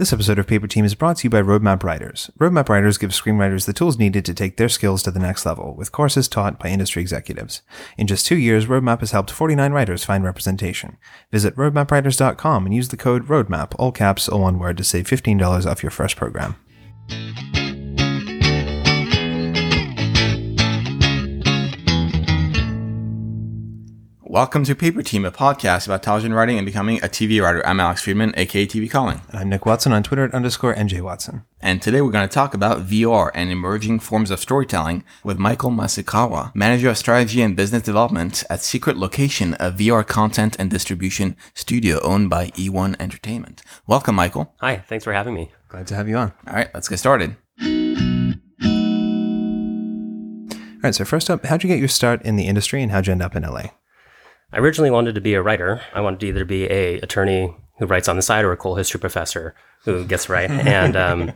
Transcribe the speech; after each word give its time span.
This 0.00 0.14
episode 0.14 0.38
of 0.38 0.46
Paper 0.46 0.66
Team 0.66 0.86
is 0.86 0.94
brought 0.94 1.18
to 1.18 1.24
you 1.24 1.30
by 1.30 1.42
Roadmap 1.42 1.82
Writers. 1.82 2.30
Roadmap 2.38 2.70
Writers 2.70 2.96
gives 2.96 3.20
screenwriters 3.20 3.66
the 3.66 3.74
tools 3.74 3.98
needed 3.98 4.24
to 4.24 4.32
take 4.32 4.56
their 4.56 4.70
skills 4.70 5.02
to 5.02 5.10
the 5.10 5.20
next 5.20 5.44
level, 5.44 5.74
with 5.74 5.92
courses 5.92 6.26
taught 6.26 6.58
by 6.58 6.70
industry 6.70 7.02
executives. 7.02 7.60
In 7.98 8.06
just 8.06 8.24
two 8.24 8.38
years, 8.38 8.64
Roadmap 8.64 9.00
has 9.00 9.10
helped 9.10 9.30
49 9.30 9.72
writers 9.74 10.02
find 10.02 10.24
representation. 10.24 10.96
Visit 11.30 11.54
roadmapwriters.com 11.54 12.64
and 12.64 12.74
use 12.74 12.88
the 12.88 12.96
code 12.96 13.28
ROADMAP, 13.28 13.74
all 13.78 13.92
caps, 13.92 14.26
all 14.26 14.40
one 14.40 14.58
word, 14.58 14.78
to 14.78 14.84
save 14.84 15.06
$15 15.06 15.70
off 15.70 15.82
your 15.82 15.90
first 15.90 16.16
program. 16.16 16.56
Welcome 24.30 24.62
to 24.66 24.76
Paper 24.76 25.02
Team, 25.02 25.24
a 25.24 25.32
podcast 25.32 25.86
about 25.86 26.04
television 26.04 26.32
writing 26.32 26.56
and 26.56 26.64
becoming 26.64 26.98
a 26.98 27.08
TV 27.08 27.42
writer. 27.42 27.66
I'm 27.66 27.80
Alex 27.80 28.04
Friedman, 28.04 28.32
aka 28.36 28.64
TV 28.64 28.88
Calling. 28.88 29.22
And 29.28 29.40
I'm 29.40 29.48
Nick 29.48 29.66
Watson 29.66 29.92
on 29.92 30.04
Twitter 30.04 30.24
at 30.24 30.32
underscore 30.32 30.72
NJ 30.72 31.00
Watson. 31.00 31.44
And 31.60 31.82
today 31.82 32.00
we're 32.00 32.12
going 32.12 32.28
to 32.28 32.32
talk 32.32 32.54
about 32.54 32.86
VR 32.86 33.32
and 33.34 33.50
emerging 33.50 33.98
forms 33.98 34.30
of 34.30 34.38
storytelling 34.38 35.02
with 35.24 35.40
Michael 35.40 35.72
Masukawa, 35.72 36.54
Manager 36.54 36.90
of 36.90 36.96
Strategy 36.96 37.42
and 37.42 37.56
Business 37.56 37.82
Development 37.82 38.44
at 38.48 38.62
Secret 38.62 38.96
Location, 38.96 39.54
a 39.54 39.72
VR 39.72 40.06
content 40.06 40.54
and 40.60 40.70
distribution 40.70 41.36
studio 41.52 41.98
owned 42.04 42.30
by 42.30 42.50
E1 42.50 42.94
Entertainment. 43.00 43.64
Welcome, 43.88 44.14
Michael. 44.14 44.54
Hi, 44.60 44.76
thanks 44.76 45.02
for 45.02 45.12
having 45.12 45.34
me. 45.34 45.50
Glad 45.66 45.88
to 45.88 45.96
have 45.96 46.08
you 46.08 46.16
on. 46.16 46.32
All 46.46 46.54
right, 46.54 46.72
let's 46.72 46.88
get 46.88 46.98
started. 46.98 47.34
All 50.80 50.84
right, 50.84 50.94
so 50.94 51.04
first 51.04 51.28
up, 51.28 51.46
how'd 51.46 51.64
you 51.64 51.68
get 51.68 51.80
your 51.80 51.88
start 51.88 52.22
in 52.22 52.36
the 52.36 52.46
industry 52.46 52.80
and 52.80 52.92
how'd 52.92 53.08
you 53.08 53.12
end 53.12 53.22
up 53.22 53.34
in 53.34 53.42
LA? 53.42 53.70
I 54.52 54.58
originally 54.58 54.90
wanted 54.90 55.14
to 55.14 55.20
be 55.20 55.34
a 55.34 55.42
writer. 55.42 55.80
I 55.94 56.00
wanted 56.00 56.20
to 56.20 56.26
either 56.26 56.44
be 56.44 56.64
a 56.64 56.98
attorney 57.00 57.54
who 57.78 57.86
writes 57.86 58.08
on 58.08 58.16
the 58.16 58.22
side 58.22 58.44
or 58.44 58.52
a 58.52 58.56
cool 58.56 58.76
history 58.76 59.00
professor 59.00 59.54
who 59.84 60.04
gets 60.04 60.28
right. 60.28 60.50
and 60.50 60.96
um, 60.96 61.32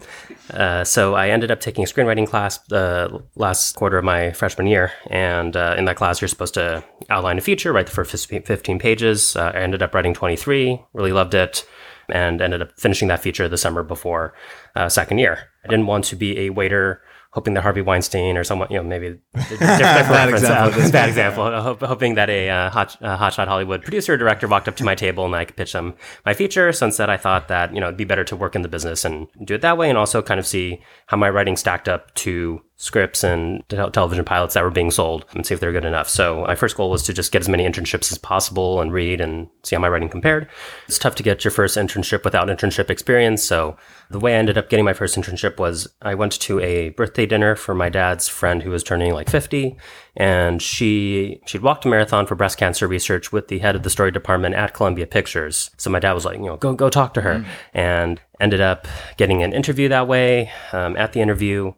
uh, 0.50 0.84
so 0.84 1.14
I 1.14 1.30
ended 1.30 1.50
up 1.50 1.60
taking 1.60 1.84
a 1.84 1.86
screenwriting 1.86 2.26
class 2.26 2.58
the 2.58 3.10
uh, 3.12 3.18
last 3.36 3.76
quarter 3.76 3.98
of 3.98 4.04
my 4.04 4.32
freshman 4.32 4.66
year. 4.66 4.92
And 5.08 5.56
uh, 5.56 5.74
in 5.78 5.86
that 5.86 5.96
class, 5.96 6.20
you're 6.20 6.28
supposed 6.28 6.54
to 6.54 6.84
outline 7.08 7.38
a 7.38 7.40
feature, 7.40 7.72
write 7.72 7.86
the 7.86 7.92
first 7.92 8.28
15 8.28 8.78
pages. 8.78 9.36
Uh, 9.36 9.52
I 9.54 9.60
ended 9.60 9.82
up 9.82 9.94
writing 9.94 10.12
23, 10.12 10.82
really 10.92 11.12
loved 11.12 11.34
it, 11.34 11.66
and 12.10 12.42
ended 12.42 12.60
up 12.60 12.78
finishing 12.78 13.08
that 13.08 13.22
feature 13.22 13.48
the 13.48 13.56
summer 13.56 13.82
before 13.82 14.34
uh, 14.76 14.88
second 14.88 15.18
year. 15.18 15.50
I 15.64 15.68
didn't 15.68 15.86
want 15.86 16.04
to 16.06 16.16
be 16.16 16.38
a 16.40 16.50
waiter 16.50 17.00
hoping 17.34 17.54
that 17.54 17.62
Harvey 17.62 17.82
Weinstein 17.82 18.36
or 18.36 18.44
someone, 18.44 18.68
you 18.70 18.76
know, 18.76 18.84
maybe 18.84 19.18
different 19.34 19.58
bad 19.60 20.28
example. 20.28 20.82
Uh, 20.82 20.90
bad 20.90 21.08
example. 21.08 21.74
hoping 21.86 22.14
that 22.14 22.30
a 22.30 22.48
uh, 22.48 22.70
hot, 22.70 22.96
uh, 23.02 23.18
hotshot 23.18 23.48
Hollywood 23.48 23.82
producer 23.82 24.14
or 24.14 24.16
director 24.16 24.46
walked 24.46 24.68
up 24.68 24.76
to 24.76 24.84
my 24.84 24.94
table 24.94 25.24
and 25.24 25.34
I 25.34 25.44
could 25.44 25.56
pitch 25.56 25.72
them 25.72 25.94
my 26.24 26.32
feature. 26.32 26.72
So 26.72 26.86
instead, 26.86 27.10
I 27.10 27.16
thought 27.16 27.48
that 27.48 27.74
you 27.74 27.80
know 27.80 27.88
it'd 27.88 27.98
be 27.98 28.04
better 28.04 28.24
to 28.24 28.36
work 28.36 28.54
in 28.54 28.62
the 28.62 28.68
business 28.68 29.04
and 29.04 29.26
do 29.44 29.54
it 29.54 29.62
that 29.62 29.76
way, 29.76 29.88
and 29.88 29.98
also 29.98 30.22
kind 30.22 30.38
of 30.38 30.46
see 30.46 30.80
how 31.06 31.16
my 31.16 31.28
writing 31.28 31.56
stacked 31.56 31.88
up 31.88 32.14
to 32.14 32.62
scripts 32.76 33.22
and 33.22 33.62
television 33.68 34.24
pilots 34.24 34.54
that 34.54 34.64
were 34.64 34.70
being 34.70 34.90
sold 34.90 35.24
and 35.32 35.46
see 35.46 35.54
if 35.54 35.60
they're 35.60 35.72
good 35.72 35.84
enough. 35.84 36.08
So 36.08 36.42
my 36.42 36.56
first 36.56 36.76
goal 36.76 36.90
was 36.90 37.04
to 37.04 37.12
just 37.12 37.30
get 37.30 37.40
as 37.40 37.48
many 37.48 37.64
internships 37.64 38.10
as 38.10 38.18
possible 38.18 38.80
and 38.80 38.92
read 38.92 39.20
and 39.20 39.48
see 39.62 39.76
how 39.76 39.80
my 39.80 39.88
writing 39.88 40.08
compared. 40.08 40.48
It's 40.88 40.98
tough 40.98 41.14
to 41.16 41.22
get 41.22 41.44
your 41.44 41.52
first 41.52 41.76
internship 41.76 42.24
without 42.24 42.48
internship 42.48 42.90
experience. 42.90 43.44
So 43.44 43.76
the 44.10 44.18
way 44.18 44.34
I 44.34 44.38
ended 44.38 44.58
up 44.58 44.68
getting 44.68 44.84
my 44.84 44.92
first 44.92 45.16
internship 45.16 45.58
was 45.58 45.86
I 46.02 46.14
went 46.14 46.32
to 46.32 46.58
a 46.60 46.90
birthday 46.90 47.26
dinner 47.26 47.54
for 47.54 47.74
my 47.74 47.88
dad's 47.88 48.26
friend 48.28 48.62
who 48.62 48.70
was 48.70 48.82
turning 48.82 49.14
like 49.14 49.30
50 49.30 49.76
and 50.16 50.60
she 50.60 51.40
she'd 51.46 51.62
walked 51.62 51.84
a 51.84 51.88
marathon 51.88 52.26
for 52.26 52.34
breast 52.34 52.58
cancer 52.58 52.86
research 52.86 53.32
with 53.32 53.48
the 53.48 53.60
head 53.60 53.76
of 53.76 53.82
the 53.82 53.90
story 53.90 54.10
department 54.10 54.54
at 54.54 54.74
Columbia 54.74 55.06
Pictures. 55.06 55.70
So 55.76 55.90
my 55.90 55.98
dad 55.98 56.12
was 56.12 56.24
like, 56.24 56.38
you 56.38 56.46
know, 56.46 56.56
go 56.56 56.74
go 56.74 56.90
talk 56.90 57.14
to 57.14 57.20
her, 57.20 57.40
mm. 57.40 57.46
and 57.72 58.20
ended 58.40 58.60
up 58.60 58.86
getting 59.16 59.42
an 59.42 59.52
interview 59.52 59.88
that 59.88 60.06
way. 60.06 60.52
Um, 60.72 60.96
at 60.96 61.12
the 61.12 61.20
interview, 61.20 61.72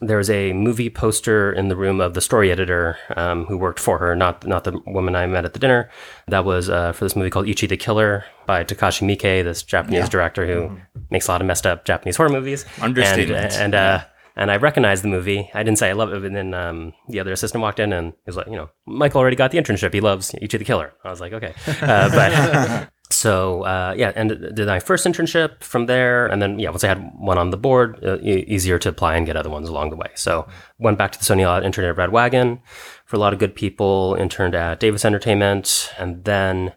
there 0.00 0.16
was 0.18 0.30
a 0.30 0.52
movie 0.52 0.90
poster 0.90 1.52
in 1.52 1.68
the 1.68 1.76
room 1.76 2.00
of 2.00 2.14
the 2.14 2.20
story 2.20 2.50
editor 2.50 2.96
um, 3.16 3.46
who 3.46 3.56
worked 3.56 3.80
for 3.80 3.98
her, 3.98 4.14
not 4.14 4.46
not 4.46 4.64
the 4.64 4.80
woman 4.86 5.16
I 5.16 5.26
met 5.26 5.44
at 5.44 5.52
the 5.52 5.58
dinner. 5.58 5.90
That 6.28 6.44
was 6.44 6.68
uh, 6.68 6.92
for 6.92 7.04
this 7.04 7.16
movie 7.16 7.30
called 7.30 7.48
Ichi 7.48 7.66
the 7.66 7.76
Killer 7.76 8.24
by 8.46 8.64
Takashi 8.64 9.06
Miike, 9.06 9.44
this 9.44 9.62
Japanese 9.62 10.00
yeah. 10.00 10.08
director 10.08 10.46
who 10.46 10.68
mm-hmm. 10.68 11.00
makes 11.10 11.28
a 11.28 11.32
lot 11.32 11.40
of 11.40 11.46
messed 11.46 11.66
up 11.66 11.84
Japanese 11.84 12.16
horror 12.16 12.28
movies. 12.28 12.64
Understatement. 12.80 13.52
And, 13.54 13.62
and 13.62 13.74
uh, 13.74 14.04
and 14.38 14.52
I 14.52 14.56
recognized 14.56 15.02
the 15.02 15.08
movie. 15.08 15.50
I 15.52 15.64
didn't 15.64 15.78
say 15.78 15.90
I 15.90 15.94
love 15.94 16.12
it, 16.12 16.24
and 16.24 16.34
then 16.34 16.54
um, 16.54 16.94
the 17.08 17.18
other 17.18 17.32
assistant 17.32 17.60
walked 17.60 17.80
in 17.80 17.92
and 17.92 18.12
he 18.12 18.22
was 18.26 18.36
like, 18.36 18.46
you 18.46 18.54
know, 18.54 18.70
Michael 18.86 19.20
already 19.20 19.36
got 19.36 19.50
the 19.50 19.58
internship. 19.58 19.92
He 19.92 20.00
loves 20.00 20.32
Ichi 20.40 20.58
the 20.58 20.64
Killer. 20.64 20.92
I 21.02 21.10
was 21.10 21.20
like, 21.20 21.32
okay, 21.32 21.54
uh, 21.82 22.08
but 22.10 22.88
so 23.18 23.62
uh, 23.64 23.94
yeah, 23.96 24.12
and 24.14 24.28
did 24.54 24.68
my 24.68 24.78
first 24.78 25.04
internship 25.04 25.64
from 25.64 25.86
there, 25.86 26.28
and 26.28 26.40
then 26.40 26.60
yeah, 26.60 26.70
once 26.70 26.84
I 26.84 26.86
had 26.86 27.10
one 27.18 27.36
on 27.36 27.50
the 27.50 27.56
board, 27.56 27.98
uh, 28.04 28.18
easier 28.22 28.78
to 28.78 28.88
apply 28.88 29.16
and 29.16 29.26
get 29.26 29.36
other 29.36 29.50
ones 29.50 29.68
along 29.68 29.90
the 29.90 29.96
way. 29.96 30.10
So 30.14 30.46
went 30.78 30.98
back 30.98 31.10
to 31.10 31.18
the 31.18 31.24
Sony 31.24 31.44
lot, 31.44 31.64
interned 31.64 31.88
at 31.88 31.96
Red 31.96 32.12
Wagon 32.12 32.60
for 33.06 33.16
a 33.16 33.18
lot 33.18 33.32
of 33.32 33.40
good 33.40 33.56
people, 33.56 34.16
interned 34.20 34.54
at 34.54 34.78
Davis 34.78 35.04
Entertainment, 35.04 35.92
and 35.98 36.24
then 36.24 36.74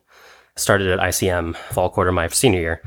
started 0.56 0.88
at 0.88 0.97
ICM 0.97 1.56
fall 1.56 1.91
quarter 1.91 2.12
my 2.12 2.28
senior 2.29 2.59
year, 2.59 2.81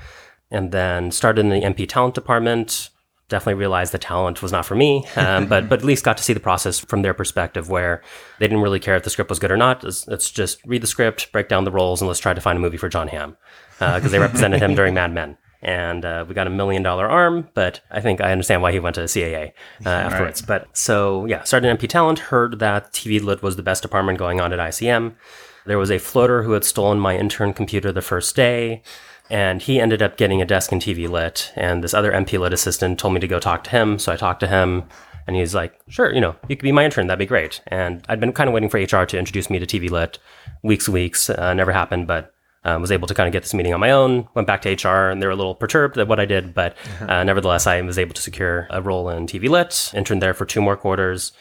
and 0.50 0.72
then 0.72 1.12
started 1.12 1.42
in 1.42 1.50
the 1.50 1.60
MP 1.60 1.88
talent 1.88 2.16
department 2.16 2.90
definitely 3.28 3.54
realized 3.54 3.92
the 3.92 3.98
talent 3.98 4.42
was 4.42 4.52
not 4.52 4.66
for 4.66 4.74
me, 4.74 5.06
um, 5.16 5.46
but 5.46 5.68
but 5.68 5.80
at 5.80 5.84
least 5.84 6.04
got 6.04 6.16
to 6.16 6.22
see 6.22 6.32
the 6.32 6.40
process 6.40 6.78
from 6.78 7.02
their 7.02 7.14
perspective, 7.14 7.68
where 7.68 8.02
they 8.38 8.46
didn't 8.46 8.62
really 8.62 8.80
care 8.80 8.96
if 8.96 9.02
the 9.02 9.10
script 9.10 9.30
was 9.30 9.38
good 9.38 9.50
or 9.50 9.56
not. 9.56 9.82
Let's, 9.82 10.06
let's 10.06 10.30
just 10.30 10.64
read 10.66 10.82
the 10.82 10.86
script, 10.86 11.32
break 11.32 11.48
down 11.48 11.64
the 11.64 11.72
roles, 11.72 12.00
and 12.00 12.08
let's 12.08 12.20
try 12.20 12.34
to 12.34 12.40
find 12.40 12.58
a 12.58 12.60
movie 12.60 12.76
for 12.76 12.88
Jon 12.88 13.08
Hamm 13.08 13.36
because 13.78 14.06
uh, 14.06 14.08
they 14.08 14.18
represented 14.18 14.60
him 14.62 14.74
during 14.74 14.94
Mad 14.94 15.12
Men. 15.12 15.36
And 15.62 16.04
uh, 16.04 16.26
we 16.28 16.34
got 16.34 16.46
a 16.46 16.50
million 16.50 16.82
dollar 16.82 17.08
arm, 17.08 17.48
but 17.54 17.80
I 17.90 18.02
think 18.02 18.20
I 18.20 18.32
understand 18.32 18.60
why 18.60 18.72
he 18.72 18.80
went 18.80 18.96
to 18.96 19.04
CAA 19.04 19.52
uh, 19.84 19.88
afterwards. 19.88 20.42
Right. 20.42 20.46
But 20.46 20.76
so 20.76 21.24
yeah, 21.24 21.42
started 21.44 21.76
MP 21.78 21.88
Talent, 21.88 22.18
heard 22.18 22.58
that 22.58 22.92
TV 22.92 23.22
Lit 23.22 23.42
was 23.42 23.56
the 23.56 23.62
best 23.62 23.80
department 23.80 24.18
going 24.18 24.42
on 24.42 24.52
at 24.52 24.58
ICM. 24.58 25.14
There 25.66 25.78
was 25.78 25.90
a 25.90 25.98
floater 25.98 26.42
who 26.42 26.52
had 26.52 26.64
stolen 26.64 26.98
my 26.98 27.16
intern 27.16 27.52
computer 27.52 27.92
the 27.92 28.02
first 28.02 28.36
day. 28.36 28.82
And 29.30 29.62
he 29.62 29.80
ended 29.80 30.02
up 30.02 30.18
getting 30.18 30.42
a 30.42 30.46
desk 30.46 30.70
and 30.70 30.82
TV 30.82 31.08
lit. 31.08 31.50
And 31.56 31.82
this 31.82 31.94
other 31.94 32.12
MP 32.12 32.38
lit 32.38 32.52
assistant 32.52 32.98
told 32.98 33.14
me 33.14 33.20
to 33.20 33.28
go 33.28 33.38
talk 33.38 33.64
to 33.64 33.70
him. 33.70 33.98
So 33.98 34.12
I 34.12 34.16
talked 34.16 34.40
to 34.40 34.46
him 34.46 34.84
and 35.26 35.34
he's 35.34 35.54
like, 35.54 35.80
sure, 35.88 36.12
you 36.12 36.20
know, 36.20 36.36
you 36.48 36.56
could 36.56 36.62
be 36.62 36.72
my 36.72 36.84
intern. 36.84 37.06
That'd 37.06 37.18
be 37.18 37.26
great. 37.26 37.62
And 37.68 38.04
I'd 38.08 38.20
been 38.20 38.32
kind 38.32 38.48
of 38.48 38.54
waiting 38.54 38.68
for 38.68 38.78
HR 38.78 39.06
to 39.06 39.18
introduce 39.18 39.48
me 39.48 39.58
to 39.58 39.66
TV 39.66 39.90
lit 39.90 40.18
weeks, 40.62 40.88
weeks. 40.88 41.30
Uh, 41.30 41.54
never 41.54 41.72
happened, 41.72 42.06
but 42.06 42.34
um, 42.64 42.80
was 42.80 42.92
able 42.92 43.08
to 43.08 43.14
kind 43.14 43.26
of 43.26 43.32
get 43.32 43.42
this 43.42 43.54
meeting 43.54 43.72
on 43.72 43.80
my 43.80 43.90
own. 43.90 44.28
Went 44.34 44.46
back 44.46 44.62
to 44.62 44.72
HR 44.72 45.10
and 45.10 45.22
they 45.22 45.26
were 45.26 45.32
a 45.32 45.36
little 45.36 45.54
perturbed 45.54 45.96
at 45.98 46.08
what 46.08 46.20
I 46.20 46.26
did, 46.26 46.52
but 46.52 46.76
uh-huh. 47.00 47.12
uh, 47.12 47.24
nevertheless, 47.24 47.66
I 47.66 47.80
was 47.82 47.98
able 47.98 48.14
to 48.14 48.22
secure 48.22 48.66
a 48.70 48.82
role 48.82 49.08
in 49.08 49.26
TV 49.26 49.48
Lit. 49.48 49.92
Interned 49.94 50.22
there 50.22 50.34
for 50.34 50.44
two 50.44 50.60
more 50.60 50.76
quarters 50.76 51.32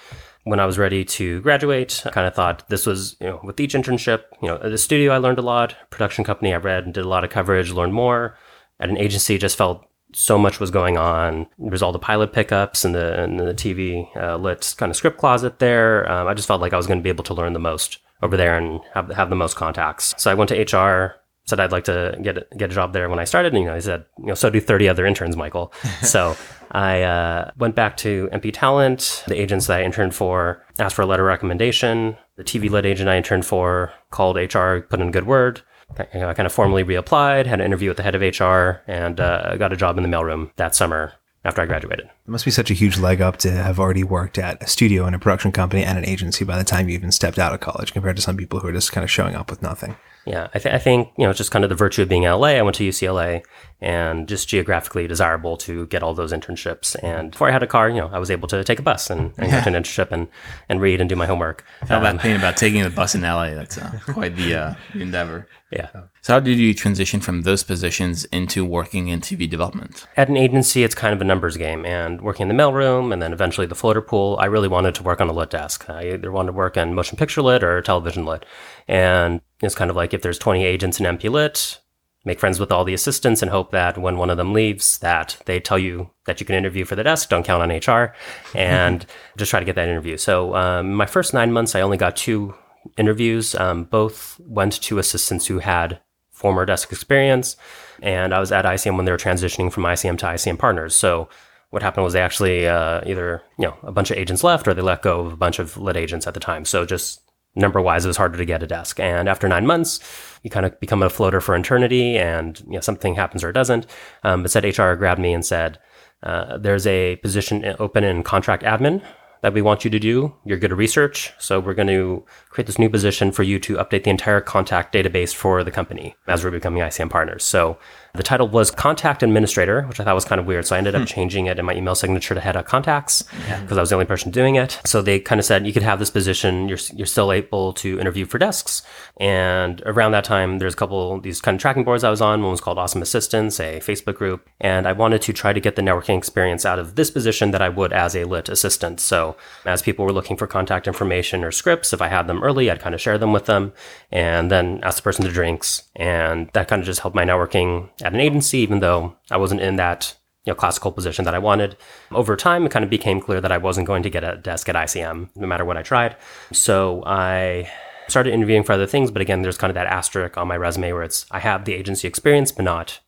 when 0.43 0.59
I 0.59 0.65
was 0.65 0.77
ready 0.77 1.05
to 1.05 1.41
graduate, 1.41 2.03
I 2.05 2.09
kind 2.09 2.27
of 2.27 2.35
thought 2.35 2.67
this 2.69 2.85
was, 2.85 3.15
you 3.19 3.27
know, 3.27 3.39
with 3.43 3.59
each 3.59 3.73
internship, 3.73 4.23
you 4.41 4.47
know, 4.49 4.55
at 4.55 4.71
the 4.71 4.77
studio, 4.77 5.13
I 5.13 5.17
learned 5.17 5.39
a 5.39 5.43
lot. 5.43 5.75
Production 5.89 6.23
company, 6.23 6.53
I 6.53 6.57
read 6.57 6.83
and 6.83 6.93
did 6.93 7.05
a 7.05 7.09
lot 7.09 7.23
of 7.23 7.29
coverage, 7.29 7.71
learned 7.71 7.93
more. 7.93 8.37
At 8.79 8.89
an 8.89 8.97
agency, 8.97 9.37
just 9.37 9.57
felt 9.57 9.87
so 10.11 10.37
much 10.37 10.59
was 10.59 10.71
going 10.71 10.97
on. 10.97 11.47
There 11.57 11.71
was 11.71 11.81
all 11.81 11.91
the 11.91 11.99
pilot 11.99 12.33
pickups 12.33 12.85
and 12.85 12.93
the, 12.93 13.21
and 13.21 13.39
the 13.39 13.53
TV 13.53 14.15
uh, 14.17 14.37
lit 14.37 14.75
kind 14.77 14.89
of 14.89 14.95
script 14.95 15.17
closet 15.17 15.59
there. 15.59 16.09
Um, 16.11 16.27
I 16.27 16.33
just 16.33 16.47
felt 16.47 16.61
like 16.61 16.73
I 16.73 16.77
was 16.77 16.87
going 16.87 16.99
to 16.99 17.03
be 17.03 17.09
able 17.09 17.23
to 17.25 17.33
learn 17.33 17.53
the 17.53 17.59
most 17.59 17.99
over 18.21 18.37
there 18.37 18.57
and 18.57 18.81
have, 18.93 19.09
have 19.11 19.29
the 19.29 19.35
most 19.35 19.55
contacts. 19.55 20.13
So 20.17 20.29
I 20.29 20.33
went 20.33 20.49
to 20.49 20.77
HR, 20.77 21.15
said 21.45 21.59
I'd 21.59 21.71
like 21.71 21.83
to 21.85 22.17
get 22.21 22.49
get 22.57 22.71
a 22.71 22.73
job 22.73 22.93
there 22.93 23.09
when 23.09 23.19
I 23.19 23.25
started. 23.25 23.53
And, 23.53 23.63
you 23.63 23.69
know, 23.69 23.75
he 23.75 23.81
said, 23.81 24.05
you 24.17 24.27
know, 24.27 24.33
so 24.33 24.49
do 24.49 24.59
30 24.59 24.89
other 24.89 25.05
interns, 25.05 25.35
Michael. 25.35 25.73
so 26.01 26.35
I 26.71 27.01
uh, 27.03 27.51
went 27.57 27.75
back 27.75 27.97
to 27.97 28.29
MP 28.31 28.51
Talent. 28.53 29.23
The 29.27 29.39
agents 29.39 29.67
that 29.67 29.79
I 29.79 29.83
interned 29.83 30.15
for 30.15 30.63
asked 30.79 30.95
for 30.95 31.01
a 31.01 31.05
letter 31.05 31.23
of 31.23 31.27
recommendation. 31.27 32.17
The 32.37 32.43
TV 32.43 32.69
lit 32.69 32.85
agent 32.85 33.09
I 33.09 33.17
interned 33.17 33.45
for 33.45 33.93
called 34.09 34.37
HR, 34.37 34.79
put 34.79 34.99
in 34.99 35.09
a 35.09 35.11
good 35.11 35.27
word. 35.27 35.61
I 35.97 36.33
kind 36.33 36.47
of 36.47 36.51
formally 36.51 36.83
reapplied, 36.83 37.45
had 37.45 37.59
an 37.59 37.65
interview 37.65 37.89
with 37.89 37.97
the 37.97 38.03
head 38.03 38.15
of 38.15 38.21
HR, 38.21 38.81
and 38.89 39.19
uh, 39.19 39.57
got 39.57 39.71
a 39.71 39.75
job 39.75 39.97
in 39.97 40.03
the 40.03 40.09
mailroom 40.09 40.51
that 40.55 40.73
summer 40.73 41.13
after 41.45 41.61
I 41.61 41.65
graduated. 41.65 42.05
It 42.05 42.31
must 42.31 42.45
be 42.45 42.51
such 42.51 42.71
a 42.71 42.73
huge 42.73 42.97
leg 42.97 43.21
up 43.21 43.37
to 43.37 43.51
have 43.51 43.79
already 43.79 44.03
worked 44.03 44.37
at 44.37 44.63
a 44.63 44.67
studio 44.67 45.05
and 45.05 45.15
a 45.15 45.19
production 45.19 45.51
company 45.51 45.83
and 45.83 45.97
an 45.97 46.05
agency 46.05 46.45
by 46.45 46.57
the 46.57 46.63
time 46.63 46.87
you 46.87 46.95
even 46.95 47.11
stepped 47.11 47.37
out 47.37 47.53
of 47.53 47.59
college 47.59 47.93
compared 47.93 48.15
to 48.15 48.21
some 48.21 48.37
people 48.37 48.59
who 48.59 48.67
are 48.69 48.73
just 48.73 48.91
kind 48.91 49.03
of 49.03 49.11
showing 49.11 49.35
up 49.35 49.49
with 49.49 49.61
nothing. 49.61 49.95
Yeah, 50.25 50.47
I, 50.53 50.59
th- 50.59 50.73
I 50.73 50.77
think 50.77 51.11
you 51.17 51.25
know 51.25 51.31
it's 51.31 51.37
just 51.37 51.51
kind 51.51 51.65
of 51.65 51.69
the 51.69 51.75
virtue 51.75 52.01
of 52.01 52.09
being 52.09 52.23
LA. 52.23 52.49
I 52.49 52.61
went 52.61 52.75
to 52.77 52.87
UCLA, 52.87 53.43
and 53.83 54.29
just 54.29 54.47
geographically 54.47 55.07
desirable 55.07 55.57
to 55.57 55.85
get 55.87 56.01
all 56.01 56.13
those 56.13 56.31
internships. 56.31 56.95
And 57.03 57.31
before 57.31 57.49
I 57.49 57.51
had 57.51 57.63
a 57.63 57.67
car, 57.67 57.89
you 57.89 57.97
know, 57.97 58.09
I 58.13 58.17
was 58.17 58.31
able 58.31 58.47
to 58.47 58.63
take 58.63 58.79
a 58.79 58.81
bus 58.81 59.09
and, 59.09 59.33
and 59.37 59.51
yeah. 59.51 59.59
go 59.59 59.69
to 59.69 59.75
an 59.75 59.83
internship 59.83 60.09
and, 60.09 60.29
and 60.69 60.79
read 60.79 61.01
and 61.01 61.09
do 61.09 61.17
my 61.17 61.25
homework. 61.25 61.65
How 61.89 61.97
um, 61.97 62.03
about 62.03 62.21
pain 62.21 62.37
about 62.37 62.55
taking 62.55 62.81
the 62.81 62.89
bus 62.89 63.13
in 63.13 63.23
LA? 63.23 63.49
That's 63.49 63.77
uh, 63.77 63.99
quite 64.07 64.37
the 64.37 64.55
uh, 64.55 64.75
endeavor. 64.93 65.49
Yeah. 65.69 65.89
So 66.21 66.33
how 66.33 66.39
did 66.39 66.57
you 66.59 66.73
transition 66.73 67.19
from 67.19 67.41
those 67.41 67.63
positions 67.63 68.23
into 68.25 68.63
working 68.63 69.09
in 69.09 69.19
TV 69.19 69.49
development? 69.49 70.07
At 70.15 70.29
an 70.29 70.37
agency, 70.37 70.83
it's 70.85 70.95
kind 70.95 71.13
of 71.13 71.19
a 71.19 71.25
numbers 71.25 71.57
game, 71.57 71.85
and 71.85 72.21
working 72.21 72.49
in 72.49 72.55
the 72.55 72.63
mailroom 72.63 73.11
and 73.11 73.21
then 73.21 73.33
eventually 73.33 73.67
the 73.67 73.75
floater 73.75 74.01
pool. 74.01 74.37
I 74.39 74.45
really 74.45 74.69
wanted 74.69 74.95
to 74.95 75.03
work 75.03 75.19
on 75.19 75.27
a 75.27 75.33
lit 75.33 75.49
desk. 75.49 75.89
I 75.89 76.13
either 76.13 76.31
wanted 76.31 76.51
to 76.51 76.53
work 76.53 76.77
in 76.77 76.93
motion 76.93 77.17
picture 77.17 77.41
lit 77.41 77.63
or 77.63 77.81
television 77.81 78.23
lit, 78.23 78.45
and 78.87 79.41
it's 79.65 79.75
kind 79.75 79.89
of 79.89 79.95
like 79.95 80.13
if 80.13 80.21
there's 80.21 80.39
20 80.39 80.63
agents 80.63 80.99
in 80.99 81.05
MP 81.05 81.29
lit, 81.29 81.79
make 82.25 82.39
friends 82.39 82.59
with 82.59 82.71
all 82.71 82.85
the 82.85 82.93
assistants 82.93 83.41
and 83.41 83.51
hope 83.51 83.71
that 83.71 83.97
when 83.97 84.17
one 84.17 84.29
of 84.29 84.37
them 84.37 84.53
leaves 84.53 84.97
that 84.99 85.37
they 85.45 85.59
tell 85.59 85.79
you 85.79 86.09
that 86.25 86.39
you 86.39 86.45
can 86.45 86.55
interview 86.55 86.85
for 86.85 86.95
the 86.95 87.03
desk 87.03 87.29
don't 87.29 87.45
count 87.45 87.61
on 87.61 87.69
hr 87.69 88.13
and 88.55 89.05
just 89.37 89.49
try 89.49 89.59
to 89.59 89.65
get 89.65 89.75
that 89.75 89.89
interview. 89.89 90.17
So 90.17 90.55
um, 90.55 90.93
my 90.93 91.05
first 91.05 91.33
nine 91.33 91.51
months 91.51 91.75
i 91.75 91.81
only 91.81 91.97
got 91.97 92.15
two 92.15 92.55
interviews. 92.97 93.55
Um, 93.55 93.85
both 93.85 94.39
went 94.39 94.81
to 94.81 94.99
assistants 94.99 95.45
who 95.47 95.59
had 95.59 95.99
former 96.31 96.65
desk 96.65 96.91
experience 96.91 97.55
and 98.01 98.33
i 98.33 98.39
was 98.39 98.51
at 98.51 98.65
icm 98.65 98.97
when 98.97 99.05
they 99.05 99.11
were 99.11 99.17
transitioning 99.17 99.71
from 99.71 99.83
icm 99.83 100.17
to 100.17 100.25
icm 100.25 100.57
partners. 100.57 100.95
So 100.95 101.29
what 101.69 101.81
happened 101.81 102.03
was 102.03 102.13
they 102.13 102.21
actually 102.21 102.67
uh, 102.67 103.01
either 103.05 103.41
you 103.57 103.65
know 103.65 103.75
a 103.83 103.91
bunch 103.91 104.11
of 104.11 104.17
agents 104.17 104.43
left 104.43 104.67
or 104.67 104.73
they 104.73 104.81
let 104.81 105.01
go 105.01 105.21
of 105.21 105.33
a 105.33 105.37
bunch 105.37 105.59
of 105.59 105.75
lit 105.77 105.97
agents 105.97 106.27
at 106.27 106.35
the 106.35 106.39
time. 106.39 106.65
So 106.65 106.85
just 106.85 107.22
number 107.55 107.81
wise, 107.81 108.05
it 108.05 108.07
was 108.07 108.17
harder 108.17 108.37
to 108.37 108.45
get 108.45 108.63
a 108.63 108.67
desk. 108.67 108.99
And 108.99 109.29
after 109.29 109.47
nine 109.47 109.65
months, 109.65 109.99
you 110.43 110.49
kind 110.49 110.65
of 110.65 110.79
become 110.79 111.03
a 111.03 111.09
floater 111.09 111.41
for 111.41 111.55
eternity 111.55 112.17
and 112.17 112.59
you 112.67 112.73
know, 112.73 112.81
something 112.81 113.15
happens 113.15 113.43
or 113.43 113.49
it 113.49 113.53
doesn't. 113.53 113.85
Um, 114.23 114.41
but 114.41 114.51
said 114.51 114.65
HR 114.65 114.93
grabbed 114.93 115.21
me 115.21 115.33
and 115.33 115.45
said, 115.45 115.79
uh, 116.23 116.57
there's 116.57 116.87
a 116.87 117.17
position 117.17 117.75
open 117.79 118.03
in 118.03 118.23
contract 118.23 118.63
admin 118.63 119.03
that 119.41 119.53
we 119.53 119.61
want 119.61 119.83
you 119.83 119.91
to 119.91 119.99
do. 119.99 120.33
You're 120.45 120.57
good 120.57 120.71
at 120.71 120.77
research. 120.77 121.33
So 121.37 121.59
we're 121.59 121.73
going 121.73 121.89
to 121.89 122.25
create 122.49 122.65
this 122.65 122.79
new 122.79 122.89
position 122.89 123.31
for 123.31 123.43
you 123.43 123.59
to 123.59 123.75
update 123.75 124.05
the 124.05 124.09
entire 124.09 124.39
contact 124.39 124.93
database 124.95 125.35
for 125.35 125.65
the 125.65 125.71
company 125.71 126.15
as 126.27 126.43
we're 126.43 126.51
becoming 126.51 126.81
ICM 126.81 127.09
partners. 127.09 127.43
So 127.43 127.77
the 128.15 128.21
title 128.21 128.47
was 128.47 128.69
Contact 128.69 129.23
Administrator, 129.23 129.81
which 129.87 129.99
I 129.99 130.03
thought 130.03 130.13
was 130.13 130.23
kind 130.23 130.39
of 130.39 130.45
weird. 130.45 130.67
So 130.67 130.75
I 130.75 130.77
ended 130.77 130.93
up 130.93 131.01
hmm. 131.01 131.05
changing 131.05 131.47
it 131.47 131.57
in 131.57 131.65
my 131.65 131.73
email 131.73 131.95
signature 131.95 132.35
to 132.35 132.41
Head 132.41 132.55
of 132.55 132.65
Contacts 132.65 133.23
because 133.23 133.47
yeah. 133.47 133.75
I 133.75 133.79
was 133.79 133.89
the 133.89 133.95
only 133.95 134.05
person 134.05 134.29
doing 134.29 134.53
it. 134.53 134.79
So 134.85 135.01
they 135.01 135.19
kind 135.19 135.39
of 135.39 135.45
said 135.45 135.65
you 135.65 135.73
could 135.73 135.81
have 135.81 135.97
this 135.97 136.11
position. 136.11 136.69
You're 136.69 136.77
you're 136.93 137.07
still 137.07 137.31
able 137.31 137.73
to 137.73 137.99
interview 137.99 138.25
for 138.25 138.37
desks. 138.37 138.83
And 139.17 139.81
around 139.87 140.11
that 140.11 140.25
time, 140.25 140.59
there's 140.59 140.75
a 140.75 140.77
couple 140.77 141.19
these 141.21 141.41
kind 141.41 141.55
of 141.55 141.61
tracking 141.61 141.83
boards 141.83 142.03
I 142.03 142.11
was 142.11 142.21
on. 142.21 142.43
One 142.43 142.51
was 142.51 142.61
called 142.61 142.77
Awesome 142.77 143.01
Assistants, 143.01 143.59
a 143.59 143.79
Facebook 143.79 144.15
group, 144.15 144.47
and 144.61 144.87
I 144.87 144.91
wanted 144.91 145.23
to 145.23 145.33
try 145.33 145.51
to 145.51 145.59
get 145.59 145.75
the 145.75 145.81
networking 145.81 146.19
experience 146.19 146.67
out 146.67 146.77
of 146.77 146.93
this 146.93 147.09
position 147.09 147.49
that 147.49 147.63
I 147.63 147.69
would 147.69 147.93
as 147.93 148.15
a 148.15 148.25
lit 148.25 148.47
assistant. 148.47 148.99
So 148.99 149.35
as 149.65 149.81
people 149.81 150.05
were 150.05 150.13
looking 150.13 150.37
for 150.37 150.45
contact 150.45 150.85
information 150.87 151.43
or 151.43 151.51
scripts, 151.51 151.93
if 151.93 152.01
I 152.01 152.09
had 152.09 152.27
them 152.27 152.43
early, 152.43 152.69
I'd 152.69 152.79
kind 152.79 152.93
of 152.93 153.01
share 153.01 153.17
them 153.17 153.33
with 153.33 153.47
them, 153.47 153.73
and 154.11 154.51
then 154.51 154.81
ask 154.83 154.97
the 154.97 155.01
person 155.01 155.25
to 155.25 155.31
drinks, 155.31 155.83
and 155.95 156.51
that 156.53 156.67
kind 156.67 156.79
of 156.79 156.85
just 156.85 156.99
helped 156.99 157.15
my 157.15 157.25
networking 157.25 157.89
at 158.03 158.13
an 158.13 158.19
agency, 158.19 158.59
even 158.59 158.79
though 158.79 159.15
I 159.31 159.37
wasn't 159.37 159.61
in 159.61 159.77
that 159.77 160.15
you 160.45 160.51
know, 160.51 160.55
classical 160.55 160.91
position 160.91 161.25
that 161.25 161.33
I 161.33 161.39
wanted. 161.39 161.77
Over 162.11 162.35
time, 162.35 162.65
it 162.65 162.71
kind 162.71 162.83
of 162.83 162.89
became 162.89 163.21
clear 163.21 163.39
that 163.39 163.51
I 163.51 163.57
wasn't 163.57 163.87
going 163.87 164.03
to 164.03 164.09
get 164.09 164.23
a 164.23 164.35
desk 164.35 164.67
at 164.67 164.75
ICM, 164.75 165.29
no 165.35 165.47
matter 165.47 165.63
what 165.63 165.77
I 165.77 165.83
tried. 165.83 166.17
So 166.51 167.01
I 167.05 167.71
started 168.09 168.33
interviewing 168.33 168.63
for 168.63 168.73
other 168.73 168.85
things, 168.85 169.09
but 169.09 169.21
again, 169.21 169.41
there's 169.41 169.57
kind 169.57 169.71
of 169.71 169.75
that 169.75 169.87
asterisk 169.87 170.37
on 170.37 170.47
my 170.49 170.57
resume 170.57 170.91
where 170.91 171.03
it's 171.03 171.25
I 171.31 171.39
have 171.39 171.63
the 171.63 171.73
agency 171.73 172.07
experience, 172.07 172.51
but 172.51 172.65
not 172.65 172.99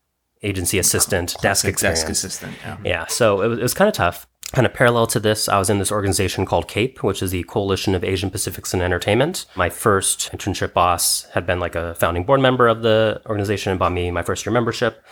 agency 0.41 0.79
assistant, 0.79 1.35
desk 1.41 1.65
experience. 1.65 2.01
Desk 2.01 2.11
assistant, 2.11 2.55
yeah. 2.61 2.77
Yeah, 2.83 3.07
so 3.07 3.41
it 3.41 3.47
was, 3.47 3.59
it 3.59 3.63
was 3.63 3.73
kind 3.73 3.89
of 3.89 3.93
tough 3.93 4.27
kind 4.51 4.65
of 4.65 4.73
parallel 4.73 5.07
to 5.07 5.19
this, 5.19 5.49
I 5.49 5.57
was 5.57 5.69
in 5.69 5.79
this 5.79 5.91
organization 5.91 6.45
called 6.45 6.67
CAPE, 6.67 7.03
which 7.03 7.21
is 7.21 7.31
the 7.31 7.43
Coalition 7.43 7.95
of 7.95 8.03
Asian 8.03 8.29
Pacifics 8.29 8.73
in 8.73 8.81
Entertainment. 8.81 9.45
My 9.55 9.69
first 9.69 10.31
internship 10.31 10.73
boss 10.73 11.23
had 11.33 11.45
been 11.45 11.59
like 11.59 11.75
a 11.75 11.95
founding 11.95 12.23
board 12.23 12.39
member 12.39 12.67
of 12.67 12.81
the 12.81 13.21
organization 13.25 13.71
and 13.71 13.79
bought 13.79 13.91
me 13.91 14.11
my 14.11 14.21
first 14.21 14.45
year 14.45 14.53
membership. 14.53 15.03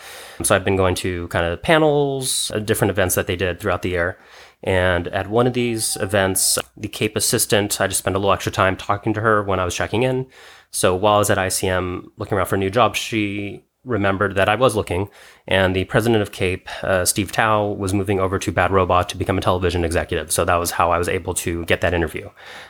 So 0.44 0.56
I've 0.56 0.64
been 0.64 0.78
going 0.78 0.96
to 0.96 1.28
kind 1.28 1.46
of 1.46 1.62
panels, 1.62 2.52
uh, 2.52 2.60
different 2.60 2.92
events 2.92 3.16
that 3.16 3.28
they 3.28 3.36
did 3.36 3.60
throughout 3.60 3.82
the 3.82 3.90
year. 3.90 4.18
And 4.64 5.10
at 5.10 5.30
one 5.30 5.46
of 5.46 5.54
these 5.54 5.98
events, 5.98 6.58
the 6.78 6.88
CAPE 6.88 7.18
assistant, 7.18 7.82
I 7.82 7.88
just 7.88 8.00
spent 8.00 8.16
a 8.16 8.20
little 8.20 8.32
extra 8.32 8.52
time 8.52 8.78
talking 8.78 9.14
to 9.14 9.22
her 9.22 9.44
when 9.44 9.60
I 9.60 9.66
was 9.66 9.76
checking 9.76 10.04
in. 10.04 10.28
So 10.72 10.96
while 10.96 11.16
I 11.16 11.20
was 11.20 11.30
at 11.30 11.38
ICM 11.38 12.06
looking 12.18 12.38
around 12.38 12.48
for 12.48 12.56
a 12.56 12.60
new 12.60 12.70
job, 12.70 12.96
she 12.96 13.66
remembered 13.86 14.36
that 14.36 14.50
I 14.50 14.56
was 14.56 14.76
looking, 14.76 15.10
and 15.48 15.76
the 15.76 15.86
president 15.86 16.22
of 16.22 16.32
CAPE, 16.32 16.68
uh, 16.84 17.06
Steve 17.06 17.32
Tao, 17.32 17.68
was 17.68 17.94
moving 17.94 18.20
over 18.20 18.40
to 18.40 18.52
Bad 18.52 18.72
Robot 18.72 19.10
to 19.10 19.18
become 19.18 19.38
a 19.38 19.42
television 19.42 19.84
executive. 19.84 20.32
So 20.32 20.46
that 20.46 20.56
was 20.56 20.72
how 20.72 20.92
I 20.92 20.98
was 20.98 21.10
able 21.10 21.34
to 21.36 21.66
get 21.66 21.82
that 21.82 21.94
interview. 21.94 22.30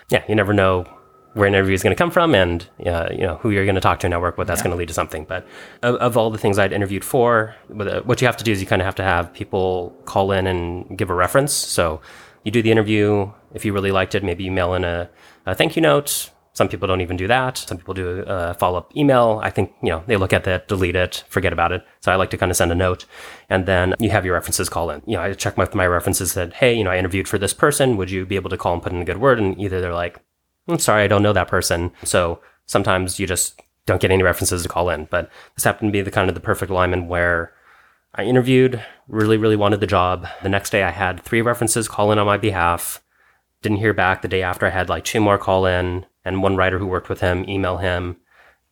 Yeah, 0.09 0.23
you 0.27 0.35
never 0.35 0.53
know 0.53 0.85
where 1.33 1.47
an 1.47 1.55
interview 1.55 1.73
is 1.73 1.81
going 1.81 1.95
to 1.95 1.97
come 1.97 2.11
from 2.11 2.35
and 2.35 2.69
uh, 2.85 3.09
you 3.11 3.21
know 3.21 3.35
who 3.37 3.49
you're 3.49 3.65
going 3.65 3.75
to 3.75 3.81
talk 3.81 3.99
to 3.99 4.07
in 4.07 4.11
network, 4.11 4.37
what 4.37 4.47
that's 4.47 4.59
yeah. 4.59 4.65
going 4.65 4.71
to 4.71 4.77
lead 4.77 4.87
to 4.87 4.93
something. 4.93 5.25
But 5.25 5.47
of, 5.81 5.95
of, 5.95 6.17
all 6.17 6.29
the 6.29 6.37
things 6.37 6.59
I'd 6.59 6.71
interviewed 6.71 7.03
for, 7.03 7.55
uh, 7.79 8.01
what 8.01 8.21
you 8.21 8.27
have 8.27 8.37
to 8.37 8.43
do 8.43 8.51
is 8.51 8.61
you 8.61 8.67
kind 8.67 8.81
of 8.81 8.85
have 8.85 8.95
to 8.95 9.03
have 9.03 9.33
people 9.33 9.95
call 10.05 10.31
in 10.31 10.45
and 10.47 10.97
give 10.97 11.09
a 11.09 11.15
reference. 11.15 11.53
So 11.53 12.01
you 12.43 12.51
do 12.51 12.61
the 12.61 12.71
interview. 12.71 13.31
If 13.53 13.65
you 13.65 13.73
really 13.73 13.91
liked 13.91 14.15
it, 14.15 14.23
maybe 14.23 14.43
you 14.43 14.51
mail 14.51 14.73
in 14.73 14.83
a, 14.83 15.09
a 15.45 15.55
thank 15.55 15.75
you 15.75 15.81
note 15.81 16.29
some 16.53 16.69
people 16.69 16.87
don't 16.87 17.01
even 17.01 17.17
do 17.17 17.27
that. 17.27 17.57
Some 17.57 17.77
people 17.77 17.95
do 17.95 18.23
a 18.27 18.53
follow 18.53 18.77
up 18.77 18.95
email. 18.95 19.39
I 19.43 19.49
think, 19.49 19.73
you 19.81 19.89
know, 19.89 20.03
they 20.05 20.17
look 20.17 20.33
at 20.33 20.43
that, 20.43 20.67
delete 20.67 20.95
it, 20.95 21.23
forget 21.27 21.51
about 21.51 21.71
it. 21.71 21.83
So 21.99 22.11
I 22.11 22.15
like 22.15 22.29
to 22.29 22.37
kind 22.37 22.51
of 22.51 22.55
send 22.55 22.71
a 22.71 22.75
note 22.75 23.05
and 23.49 23.65
then 23.65 23.95
you 23.99 24.11
have 24.11 24.23
your 24.23 24.35
references 24.35 24.69
call 24.69 24.91
in. 24.91 25.01
You 25.07 25.17
know, 25.17 25.23
I 25.23 25.33
check 25.33 25.57
with 25.57 25.73
my 25.73 25.87
references 25.87 26.35
that, 26.35 26.53
hey, 26.53 26.75
you 26.75 26.83
know, 26.83 26.91
I 26.91 26.97
interviewed 26.97 27.27
for 27.27 27.39
this 27.39 27.55
person. 27.55 27.97
Would 27.97 28.11
you 28.11 28.25
be 28.25 28.35
able 28.35 28.51
to 28.51 28.57
call 28.57 28.73
and 28.73 28.83
put 28.83 28.93
in 28.93 29.01
a 29.01 29.05
good 29.05 29.17
word? 29.17 29.39
And 29.39 29.59
either 29.59 29.81
they're 29.81 29.95
like, 29.95 30.19
I'm 30.67 30.77
sorry, 30.77 31.03
I 31.03 31.07
don't 31.07 31.23
know 31.23 31.33
that 31.33 31.47
person. 31.47 31.91
So 32.03 32.39
sometimes 32.67 33.19
you 33.19 33.25
just 33.25 33.59
don't 33.87 33.99
get 34.01 34.11
any 34.11 34.21
references 34.21 34.61
to 34.61 34.69
call 34.69 34.91
in. 34.91 35.05
But 35.05 35.31
this 35.55 35.63
happened 35.63 35.89
to 35.89 35.97
be 35.97 36.01
the 36.01 36.11
kind 36.11 36.29
of 36.29 36.35
the 36.35 36.39
perfect 36.41 36.69
alignment 36.69 37.07
where 37.07 37.51
I 38.13 38.25
interviewed, 38.25 38.79
really, 39.07 39.37
really 39.37 39.55
wanted 39.55 39.79
the 39.79 39.87
job. 39.87 40.27
The 40.43 40.49
next 40.49 40.69
day 40.69 40.83
I 40.83 40.91
had 40.91 41.23
three 41.23 41.41
references 41.41 41.87
call 41.87 42.11
in 42.11 42.19
on 42.19 42.27
my 42.27 42.37
behalf. 42.37 43.01
Didn't 43.63 43.79
hear 43.79 43.93
back. 43.93 44.21
The 44.21 44.27
day 44.27 44.43
after 44.43 44.67
I 44.67 44.69
had 44.69 44.87
like 44.87 45.03
two 45.03 45.19
more 45.19 45.39
call 45.39 45.65
in 45.65 46.05
and 46.25 46.43
one 46.43 46.55
writer 46.55 46.79
who 46.79 46.87
worked 46.87 47.09
with 47.09 47.21
him 47.21 47.47
email 47.49 47.77
him. 47.77 48.17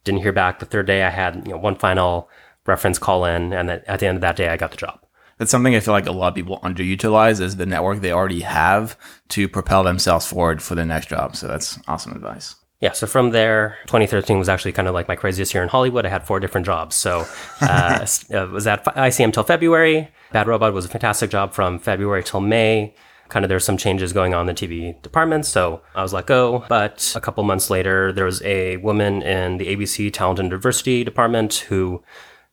Didn't 0.03 0.21
hear 0.21 0.31
back. 0.31 0.59
The 0.59 0.65
third 0.65 0.87
day, 0.87 1.03
I 1.03 1.09
had 1.09 1.43
you 1.45 1.51
know, 1.51 1.57
one 1.57 1.75
final 1.75 2.29
reference 2.65 2.97
call 2.97 3.25
in, 3.25 3.53
and 3.53 3.69
at 3.69 3.99
the 3.99 4.07
end 4.07 4.17
of 4.17 4.21
that 4.21 4.35
day, 4.35 4.49
I 4.49 4.57
got 4.57 4.71
the 4.71 4.77
job. 4.77 4.99
That's 5.37 5.49
something 5.49 5.75
I 5.75 5.79
feel 5.79 5.93
like 5.93 6.05
a 6.05 6.11
lot 6.11 6.29
of 6.29 6.35
people 6.35 6.59
underutilize 6.63 7.41
is 7.41 7.55
the 7.55 7.65
network 7.65 8.01
they 8.01 8.11
already 8.11 8.41
have 8.41 8.97
to 9.29 9.47
propel 9.47 9.83
themselves 9.83 10.27
forward 10.27 10.61
for 10.61 10.75
the 10.75 10.85
next 10.85 11.09
job. 11.09 11.35
So 11.35 11.47
that's 11.47 11.79
awesome 11.87 12.13
advice. 12.13 12.55
Yeah, 12.79 12.93
so 12.93 13.05
from 13.05 13.29
there, 13.29 13.77
2013 13.87 14.39
was 14.39 14.49
actually 14.49 14.71
kind 14.71 14.87
of 14.87 14.95
like 14.95 15.07
my 15.07 15.15
craziest 15.15 15.53
year 15.53 15.61
in 15.61 15.69
Hollywood. 15.69 16.05
I 16.05 16.09
had 16.09 16.25
four 16.25 16.39
different 16.39 16.65
jobs. 16.65 16.95
So 16.95 17.25
uh, 17.61 17.99
was 18.51 18.67
at 18.67 18.83
ICM 18.85 19.33
till 19.33 19.43
February. 19.43 20.09
Bad 20.31 20.47
Robot 20.47 20.73
was 20.73 20.85
a 20.85 20.89
fantastic 20.89 21.29
job 21.29 21.53
from 21.53 21.77
February 21.77 22.23
till 22.23 22.41
May 22.41 22.95
kind 23.31 23.45
of 23.45 23.49
there's 23.49 23.63
some 23.63 23.77
changes 23.77 24.11
going 24.13 24.33
on 24.33 24.47
in 24.47 24.53
the 24.53 24.67
TV 24.67 25.01
department, 25.01 25.45
so 25.45 25.81
I 25.95 26.03
was 26.03 26.13
let 26.13 26.27
go. 26.27 26.65
But 26.67 27.13
a 27.15 27.21
couple 27.21 27.43
months 27.43 27.69
later, 27.69 28.11
there 28.11 28.25
was 28.25 28.41
a 28.43 28.77
woman 28.77 29.23
in 29.23 29.57
the 29.57 29.67
ABC 29.67 30.11
Talent 30.11 30.37
and 30.37 30.49
Diversity 30.49 31.03
department 31.03 31.55
who 31.69 32.03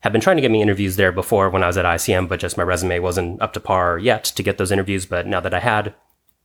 had 0.00 0.12
been 0.12 0.20
trying 0.20 0.36
to 0.36 0.40
get 0.40 0.52
me 0.52 0.62
interviews 0.62 0.94
there 0.94 1.10
before 1.10 1.50
when 1.50 1.64
I 1.64 1.66
was 1.66 1.76
at 1.76 1.84
ICM, 1.84 2.28
but 2.28 2.38
just 2.38 2.56
my 2.56 2.62
resume 2.62 3.00
wasn't 3.00 3.42
up 3.42 3.52
to 3.54 3.60
par 3.60 3.98
yet 3.98 4.22
to 4.24 4.42
get 4.42 4.56
those 4.56 4.70
interviews. 4.70 5.04
But 5.04 5.26
now 5.26 5.40
that 5.40 5.52
I 5.52 5.58
had 5.58 5.94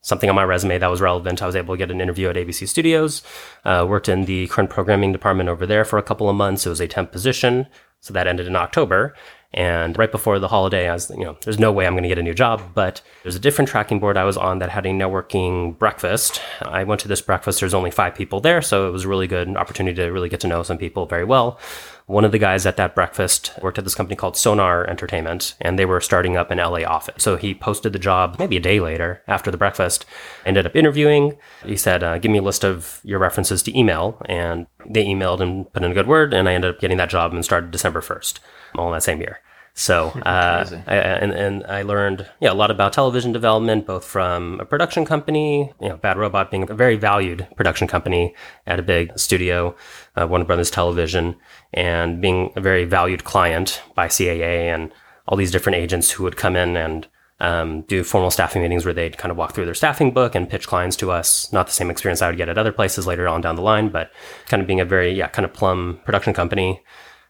something 0.02 0.30
on 0.30 0.36
my 0.36 0.44
resume 0.44 0.80
that 0.80 0.90
was 0.90 1.00
relevant, 1.00 1.44
I 1.44 1.46
was 1.46 1.56
able 1.56 1.76
to 1.76 1.78
get 1.78 1.92
an 1.92 2.02
interview 2.02 2.28
at 2.30 2.36
ABC 2.36 2.68
Studios. 2.68 3.22
Uh, 3.64 3.86
worked 3.88 4.10
in 4.10 4.26
the 4.26 4.48
current 4.48 4.72
programming 4.72 5.12
department 5.12 5.48
over 5.48 5.68
there 5.68 5.86
for 5.86 6.00
a 6.00 6.04
couple 6.04 6.28
of 6.28 6.36
months. 6.36 6.66
It 6.66 6.70
was 6.70 6.82
a 6.82 6.88
temp 6.88 7.12
position, 7.12 7.68
so 8.02 8.14
that 8.14 8.28
ended 8.28 8.48
in 8.48 8.56
October. 8.56 9.14
And 9.54 9.98
right 9.98 10.12
before 10.12 10.40
the 10.40 10.48
holiday, 10.48 10.90
I 10.90 10.94
was, 10.94 11.10
you 11.12 11.24
know, 11.24 11.38
there's 11.44 11.60
no 11.60 11.72
way 11.72 11.86
I'm 11.86 11.94
going 11.94 12.04
to 12.04 12.10
get 12.10 12.18
a 12.18 12.24
new 12.24 12.34
job. 12.34 12.62
But 12.74 13.02
there's 13.22 13.36
a 13.36 13.40
different 13.40 13.70
tracking 13.70 14.00
board 14.00 14.18
I 14.18 14.24
was 14.24 14.38
on 14.38 14.60
that 14.60 14.70
had 14.70 14.86
a 14.86 14.90
networking 14.90 15.78
breakfast. 15.78 16.42
I 16.62 16.84
went 16.84 17.02
to 17.02 17.08
this 17.08 17.22
breakfast. 17.22 17.60
There's 17.60 17.74
only 17.74 17.92
five 17.92 18.16
people 18.16 18.40
there. 18.40 18.62
So 18.62 18.88
it 18.88 18.92
was 18.92 19.06
really 19.06 19.28
good 19.28 19.56
opportunity 19.56 19.96
to 19.98 20.08
really 20.08 20.30
get 20.30 20.40
to 20.42 20.48
know 20.48 20.64
some 20.64 20.78
people 20.78 21.06
very 21.06 21.24
well. 21.24 21.60
One 22.06 22.26
of 22.26 22.32
the 22.32 22.40
guys 22.40 22.66
at 22.66 22.78
that 22.78 22.96
breakfast 22.96 23.54
worked 23.62 23.78
at 23.78 23.86
this 23.86 23.96
company 23.96 24.16
called 24.16 24.36
Sonar 24.36 24.86
Entertainment, 24.90 25.56
and 25.62 25.80
they 25.80 25.86
were 25.86 26.02
starting 26.02 26.36
up 26.36 26.52
an 26.52 26.58
LA 26.58 26.84
office. 26.84 27.24
So 27.24 27.38
he 27.38 27.54
posted 27.54 27.94
the 27.94 28.00
job 28.00 28.36
maybe 28.40 28.58
a 28.58 28.62
day 28.62 28.80
later 28.80 29.24
after 29.28 29.50
the 29.52 29.58
breakfast, 29.58 30.06
ended 30.46 30.66
up 30.66 30.76
interviewing. 30.76 31.38
He 31.66 31.78
said, 31.78 32.04
uh, 32.04 32.18
Give 32.18 32.32
me 32.32 32.40
a 32.40 32.44
list 32.44 32.66
of 32.66 33.00
your 33.04 33.20
references 33.20 33.64
to 33.64 33.78
email. 33.78 34.22
And 34.26 34.68
they 34.86 35.06
emailed 35.06 35.40
and 35.40 35.72
put 35.72 35.84
in 35.84 35.92
a 35.92 35.96
good 35.96 36.08
word, 36.08 36.34
and 36.34 36.50
I 36.50 36.54
ended 36.54 36.76
up 36.76 36.82
getting 36.82 36.98
that 36.98 37.10
job 37.10 37.34
and 37.34 37.44
started 37.44 37.72
December 37.72 38.02
1st, 38.02 38.40
all 38.76 38.88
in 38.88 38.94
that 38.94 39.04
same 39.04 39.20
year. 39.20 39.40
So, 39.76 40.10
uh, 40.26 40.66
I, 40.88 40.96
and, 40.96 41.32
and 41.32 41.66
I 41.66 41.82
learned 41.82 42.30
yeah, 42.40 42.52
a 42.52 42.54
lot 42.54 42.72
about 42.72 42.94
television 42.94 43.32
development, 43.32 43.86
both 43.86 44.06
from 44.06 44.60
a 44.60 44.66
production 44.66 45.06
company, 45.06 45.74
you 45.82 45.90
know, 45.90 45.98
Bad 45.98 46.18
Robot 46.18 46.52
being 46.52 46.70
a 46.70 46.74
very 46.74 46.96
valued 46.96 47.48
production 47.56 47.88
company 47.88 48.36
at 48.68 48.80
a 48.80 48.84
big 48.84 49.18
studio, 49.18 49.76
uh, 50.20 50.28
Warner 50.28 50.46
Brothers 50.46 50.72
Television, 50.72 51.36
and 51.74 52.22
being 52.22 52.52
a 52.56 52.62
very 52.62 52.86
valued 52.86 53.24
client 53.24 53.82
by 53.96 54.08
CAA 54.08 54.74
and 54.74 54.92
all 55.28 55.38
these 55.38 55.52
different 55.52 55.78
agents 55.78 56.12
who 56.12 56.24
would 56.24 56.38
come 56.38 56.56
in 56.56 56.76
and 56.76 57.08
um, 57.40 57.82
do 57.82 58.04
formal 58.04 58.32
staffing 58.32 58.62
meetings 58.62 58.86
where 58.86 58.94
they'd 58.94 59.18
kind 59.18 59.32
of 59.32 59.38
walk 59.38 59.54
through 59.54 59.66
their 59.66 59.74
staffing 59.74 60.12
book 60.12 60.36
and 60.36 60.50
pitch 60.50 60.68
clients 60.68 60.96
to 60.98 61.12
us. 61.12 61.52
Not 61.52 61.68
the 61.68 61.74
same 61.74 61.90
experience 61.90 62.22
I 62.22 62.28
would 62.28 62.38
get 62.38 62.50
at 62.50 62.58
other 62.58 62.72
places 62.72 63.08
later 63.08 63.28
on 63.28 63.42
down 63.42 63.56
the 63.56 63.62
line, 63.62 63.90
but 63.90 64.12
kind 64.48 64.62
of 64.62 64.68
being 64.68 64.80
a 64.80 64.86
very, 64.86 65.14
yeah, 65.14 65.28
kind 65.28 65.46
of 65.46 65.54
plum 65.54 66.00
production 66.06 66.34
company 66.34 66.84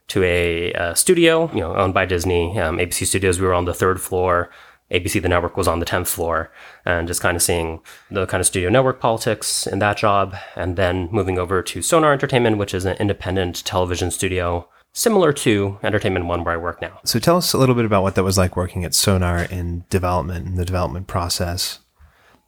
to 0.09 0.23
a, 0.23 0.73
a 0.73 0.95
studio, 0.95 1.49
you 1.53 1.61
know, 1.61 1.75
owned 1.75 1.93
by 1.93 2.05
Disney, 2.05 2.59
um, 2.59 2.77
ABC 2.77 3.07
Studios. 3.07 3.39
We 3.39 3.47
were 3.47 3.53
on 3.53 3.65
the 3.65 3.73
third 3.73 4.01
floor. 4.01 4.49
ABC 4.93 5.21
The 5.21 5.29
Network 5.29 5.57
was 5.57 5.67
on 5.67 5.79
the 5.79 5.85
10th 5.85 6.07
floor 6.07 6.51
and 6.85 7.07
just 7.07 7.21
kind 7.21 7.35
of 7.35 7.41
seeing 7.41 7.81
the 8.11 8.25
kind 8.27 8.39
of 8.39 8.47
studio 8.47 8.69
network 8.69 8.99
politics 8.99 9.65
in 9.65 9.79
that 9.79 9.97
job. 9.97 10.35
And 10.55 10.75
then 10.75 11.09
moving 11.11 11.39
over 11.39 11.61
to 11.63 11.81
Sonar 11.81 12.13
Entertainment, 12.13 12.57
which 12.57 12.73
is 12.73 12.85
an 12.85 12.95
independent 12.97 13.65
television 13.65 14.11
studio 14.11 14.67
similar 14.93 15.33
to 15.33 15.79
Entertainment 15.83 16.27
One, 16.27 16.43
where 16.43 16.53
I 16.53 16.57
work 16.57 16.81
now. 16.81 16.99
So 17.03 17.19
tell 17.19 17.37
us 17.37 17.53
a 17.53 17.57
little 17.57 17.75
bit 17.75 17.85
about 17.85 18.03
what 18.03 18.15
that 18.15 18.23
was 18.23 18.37
like 18.37 18.55
working 18.55 18.85
at 18.85 18.93
Sonar 18.93 19.43
in 19.43 19.85
development 19.89 20.45
and 20.45 20.57
the 20.57 20.65
development 20.65 21.07
process. 21.07 21.79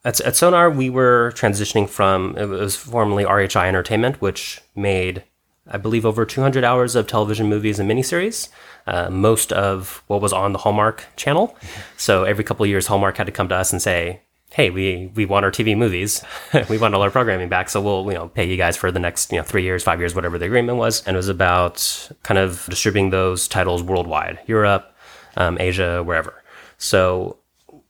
At, 0.04 0.22
at 0.22 0.36
Sonar, 0.36 0.70
we 0.70 0.90
were 0.92 1.34
transitioning 1.36 1.90
from, 1.90 2.38
it 2.38 2.46
was 2.46 2.76
formerly 2.76 3.24
RHI 3.24 3.66
Entertainment, 3.66 4.22
which 4.22 4.62
made, 4.76 5.24
I 5.68 5.78
believe, 5.78 6.06
over 6.06 6.26
200 6.26 6.64
hours 6.64 6.96
of 6.96 7.08
television 7.08 7.48
movies 7.48 7.80
and 7.80 7.90
miniseries, 7.90 8.50
uh, 8.88 9.10
most 9.10 9.52
of 9.52 10.04
what 10.08 10.22
was 10.22 10.34
on 10.34 10.54
the 10.54 10.60
Hallmark 10.60 11.06
channel. 11.16 11.58
So 11.98 12.24
every 12.24 12.44
couple 12.44 12.64
of 12.64 12.70
years, 12.70 12.88
Hallmark 12.88 13.18
had 13.18 13.26
to 13.26 13.32
come 13.32 13.48
to 13.50 13.56
us 13.56 13.74
and 13.74 13.82
say, 13.82 14.22
hey, 14.52 14.70
we, 14.70 15.12
we 15.16 15.26
want 15.26 15.44
our 15.44 15.52
TV 15.52 15.76
movies. 15.76 16.24
we 16.70 16.78
want 16.78 16.94
all 16.94 17.02
our 17.02 17.12
programming 17.12 17.50
back. 17.50 17.70
So 17.70 17.82
we'll, 17.82 18.06
you 18.06 18.14
know, 18.14 18.30
pay 18.30 18.46
you 18.46 18.58
guys 18.58 18.78
for 18.78 18.92
the 18.92 19.00
next, 19.00 19.32
you 19.32 19.38
know, 19.38 19.44
three 19.44 19.64
years, 19.64 19.84
five 19.84 20.00
years, 20.00 20.16
whatever 20.16 20.38
the 20.38 20.46
agreement 20.46 20.78
was. 20.78 21.06
And 21.06 21.16
it 21.16 21.18
was 21.18 21.28
about 21.28 22.10
kind 22.24 22.38
of 22.38 22.66
distributing 22.70 23.10
those 23.10 23.48
titles 23.48 23.84
worldwide, 23.84 24.40
Europe, 24.46 24.96
um, 25.36 25.58
Asia, 25.60 26.04
wherever. 26.04 26.42
So 26.78 27.38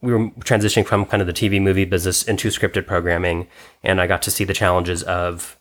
we 0.01 0.13
were 0.13 0.29
transitioning 0.41 0.85
from 0.85 1.05
kind 1.05 1.21
of 1.21 1.27
the 1.27 1.33
TV 1.33 1.61
movie 1.61 1.85
business 1.85 2.23
into 2.23 2.49
scripted 2.49 2.85
programming, 2.85 3.47
and 3.83 3.99
I 3.99 4.07
got 4.07 4.21
to 4.23 4.31
see 4.31 4.43
the 4.43 4.53
challenges 4.53 5.03
of 5.03 5.57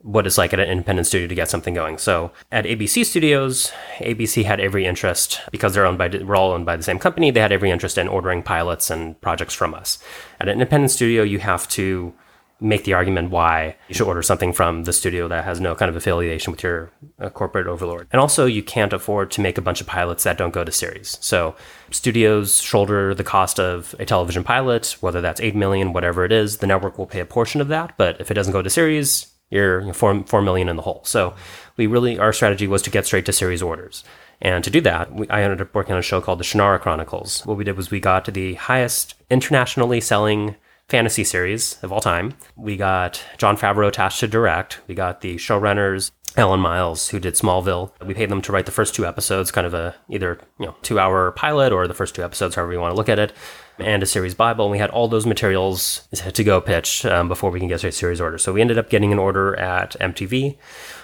what 0.00 0.26
it's 0.26 0.38
like 0.38 0.52
at 0.52 0.60
an 0.60 0.68
independent 0.68 1.06
studio 1.06 1.26
to 1.26 1.34
get 1.34 1.48
something 1.48 1.74
going. 1.74 1.98
So 1.98 2.30
at 2.52 2.64
ABC 2.64 3.04
Studios, 3.04 3.72
ABC 3.98 4.44
had 4.44 4.60
every 4.60 4.84
interest 4.84 5.40
because 5.50 5.74
they're 5.74 5.86
owned 5.86 5.98
by 5.98 6.08
we're 6.08 6.36
all 6.36 6.52
owned 6.52 6.66
by 6.66 6.76
the 6.76 6.82
same 6.82 6.98
company. 6.98 7.30
They 7.30 7.40
had 7.40 7.52
every 7.52 7.70
interest 7.70 7.98
in 7.98 8.08
ordering 8.08 8.42
pilots 8.42 8.90
and 8.90 9.20
projects 9.20 9.54
from 9.54 9.74
us. 9.74 9.98
At 10.40 10.48
an 10.48 10.54
independent 10.54 10.90
studio, 10.90 11.22
you 11.22 11.38
have 11.38 11.66
to 11.70 12.14
make 12.60 12.84
the 12.84 12.94
argument 12.94 13.30
why 13.30 13.76
you 13.88 13.94
should 13.94 14.06
order 14.06 14.22
something 14.22 14.52
from 14.52 14.84
the 14.84 14.92
studio 14.92 15.28
that 15.28 15.44
has 15.44 15.60
no 15.60 15.74
kind 15.74 15.90
of 15.90 15.96
affiliation 15.96 16.50
with 16.50 16.62
your 16.62 16.90
uh, 17.20 17.28
corporate 17.28 17.66
overlord. 17.66 18.08
And 18.12 18.20
also, 18.20 18.46
you 18.46 18.62
can't 18.62 18.94
afford 18.94 19.30
to 19.32 19.42
make 19.42 19.58
a 19.58 19.62
bunch 19.62 19.80
of 19.80 19.86
pilots 19.86 20.24
that 20.24 20.38
don't 20.38 20.54
go 20.54 20.64
to 20.64 20.72
series. 20.72 21.18
So, 21.20 21.54
studios 21.90 22.60
shoulder 22.60 23.14
the 23.14 23.24
cost 23.24 23.60
of 23.60 23.94
a 23.98 24.06
television 24.06 24.42
pilot, 24.42 24.96
whether 25.00 25.20
that's 25.20 25.40
8 25.40 25.54
million, 25.54 25.92
whatever 25.92 26.24
it 26.24 26.32
is, 26.32 26.58
the 26.58 26.66
network 26.66 26.96
will 26.96 27.06
pay 27.06 27.20
a 27.20 27.26
portion 27.26 27.60
of 27.60 27.68
that. 27.68 27.94
But 27.98 28.20
if 28.20 28.30
it 28.30 28.34
doesn't 28.34 28.54
go 28.54 28.62
to 28.62 28.70
series, 28.70 29.35
you're 29.50 29.80
you 29.80 29.86
know, 29.88 29.92
four, 29.92 30.24
4 30.24 30.42
million 30.42 30.68
in 30.68 30.76
the 30.76 30.82
hole. 30.82 31.02
So, 31.04 31.34
we 31.76 31.86
really, 31.86 32.18
our 32.18 32.32
strategy 32.32 32.66
was 32.66 32.82
to 32.82 32.90
get 32.90 33.06
straight 33.06 33.26
to 33.26 33.32
series 33.32 33.62
orders. 33.62 34.04
And 34.40 34.62
to 34.64 34.70
do 34.70 34.80
that, 34.82 35.12
we, 35.12 35.28
I 35.28 35.42
ended 35.42 35.60
up 35.60 35.74
working 35.74 35.92
on 35.92 35.98
a 35.98 36.02
show 36.02 36.20
called 36.20 36.40
The 36.40 36.44
Shannara 36.44 36.80
Chronicles. 36.80 37.44
What 37.46 37.56
we 37.56 37.64
did 37.64 37.76
was 37.76 37.90
we 37.90 38.00
got 38.00 38.26
the 38.26 38.54
highest 38.54 39.14
internationally 39.30 40.00
selling 40.00 40.56
fantasy 40.88 41.24
series 41.24 41.82
of 41.82 41.92
all 41.92 42.00
time. 42.00 42.34
We 42.54 42.76
got 42.76 43.22
Jon 43.38 43.56
Favreau 43.56 43.88
attached 43.88 44.20
to 44.20 44.28
direct. 44.28 44.80
We 44.86 44.94
got 44.94 45.20
the 45.20 45.36
showrunners 45.36 46.10
Alan 46.36 46.60
Miles, 46.60 47.08
who 47.08 47.18
did 47.18 47.34
Smallville. 47.34 47.92
We 48.04 48.12
paid 48.12 48.28
them 48.28 48.42
to 48.42 48.52
write 48.52 48.66
the 48.66 48.72
first 48.72 48.94
two 48.94 49.06
episodes, 49.06 49.50
kind 49.50 49.66
of 49.66 49.72
a 49.72 49.94
either 50.10 50.38
you 50.58 50.66
know 50.66 50.74
two 50.82 50.98
hour 50.98 51.32
pilot 51.32 51.72
or 51.72 51.88
the 51.88 51.94
first 51.94 52.14
two 52.14 52.22
episodes, 52.22 52.54
however 52.54 52.72
you 52.72 52.80
want 52.80 52.92
to 52.92 52.96
look 52.96 53.08
at 53.08 53.18
it, 53.18 53.32
and 53.78 54.02
a 54.02 54.06
series 54.06 54.34
Bible. 54.34 54.66
And 54.66 54.72
we 54.72 54.78
had 54.78 54.90
all 54.90 55.08
those 55.08 55.24
materials 55.24 56.06
to 56.32 56.44
go 56.44 56.60
pitch 56.60 57.06
um, 57.06 57.28
before 57.28 57.50
we 57.50 57.58
can 57.58 57.68
get 57.68 57.82
a 57.82 57.90
series 57.90 58.20
order. 58.20 58.36
So 58.36 58.52
we 58.52 58.60
ended 58.60 58.76
up 58.76 58.90
getting 58.90 59.12
an 59.12 59.18
order 59.18 59.58
at 59.58 59.96
MTV 59.98 60.58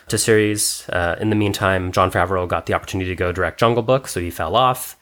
to 0.09 0.19
series. 0.19 0.87
Uh, 0.91 1.17
in 1.19 1.31
the 1.31 1.37
meantime, 1.37 1.93
Jon 1.93 2.11
Favreau 2.11 2.47
got 2.47 2.67
the 2.67 2.75
opportunity 2.75 3.09
to 3.09 3.17
go 3.17 3.33
direct 3.33 3.59
Jungle 3.59 3.83
Book, 3.83 4.09
so 4.09 4.21
he 4.21 4.31
fell 4.31 4.55
off. 4.55 4.99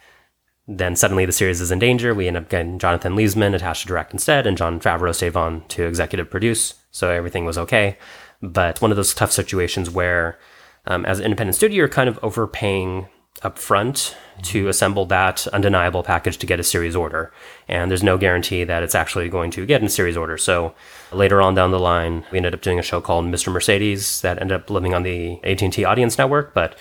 Then 0.68 0.94
suddenly 0.94 1.26
the 1.26 1.32
series 1.32 1.60
is 1.60 1.72
in 1.72 1.80
danger. 1.80 2.14
We 2.14 2.28
end 2.28 2.36
up 2.36 2.48
getting 2.48 2.78
Jonathan 2.78 3.16
Liebesman 3.16 3.56
attached 3.56 3.82
to 3.82 3.88
direct 3.88 4.12
instead, 4.12 4.46
and 4.46 4.56
Jon 4.56 4.78
Favreau 4.78 5.12
stayed 5.12 5.34
on 5.34 5.66
to 5.68 5.84
executive 5.84 6.30
produce. 6.30 6.74
So 6.92 7.10
everything 7.10 7.44
was 7.44 7.58
okay. 7.58 7.98
But 8.42 8.80
one 8.80 8.90
of 8.90 8.96
those 8.96 9.14
tough 9.14 9.32
situations 9.32 9.90
where, 9.90 10.38
um, 10.86 11.04
as 11.04 11.18
an 11.18 11.26
independent 11.26 11.56
studio, 11.56 11.78
you're 11.78 11.88
kind 11.88 12.08
of 12.08 12.18
overpaying 12.22 13.08
upfront 13.42 14.14
to 14.42 14.68
assemble 14.68 15.06
that 15.06 15.46
undeniable 15.48 16.02
package 16.02 16.36
to 16.38 16.46
get 16.46 16.60
a 16.60 16.64
series 16.64 16.94
order. 16.96 17.32
And 17.68 17.90
there's 17.90 18.02
no 18.02 18.18
guarantee 18.18 18.64
that 18.64 18.82
it's 18.82 18.94
actually 18.94 19.28
going 19.28 19.50
to 19.52 19.66
get 19.66 19.80
in 19.80 19.86
a 19.86 19.90
series 19.90 20.16
order. 20.16 20.36
So 20.36 20.74
later 21.12 21.40
on 21.40 21.54
down 21.54 21.70
the 21.70 21.78
line, 21.78 22.24
we 22.30 22.38
ended 22.38 22.54
up 22.54 22.62
doing 22.62 22.78
a 22.78 22.82
show 22.82 23.00
called 23.00 23.24
Mr. 23.26 23.52
Mercedes 23.52 24.20
that 24.22 24.40
ended 24.40 24.60
up 24.60 24.70
living 24.70 24.94
on 24.94 25.02
the 25.02 25.40
AT&T 25.44 25.84
audience 25.84 26.18
network. 26.18 26.54
But 26.54 26.78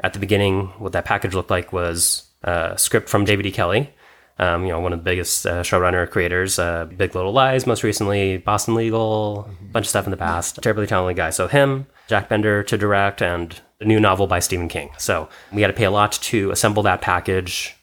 at 0.00 0.12
the 0.12 0.18
beginning, 0.18 0.66
what 0.78 0.92
that 0.92 1.04
package 1.04 1.34
looked 1.34 1.50
like 1.50 1.72
was 1.72 2.24
uh, 2.44 2.76
script 2.76 3.08
from 3.08 3.24
David 3.24 3.46
E. 3.46 3.52
Kelley, 3.52 3.92
um, 4.38 4.64
you 4.64 4.70
know, 4.70 4.80
one 4.80 4.92
of 4.92 4.98
the 4.98 5.04
biggest 5.04 5.46
uh, 5.46 5.62
showrunner 5.62 6.08
creators, 6.08 6.58
uh, 6.58 6.86
Big 6.86 7.14
Little 7.14 7.32
Lies, 7.32 7.66
most 7.66 7.82
recently, 7.82 8.38
Boston 8.38 8.74
Legal, 8.74 9.48
a 9.60 9.64
bunch 9.72 9.86
of 9.86 9.90
stuff 9.90 10.06
in 10.06 10.10
the 10.10 10.16
past. 10.16 10.60
Terribly 10.62 10.86
talented 10.86 11.16
guy. 11.16 11.30
So 11.30 11.48
him, 11.48 11.86
Jack 12.08 12.28
Bender 12.28 12.62
to 12.64 12.78
direct, 12.78 13.22
and 13.22 13.60
a 13.80 13.84
new 13.84 14.00
novel 14.00 14.26
by 14.26 14.38
Stephen 14.38 14.68
King. 14.68 14.90
So 14.98 15.28
we 15.52 15.62
had 15.62 15.68
to 15.68 15.74
pay 15.74 15.84
a 15.84 15.90
lot 15.90 16.12
to 16.12 16.50
assemble 16.50 16.82
that 16.84 17.00
package 17.00 17.76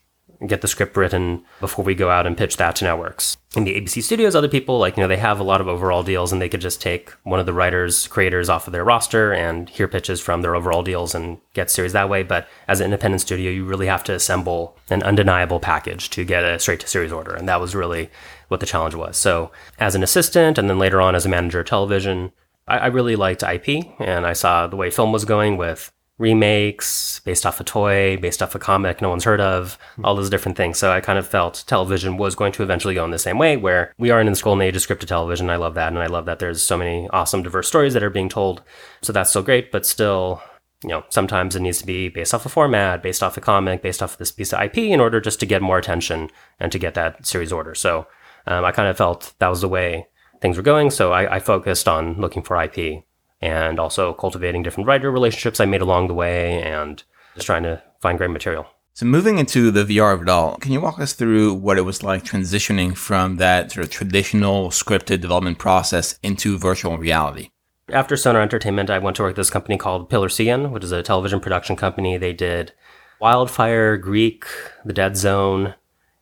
get 0.48 0.62
the 0.62 0.68
script 0.68 0.96
written 0.96 1.44
before 1.60 1.84
we 1.84 1.96
go 1.96 2.10
out 2.10 2.26
and 2.26 2.38
pitch 2.38 2.58
that 2.58 2.76
to 2.78 2.86
networks. 2.86 3.38
In 3.56 3.64
the 3.64 3.76
ABC 3.76 4.02
studios, 4.04 4.36
other 4.36 4.48
people, 4.48 4.80
like, 4.80 4.96
you 4.96 5.02
know, 5.02 5.08
they 5.08 5.18
have 5.18 5.40
a 5.40 5.44
lot 5.44 5.60
of 5.60 5.68
overall 5.68 6.04
deals 6.04 6.32
and 6.32 6.42
they 6.42 6.50
could 6.50 6.62
just 6.62 6.82
take 6.82 7.10
one 7.24 7.40
of 7.40 7.46
the 7.46 7.54
writers, 7.54 8.08
creators 8.08 8.48
off 8.48 8.68
of 8.68 8.72
their 8.74 8.86
roster 8.86 9.34
and 9.34 9.70
hear 9.70 9.88
pitches 9.88 10.22
from 10.22 10.42
their 10.42 10.56
overall 10.56 10.84
deals 10.84 11.14
and 11.14 11.40
get 11.54 11.70
series 11.70 11.94
that 11.94 12.10
way. 12.10 12.24
But 12.24 12.48
as 12.68 12.80
an 12.80 12.86
independent 12.86 13.22
studio, 13.22 13.52
you 13.52 13.66
really 13.66 13.88
have 13.88 14.04
to 14.06 14.14
assemble 14.14 14.78
an 14.90 15.04
undeniable 15.04 15.60
package 15.60 16.10
to 16.12 16.24
get 16.24 16.44
a 16.44 16.60
straight 16.60 16.80
to 16.82 16.88
series 16.88 17.12
order. 17.12 17.34
And 17.34 17.50
that 17.50 17.60
was 17.60 17.76
really 17.76 18.10
what 18.48 18.60
the 18.60 18.66
challenge 18.66 18.96
was. 18.96 19.18
So 19.18 19.52
as 19.78 19.96
an 19.96 20.04
assistant 20.04 20.58
and 20.58 20.70
then 20.70 20.80
later 20.80 21.02
on 21.02 21.16
as 21.16 21.26
a 21.26 21.30
manager 21.30 21.60
of 21.60 21.68
television, 21.68 22.32
I, 22.68 22.78
I 22.78 22.88
really 22.88 23.16
liked 23.16 23.44
IP 23.44 23.86
and 24.00 24.26
I 24.26 24.34
saw 24.34 24.68
the 24.68 24.78
way 24.78 24.90
film 24.90 25.12
was 25.12 25.26
going 25.26 25.58
with 25.58 25.92
remakes 26.20 27.22
based 27.22 27.46
off 27.46 27.60
a 27.60 27.64
toy, 27.64 28.18
based 28.18 28.44
off 28.44 28.54
a 28.54 28.60
comic 28.60 29.02
no 29.02 29.10
one's 29.10 29.24
heard 29.24 29.42
of, 29.42 29.80
all 30.04 30.16
those 30.16 30.30
different 30.30 30.58
things. 30.58 30.78
So 30.78 30.92
I 30.92 31.00
kind 31.00 31.18
of 31.18 31.26
felt 31.26 31.64
television 31.66 32.18
was 32.18 32.36
going 32.36 32.52
to 32.54 32.64
eventually 32.64 32.94
go 32.94 33.06
in 33.06 33.12
the 33.12 33.18
same 33.18 33.40
way, 33.40 33.58
where 33.58 33.94
we 33.98 34.12
are 34.12 34.20
in 34.20 34.28
this 34.28 34.42
golden 34.42 34.62
age 34.62 34.76
of 34.76 34.84
scripted 34.84 35.08
television. 35.08 35.50
I 35.50 35.56
love 35.56 35.74
that. 35.76 35.88
And 35.88 35.98
I 35.98 36.08
love 36.08 36.26
that 36.26 36.40
there's 36.40 36.62
so 36.62 36.78
many 36.78 37.10
awesome, 37.10 37.42
diverse 37.42 37.68
stories 37.68 37.94
that 37.94 38.04
are 38.04 38.10
being 38.10 38.30
told. 38.30 38.62
So 39.02 39.14
that's 39.14 39.30
still 39.30 39.42
great, 39.42 39.72
but 39.72 39.86
still, 39.86 40.44
you 40.84 40.90
know, 40.90 41.06
sometimes 41.10 41.56
it 41.56 41.62
needs 41.62 41.80
to 41.80 41.86
be 41.86 42.10
based 42.10 42.34
off 42.34 42.46
a 42.46 42.50
format, 42.50 43.02
based 43.02 43.24
off 43.24 43.38
a 43.38 43.42
comic, 43.42 43.82
based 43.82 44.04
off 44.04 44.14
of 44.14 44.18
this 44.20 44.32
piece 44.32 44.54
of 44.54 44.62
IP 44.62 44.78
in 44.78 45.00
order 45.00 45.22
just 45.22 45.40
to 45.40 45.46
get 45.46 45.62
more 45.62 45.78
attention 45.78 46.30
and 46.60 46.72
to 46.72 46.80
get 46.80 46.94
that 46.96 47.26
series 47.26 47.54
order. 47.54 47.74
So 47.74 48.08
um, 48.46 48.66
I 48.66 48.72
kind 48.72 48.90
of 48.90 48.98
felt 48.98 49.34
that 49.40 49.48
was 49.48 49.62
the 49.62 49.70
way 49.70 50.08
things 50.42 50.58
were 50.58 50.64
going. 50.64 50.92
So 50.92 51.14
I, 51.14 51.36
I 51.36 51.40
focused 51.40 51.88
on 51.88 52.20
looking 52.20 52.44
for 52.44 52.62
IP 52.62 53.04
and 53.42 53.80
also 53.80 54.14
cultivating 54.14 54.64
different 54.64 54.88
writer 54.88 55.12
relationships 55.12 55.60
I 55.60 55.66
made 55.66 55.82
along 55.82 56.08
the 56.08 56.14
way 56.14 56.62
and 56.62 57.02
just 57.36 57.46
trying 57.46 57.64
to 57.64 57.82
find 58.02 58.18
great 58.18 58.32
material. 58.32 58.68
So 58.94 59.06
moving 59.06 59.38
into 59.38 59.72
the 59.72 59.86
VR 59.86 60.14
of 60.14 60.24
it 60.24 60.30
all, 60.30 60.58
can 60.58 60.74
you 60.74 60.82
walk 60.82 61.00
us 61.00 61.14
through 61.14 61.54
what 61.54 61.78
it 61.78 61.84
was 61.84 62.04
like 62.04 62.26
transitioning 62.26 62.98
from 62.98 63.38
that 63.38 63.72
sort 63.72 63.86
of 63.86 63.92
traditional 63.92 64.70
scripted 64.72 65.22
development 65.22 65.58
process 65.58 66.20
into 66.22 66.58
virtual 66.58 66.98
reality? 66.98 67.52
After 67.92 68.18
Sonar 68.18 68.42
Entertainment, 68.42 68.90
I 68.90 69.00
went 69.00 69.16
to 69.16 69.24
work 69.24 69.32
at 69.32 69.36
this 69.36 69.50
company 69.50 69.78
called 69.78 70.10
Piller 70.10 70.28
Segan, 70.28 70.72
which 70.72 70.84
is 70.84 70.92
a 70.92 71.02
television 71.02 71.40
production 71.40 71.76
company. 71.76 72.18
They 72.18 72.34
did 72.34 72.74
Wildfire, 73.22 73.98
Greek, 73.98 74.46
The 74.84 74.94
Dead 74.94 75.16
Zone, 75.16 75.76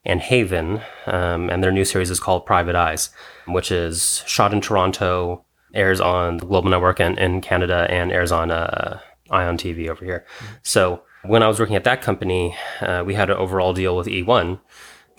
and 0.06 0.22
Haven, 0.22 0.82
um, 1.06 1.50
and 1.50 1.64
their 1.64 1.72
new 1.72 1.84
series 1.84 2.10
is 2.10 2.20
called 2.20 2.46
Private 2.46 2.76
Eyes, 2.76 3.10
which 3.48 3.72
is 3.72 4.24
shot 4.26 4.54
in 4.54 4.62
Toronto, 4.62 5.44
airs 5.78 6.02
on 6.02 6.38
the 6.38 6.46
Global 6.46 6.70
Network 6.70 7.00
and 7.00 7.18
in 7.18 7.42
Canada 7.42 7.88
and 7.90 8.12
airs 8.12 8.32
on 8.32 8.52
uh, 8.52 9.00
Ion 9.30 9.58
TV 9.58 9.88
over 9.90 10.04
here. 10.04 10.26
Mm-hmm. 10.40 10.54
So 10.64 11.04
when 11.24 11.44
I 11.44 11.48
was 11.48 11.60
working 11.60 11.76
at 11.76 11.84
that 11.86 12.02
company, 12.02 12.56
uh, 12.82 13.04
we 13.06 13.14
had 13.14 13.30
an 13.30 13.38
overall 13.38 13.74
deal 13.74 13.96
with 13.96 14.08
E1 14.08 14.60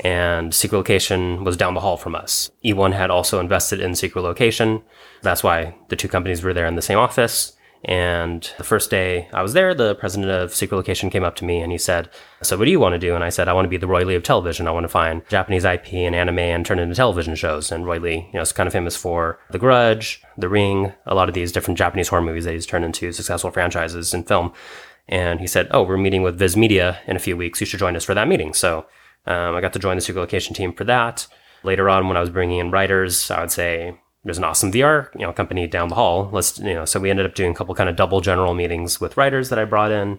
and 0.00 0.55
Secret 0.55 0.79
Location 0.79 1.45
was 1.45 1.57
down 1.57 1.75
the 1.75 1.81
hall 1.81 1.97
from 1.97 2.15
us. 2.15 2.50
E1 2.65 2.93
had 2.93 3.11
also 3.11 3.41
invested 3.41 3.81
in 3.81 3.95
Secret 3.95 4.23
Location. 4.23 4.83
That's 5.23 5.43
why 5.43 5.75
the 5.88 5.97
two 5.97 6.09
companies 6.09 6.43
were 6.43 6.55
there 6.55 6.67
in 6.67 6.77
the 6.77 6.83
same 6.83 6.99
office. 6.99 7.57
And 7.85 8.50
the 8.58 8.64
first 8.64 8.90
day 8.90 9.28
I 9.32 9.40
was 9.42 9.52
there, 9.52 9.73
the 9.73 9.94
president 9.94 10.30
of 10.30 10.54
Secret 10.54 10.76
Location 10.76 11.11
came 11.11 11.23
up 11.23 11.37
to 11.37 11.44
me 11.44 11.61
and 11.61 11.70
he 11.70 11.78
said, 11.78 12.11
So, 12.42 12.58
what 12.58 12.64
do 12.64 12.70
you 12.73 12.80
want 12.80 12.94
to 12.94 12.99
do? 12.99 13.14
And 13.14 13.23
I 13.23 13.28
said, 13.28 13.49
I 13.49 13.52
want 13.52 13.66
to 13.66 13.70
be 13.70 13.76
the 13.76 13.87
Roy 13.87 14.04
Lee 14.04 14.16
of 14.16 14.25
television. 14.25 14.66
I 14.66 14.73
want 14.73 14.85
to 14.85 14.88
find 14.88 15.23
Japanese 15.28 15.64
IP 15.64 15.94
and 15.94 16.14
anime 16.14 16.40
and 16.40 16.66
turn 16.66 16.80
it 16.80 16.82
into 16.82 16.97
television 16.97 17.37
shows. 17.37 17.70
And 17.70 17.87
Roy 17.87 17.99
Lee, 17.99 18.16
you 18.16 18.32
know, 18.35 18.40
is 18.40 18.52
kind 18.52 18.66
of 18.66 18.73
famous 18.73 18.97
for 18.97 19.38
The 19.50 19.61
Grudge, 19.61 20.23
The 20.37 20.49
Ring, 20.49 20.92
a 21.06 21.14
lot 21.14 21.28
of 21.28 21.35
these 21.35 21.52
different 21.52 21.78
Japanese 21.78 22.08
horror 22.08 22.23
movies 22.23 22.44
that 22.44 22.54
he's 22.54 22.66
turned 22.66 22.85
into 22.85 23.12
successful 23.12 23.52
franchises 23.52 24.12
in 24.12 24.25
film. 24.25 24.52
And 25.06 25.40
he 25.40 25.47
said, 25.47 25.68
Oh, 25.70 25.85
we're 25.85 25.97
meeting 25.97 26.23
with 26.23 26.38
Viz 26.38 26.56
Media 26.56 26.99
in 27.06 27.14
a 27.14 27.20
few 27.20 27.37
weeks. 27.37 27.61
You 27.61 27.66
should 27.66 27.80
join 27.80 27.94
us 27.94 28.04
for 28.04 28.14
that 28.14 28.28
meeting. 28.28 28.54
So, 28.54 28.87
um, 29.26 29.54
I 29.54 29.61
got 29.61 29.73
to 29.75 29.78
join 29.78 29.97
the 29.97 30.00
Secret 30.00 30.20
Location 30.20 30.54
team 30.54 30.73
for 30.73 30.85
that. 30.85 31.26
Later 31.62 31.88
on, 31.88 32.08
when 32.08 32.16
I 32.16 32.20
was 32.20 32.30
bringing 32.30 32.58
in 32.58 32.70
writers, 32.70 33.30
I 33.30 33.40
would 33.40 33.50
say, 33.50 33.99
there's 34.25 34.39
an 34.39 34.45
awesome 34.45 34.73
VR, 34.73 35.13
you 35.15 35.21
know, 35.21 35.33
company 35.33 35.67
down 35.67 35.89
the 35.89 35.95
hall. 35.95 36.29
Let's, 36.33 36.59
you 36.59 36.75
know, 36.75 36.85
so 36.85 37.01
we 37.01 37.11
ended 37.11 37.27
up 37.27 37.35
doing 37.35 37.53
a 37.53 37.55
couple 37.55 37.75
kind 37.75 37.89
of 37.89 37.97
double 37.97 38.21
general 38.21 38.55
meetings 38.55 39.01
with 39.01 39.17
writers 39.17 39.49
that 39.49 39.59
I 39.59 39.65
brought 39.65 39.93
in. 39.93 40.19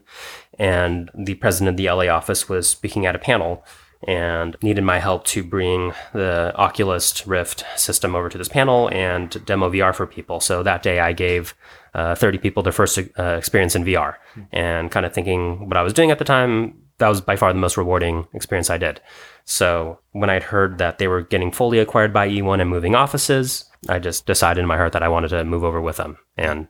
And 0.58 1.10
the 1.14 1.36
president 1.36 1.70
of 1.70 1.78
the 1.78 1.90
LA 1.90 2.14
office 2.14 2.48
was 2.48 2.70
speaking 2.70 3.06
at 3.06 3.16
a 3.16 3.20
panel 3.20 3.64
and 4.08 4.56
needed 4.62 4.84
my 4.84 5.00
help 5.00 5.26
to 5.26 5.44
bring 5.44 5.94
the 6.14 6.54
Oculus 6.56 7.28
Rift 7.28 7.66
system 7.76 8.16
over 8.16 8.30
to 8.30 8.38
this 8.38 8.48
panel 8.48 8.90
and 8.94 9.46
demo 9.46 9.70
VR 9.70 9.94
for 9.94 10.08
people. 10.08 10.40
So 10.40 10.64
that 10.64 10.82
day 10.82 11.00
I 11.00 11.12
gave 11.12 11.54
uh, 11.94 12.16
30 12.16 12.38
people 12.38 12.64
their 12.64 12.72
first 12.72 12.98
uh, 12.98 13.24
experience 13.38 13.76
in 13.76 13.84
VR 13.84 14.16
and 14.54 14.90
kind 14.90 15.06
of 15.06 15.14
thinking 15.14 15.68
what 15.68 15.78
I 15.78 15.84
was 15.84 15.94
doing 15.94 16.12
at 16.12 16.20
the 16.20 16.26
time, 16.26 16.82
that 17.00 17.10
was 17.10 17.22
by 17.22 17.36
far 17.36 17.52
the 17.52 17.60
most 17.60 17.78
rewarding 17.78 18.28
experience 18.34 18.70
I 18.70 18.78
did. 18.78 19.02
So 19.44 20.00
when 20.12 20.30
I'd 20.30 20.44
heard 20.44 20.78
that 20.78 20.98
they 20.98 21.08
were 21.08 21.22
getting 21.22 21.52
fully 21.52 21.80
acquired 21.80 22.14
by 22.14 22.30
E1 22.30 22.62
and 22.62 22.70
moving 22.70 22.96
offices, 22.96 23.66
I 23.88 24.00
just 24.00 24.26
decided 24.26 24.62
in 24.62 24.68
my 24.68 24.78
heart 24.78 24.94
that 24.94 25.04
I 25.04 25.08
wanted 25.08 25.30
to 25.30 25.44
move 25.44 25.64
over 25.64 25.80
with 25.80 25.98
them 25.98 26.18
and 26.36 26.68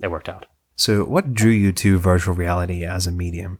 it 0.00 0.10
worked 0.10 0.28
out. 0.28 0.46
So, 0.76 1.04
what 1.04 1.34
drew 1.34 1.50
you 1.50 1.72
to 1.72 1.98
virtual 1.98 2.34
reality 2.34 2.84
as 2.84 3.06
a 3.06 3.12
medium? 3.12 3.58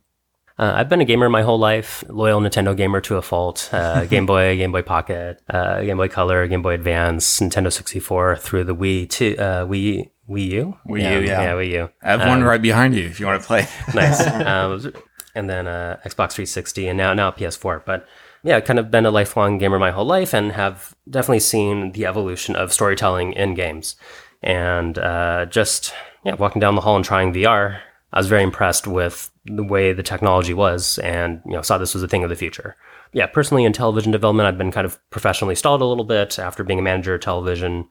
Uh, 0.59 0.73
I've 0.77 0.89
been 0.89 1.01
a 1.01 1.05
gamer 1.05 1.29
my 1.29 1.43
whole 1.43 1.59
life, 1.59 2.05
loyal 2.09 2.41
Nintendo 2.41 2.77
gamer 2.77 3.01
to 3.03 3.17
a 3.17 3.23
fault. 3.23 3.69
Uh, 3.73 4.05
Game 4.07 4.27
Boy, 4.27 4.57
Game 4.57 4.73
Boy 4.73 4.83
Pocket, 4.83 5.41
uh, 5.49 5.81
Game 5.83 5.97
Boy 5.97 6.09
Color, 6.09 6.47
Game 6.47 6.63
Boy 6.63 6.75
Advance, 6.75 7.41
Nintendo 7.41 7.73
64 7.73 8.37
through 8.37 8.65
the 8.65 8.75
Wii 8.75 9.09
to 9.11 9.37
uh, 9.37 9.67
Wii 9.67 10.11
Wii 10.29 10.47
U. 10.51 10.79
Wii 10.87 10.99
U, 10.99 11.27
yeah. 11.27 11.43
yeah, 11.43 11.53
Wii 11.55 11.71
U. 11.73 11.89
I 12.03 12.11
have 12.13 12.21
one 12.21 12.43
right 12.43 12.63
behind 12.63 12.95
you 12.95 13.05
if 13.05 13.19
you 13.19 13.27
want 13.27 13.43
to 13.43 13.47
play. 13.47 13.67
nice. 13.95 14.23
Um, 14.43 14.93
and 15.35 15.49
then 15.49 15.67
uh, 15.67 15.99
Xbox 16.05 16.33
360, 16.33 16.89
and 16.89 16.99
now 16.99 17.15
now 17.15 17.31
PS4. 17.31 17.85
But 17.87 18.07
yeah, 18.45 18.61
kind 18.61 18.79
of 18.79 18.91
been 18.91 19.07
a 19.07 19.11
lifelong 19.11 19.59
gamer 19.59 19.79
my 19.79 19.91
whole 19.91 20.05
life, 20.05 20.35
and 20.35 20.53
have 20.53 20.95
definitely 21.09 21.41
seen 21.41 21.93
the 21.93 22.07
evolution 22.07 22.57
of 22.57 22.73
storytelling 22.73 23.33
in 23.35 23.55
games. 23.55 23.97
And 24.43 24.99
uh, 24.99 25.47
just 25.47 25.95
yeah, 26.25 26.35
walking 26.35 26.61
down 26.61 26.75
the 26.75 26.81
hall 26.81 26.97
and 26.97 27.05
trying 27.05 27.33
VR, 27.33 27.81
I 28.13 28.19
was 28.19 28.29
very 28.29 28.43
impressed 28.43 28.87
with 28.87 29.31
the 29.45 29.63
way 29.63 29.93
the 29.93 30.03
technology 30.03 30.55
was, 30.55 30.99
and 30.99 31.41
you 31.47 31.53
know, 31.53 31.63
saw 31.63 31.79
this 31.79 31.95
was 31.95 32.03
a 32.03 32.09
thing 32.09 32.25
of 32.25 32.31
the 32.31 32.37
future. 32.37 32.77
Yeah, 33.13 33.27
personally 33.27 33.65
in 33.65 33.73
television 33.73 34.11
development, 34.11 34.47
I've 34.47 34.59
been 34.59 34.73
kind 34.73 34.87
of 34.87 34.99
professionally 35.11 35.55
stalled 35.55 35.83
a 35.83 35.87
little 35.87 36.05
bit 36.05 36.39
after 36.39 36.65
being 36.65 36.79
a 36.79 36.83
manager 36.83 37.15
of 37.15 37.21
television 37.21 37.89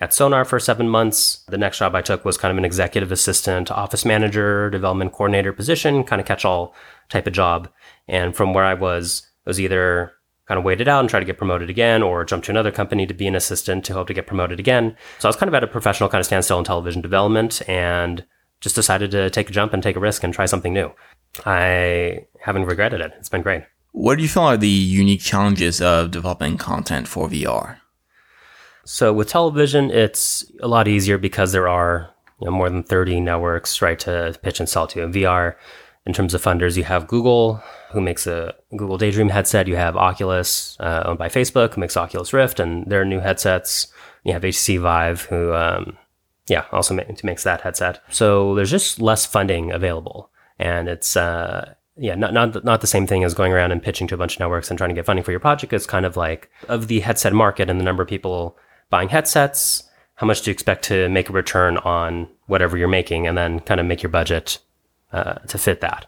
at 0.00 0.12
Sonar 0.12 0.44
for 0.44 0.58
seven 0.58 0.88
months. 0.88 1.44
The 1.48 1.58
next 1.58 1.78
job 1.78 1.94
I 1.94 2.02
took 2.02 2.24
was 2.24 2.36
kind 2.36 2.50
of 2.50 2.58
an 2.58 2.64
executive 2.64 3.12
assistant, 3.12 3.70
office 3.70 4.04
manager, 4.04 4.70
development 4.70 5.12
coordinator 5.12 5.52
position, 5.52 6.04
kind 6.04 6.20
of 6.20 6.26
catch 6.26 6.44
all 6.44 6.74
type 7.08 7.26
of 7.26 7.32
job. 7.32 7.68
And 8.08 8.34
from 8.34 8.52
where 8.52 8.64
I 8.64 8.74
was, 8.74 9.30
was 9.44 9.60
either 9.60 10.12
kind 10.46 10.58
of 10.58 10.64
wait 10.64 10.80
it 10.80 10.88
out 10.88 11.00
and 11.00 11.08
try 11.08 11.20
to 11.20 11.26
get 11.26 11.38
promoted 11.38 11.70
again 11.70 12.02
or 12.02 12.24
jump 12.24 12.44
to 12.44 12.50
another 12.50 12.70
company 12.70 13.06
to 13.06 13.14
be 13.14 13.26
an 13.26 13.34
assistant 13.34 13.84
to 13.84 13.94
hope 13.94 14.06
to 14.06 14.14
get 14.14 14.26
promoted 14.26 14.60
again. 14.60 14.96
So 15.18 15.28
I 15.28 15.30
was 15.30 15.36
kind 15.36 15.48
of 15.48 15.54
at 15.54 15.64
a 15.64 15.66
professional 15.66 16.08
kind 16.08 16.20
of 16.20 16.26
standstill 16.26 16.58
in 16.58 16.64
television 16.64 17.00
development 17.00 17.66
and 17.68 18.24
just 18.60 18.74
decided 18.74 19.10
to 19.12 19.30
take 19.30 19.48
a 19.48 19.52
jump 19.52 19.72
and 19.72 19.82
take 19.82 19.96
a 19.96 20.00
risk 20.00 20.22
and 20.22 20.34
try 20.34 20.46
something 20.46 20.72
new. 20.72 20.92
I 21.46 22.26
haven't 22.40 22.66
regretted 22.66 23.00
it. 23.00 23.12
It's 23.18 23.28
been 23.28 23.42
great. 23.42 23.64
What 23.92 24.16
do 24.16 24.22
you 24.22 24.28
feel 24.28 24.42
are 24.42 24.56
the 24.56 24.68
unique 24.68 25.20
challenges 25.20 25.80
of 25.80 26.10
developing 26.10 26.58
content 26.58 27.08
for 27.08 27.28
VR? 27.28 27.78
So 28.84 29.12
with 29.12 29.28
television, 29.28 29.90
it's 29.90 30.44
a 30.60 30.68
lot 30.68 30.88
easier 30.88 31.16
because 31.16 31.52
there 31.52 31.68
are 31.68 32.10
you 32.40 32.46
know, 32.46 32.50
more 32.50 32.68
than 32.68 32.82
30 32.82 33.20
networks, 33.20 33.80
right, 33.80 33.98
to 34.00 34.38
pitch 34.42 34.60
and 34.60 34.68
sell 34.68 34.86
to. 34.88 35.02
In 35.02 35.12
VR, 35.12 35.54
in 36.06 36.12
terms 36.12 36.34
of 36.34 36.42
funders, 36.42 36.76
you 36.76 36.84
have 36.84 37.06
Google, 37.06 37.62
who 37.90 38.00
makes 38.00 38.26
a 38.26 38.54
Google 38.76 38.98
Daydream 38.98 39.30
headset. 39.30 39.66
You 39.66 39.76
have 39.76 39.96
Oculus, 39.96 40.76
uh, 40.80 41.02
owned 41.06 41.18
by 41.18 41.28
Facebook, 41.28 41.74
who 41.74 41.80
makes 41.80 41.96
Oculus 41.96 42.32
Rift, 42.32 42.60
and 42.60 42.86
their 42.86 43.04
new 43.04 43.20
headsets. 43.20 43.88
You 44.22 44.34
have 44.34 44.42
HTC 44.42 44.80
Vive, 44.80 45.22
who, 45.22 45.54
um, 45.54 45.96
yeah, 46.46 46.66
also 46.72 46.94
makes 47.22 47.44
that 47.44 47.62
headset. 47.62 48.02
So 48.10 48.54
there's 48.54 48.70
just 48.70 49.00
less 49.00 49.24
funding 49.24 49.72
available, 49.72 50.30
and 50.58 50.88
it's 50.88 51.16
uh, 51.16 51.74
yeah, 51.96 52.14
not 52.14 52.34
not 52.34 52.64
not 52.64 52.80
the 52.82 52.86
same 52.86 53.06
thing 53.06 53.24
as 53.24 53.32
going 53.32 53.52
around 53.52 53.72
and 53.72 53.82
pitching 53.82 54.06
to 54.08 54.14
a 54.14 54.18
bunch 54.18 54.34
of 54.34 54.40
networks 54.40 54.68
and 54.68 54.76
trying 54.76 54.90
to 54.90 54.94
get 54.94 55.06
funding 55.06 55.24
for 55.24 55.30
your 55.30 55.40
project. 55.40 55.72
It's 55.72 55.86
kind 55.86 56.04
of 56.04 56.18
like 56.18 56.50
of 56.68 56.88
the 56.88 57.00
headset 57.00 57.32
market 57.32 57.70
and 57.70 57.80
the 57.80 57.84
number 57.84 58.02
of 58.02 58.08
people 58.08 58.58
buying 58.90 59.08
headsets. 59.08 59.84
How 60.16 60.26
much 60.26 60.42
do 60.42 60.50
you 60.50 60.52
expect 60.52 60.84
to 60.84 61.08
make 61.08 61.30
a 61.30 61.32
return 61.32 61.78
on 61.78 62.28
whatever 62.46 62.76
you're 62.76 62.88
making, 62.88 63.26
and 63.26 63.38
then 63.38 63.60
kind 63.60 63.80
of 63.80 63.86
make 63.86 64.02
your 64.02 64.10
budget 64.10 64.58
uh, 65.14 65.34
to 65.46 65.58
fit 65.58 65.80
that. 65.80 66.06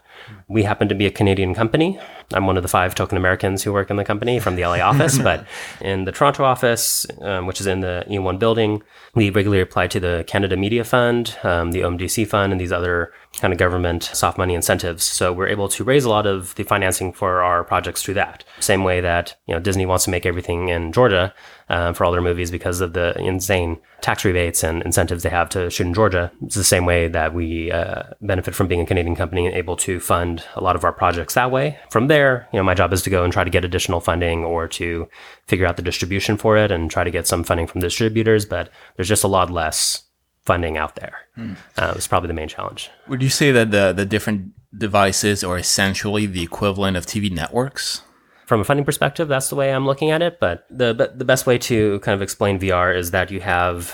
We 0.49 0.63
happen 0.63 0.89
to 0.89 0.95
be 0.95 1.05
a 1.05 1.11
Canadian 1.11 1.55
company. 1.55 1.97
I'm 2.33 2.45
one 2.45 2.57
of 2.57 2.63
the 2.63 2.67
five 2.67 2.93
token 2.93 3.17
Americans 3.17 3.63
who 3.63 3.71
work 3.71 3.89
in 3.89 3.95
the 3.95 4.03
company 4.03 4.37
from 4.39 4.57
the 4.57 4.63
LA 4.63 4.79
office, 4.79 5.17
but 5.29 5.47
in 5.79 6.03
the 6.03 6.11
Toronto 6.11 6.43
office, 6.43 7.07
um, 7.21 7.47
which 7.47 7.61
is 7.61 7.67
in 7.67 7.79
the 7.79 8.03
E1 8.09 8.37
building, 8.37 8.83
we 9.15 9.29
regularly 9.29 9.61
apply 9.61 9.87
to 9.87 9.99
the 10.01 10.25
Canada 10.27 10.57
Media 10.57 10.83
Fund, 10.83 11.37
um, 11.43 11.71
the 11.71 11.81
OMDC 11.81 12.27
Fund, 12.27 12.51
and 12.51 12.59
these 12.59 12.73
other 12.73 13.13
kind 13.39 13.53
of 13.53 13.59
government 13.59 14.03
soft 14.03 14.37
money 14.37 14.55
incentives. 14.55 15.05
So 15.05 15.31
we're 15.31 15.47
able 15.47 15.69
to 15.69 15.83
raise 15.85 16.03
a 16.03 16.09
lot 16.09 16.27
of 16.27 16.53
the 16.55 16.63
financing 16.63 17.13
for 17.13 17.41
our 17.41 17.63
projects 17.63 18.03
through 18.03 18.15
that. 18.15 18.43
Same 18.59 18.83
way 18.83 18.99
that 18.99 19.35
you 19.47 19.53
know 19.53 19.61
Disney 19.61 19.85
wants 19.85 20.03
to 20.05 20.11
make 20.11 20.25
everything 20.25 20.67
in 20.67 20.91
Georgia 20.91 21.33
uh, 21.69 21.93
for 21.93 22.05
all 22.05 22.11
their 22.11 22.21
movies 22.21 22.51
because 22.51 22.81
of 22.81 22.93
the 22.93 23.17
insane 23.19 23.77
tax 24.01 24.23
rebates 24.23 24.63
and 24.63 24.81
incentives 24.83 25.23
they 25.23 25.29
have 25.29 25.49
to 25.49 25.69
shoot 25.69 25.87
in 25.87 25.93
Georgia. 25.93 26.31
It's 26.43 26.55
the 26.55 26.63
same 26.63 26.85
way 26.85 27.07
that 27.07 27.33
we 27.33 27.71
uh, 27.71 28.03
benefit 28.21 28.55
from 28.55 28.67
being 28.67 28.81
a 28.81 28.85
Canadian 28.85 29.15
company 29.15 29.45
and 29.45 29.55
able 29.55 29.75
to 29.77 29.99
fund 29.99 30.43
a 30.55 30.63
lot 30.63 30.75
of 30.75 30.83
our 30.83 30.93
projects 30.93 31.33
that 31.33 31.51
way. 31.51 31.77
From 31.91 32.07
there, 32.07 32.47
you 32.53 32.57
know, 32.57 32.63
my 32.63 32.73
job 32.73 32.93
is 32.93 33.01
to 33.03 33.09
go 33.09 33.23
and 33.23 33.33
try 33.33 33.43
to 33.43 33.49
get 33.49 33.65
additional 33.65 33.99
funding 33.99 34.45
or 34.45 34.67
to 34.69 35.09
figure 35.45 35.65
out 35.65 35.75
the 35.75 35.81
distribution 35.81 36.37
for 36.37 36.57
it 36.57 36.71
and 36.71 36.89
try 36.89 37.03
to 37.03 37.11
get 37.11 37.27
some 37.27 37.43
funding 37.43 37.67
from 37.67 37.81
distributors. 37.81 38.45
But 38.45 38.69
there's 38.95 39.09
just 39.09 39.23
a 39.23 39.27
lot 39.27 39.49
less 39.49 40.03
funding 40.45 40.77
out 40.77 40.95
there. 40.95 41.17
Mm. 41.37 41.57
Uh, 41.77 41.93
it's 41.95 42.07
probably 42.07 42.27
the 42.27 42.33
main 42.33 42.47
challenge. 42.47 42.89
Would 43.07 43.21
you 43.21 43.29
say 43.29 43.51
that 43.51 43.71
the 43.71 43.93
the 43.93 44.05
different 44.05 44.53
devices 44.75 45.43
are 45.43 45.57
essentially 45.57 46.25
the 46.25 46.43
equivalent 46.43 46.95
of 46.97 47.05
TV 47.05 47.31
networks? 47.31 48.01
From 48.47 48.61
a 48.61 48.63
funding 48.63 48.85
perspective, 48.85 49.27
that's 49.27 49.49
the 49.49 49.55
way 49.55 49.73
I'm 49.73 49.85
looking 49.85 50.09
at 50.09 50.21
it. 50.21 50.39
But 50.39 50.65
the 50.69 50.93
the 51.13 51.25
best 51.25 51.45
way 51.45 51.57
to 51.59 51.99
kind 51.99 52.15
of 52.15 52.21
explain 52.21 52.57
VR 52.59 52.95
is 52.95 53.11
that 53.11 53.29
you 53.29 53.41
have 53.41 53.93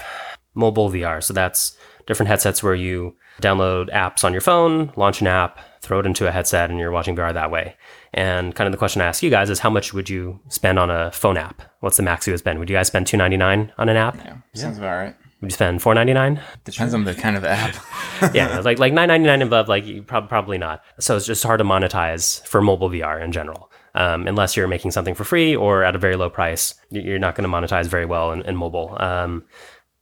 mobile 0.53 0.89
VR. 0.91 1.21
So 1.23 1.33
that's 1.33 1.75
different 2.05 2.27
headsets 2.27 2.61
where 2.61 2.75
you 2.75 3.15
download 3.41 3.91
apps 3.91 4.23
on 4.23 4.31
your 4.31 4.41
phone, 4.41 4.93
launch 4.95 5.21
an 5.21 5.27
app, 5.27 5.59
throw 5.81 5.99
it 5.99 6.05
into 6.05 6.27
a 6.27 6.31
headset, 6.31 6.69
and 6.69 6.77
you're 6.77 6.91
watching 6.91 7.15
VR 7.15 7.33
that 7.33 7.49
way. 7.49 7.75
And 8.13 8.53
kind 8.53 8.67
of 8.67 8.71
the 8.71 8.77
question 8.77 9.01
I 9.01 9.05
ask 9.05 9.23
you 9.23 9.31
guys 9.31 9.49
is 9.49 9.57
how 9.57 9.71
much 9.71 9.91
would 9.91 10.07
you 10.07 10.39
spend 10.49 10.77
on 10.77 10.91
a 10.91 11.11
phone 11.11 11.35
app? 11.35 11.63
What's 11.79 11.97
the 11.97 12.03
max 12.03 12.27
you 12.27 12.33
would 12.33 12.39
spend? 12.39 12.59
Would 12.59 12.69
you 12.69 12.75
guys 12.75 12.87
spend 12.87 13.07
two 13.07 13.17
ninety 13.17 13.37
nine 13.37 13.73
on 13.79 13.89
an 13.89 13.97
app? 13.97 14.17
Yeah, 14.17 14.37
sounds 14.53 14.77
about 14.77 14.95
right. 14.95 15.15
Would 15.41 15.49
you 15.49 15.55
spend 15.55 15.81
four 15.81 15.95
ninety 15.95 16.13
nine? 16.13 16.39
Depends 16.63 16.93
on 16.93 17.05
the 17.05 17.15
kind 17.15 17.35
of 17.35 17.43
app. 17.43 17.75
yeah, 18.35 18.59
like 18.59 18.77
like 18.77 18.93
nine 18.93 19.07
ninety 19.07 19.25
nine 19.25 19.41
above, 19.41 19.67
like 19.67 19.83
you 19.83 20.03
prob- 20.03 20.29
probably 20.29 20.59
not. 20.59 20.83
So 20.99 21.17
it's 21.17 21.25
just 21.25 21.43
hard 21.43 21.57
to 21.57 21.65
monetize 21.65 22.45
for 22.45 22.61
mobile 22.61 22.91
VR 22.91 23.19
in 23.19 23.31
general 23.31 23.71
um, 23.95 24.27
unless 24.27 24.55
you're 24.55 24.67
making 24.67 24.91
something 24.91 25.15
for 25.15 25.23
free 25.23 25.55
or 25.55 25.83
at 25.83 25.95
a 25.95 25.99
very 25.99 26.15
low 26.15 26.29
price. 26.29 26.73
You're 26.89 27.19
not 27.19 27.35
going 27.35 27.49
to 27.49 27.55
monetize 27.55 27.87
very 27.87 28.05
well 28.05 28.31
in, 28.31 28.41
in 28.43 28.55
mobile. 28.55 28.97
Um, 28.99 29.43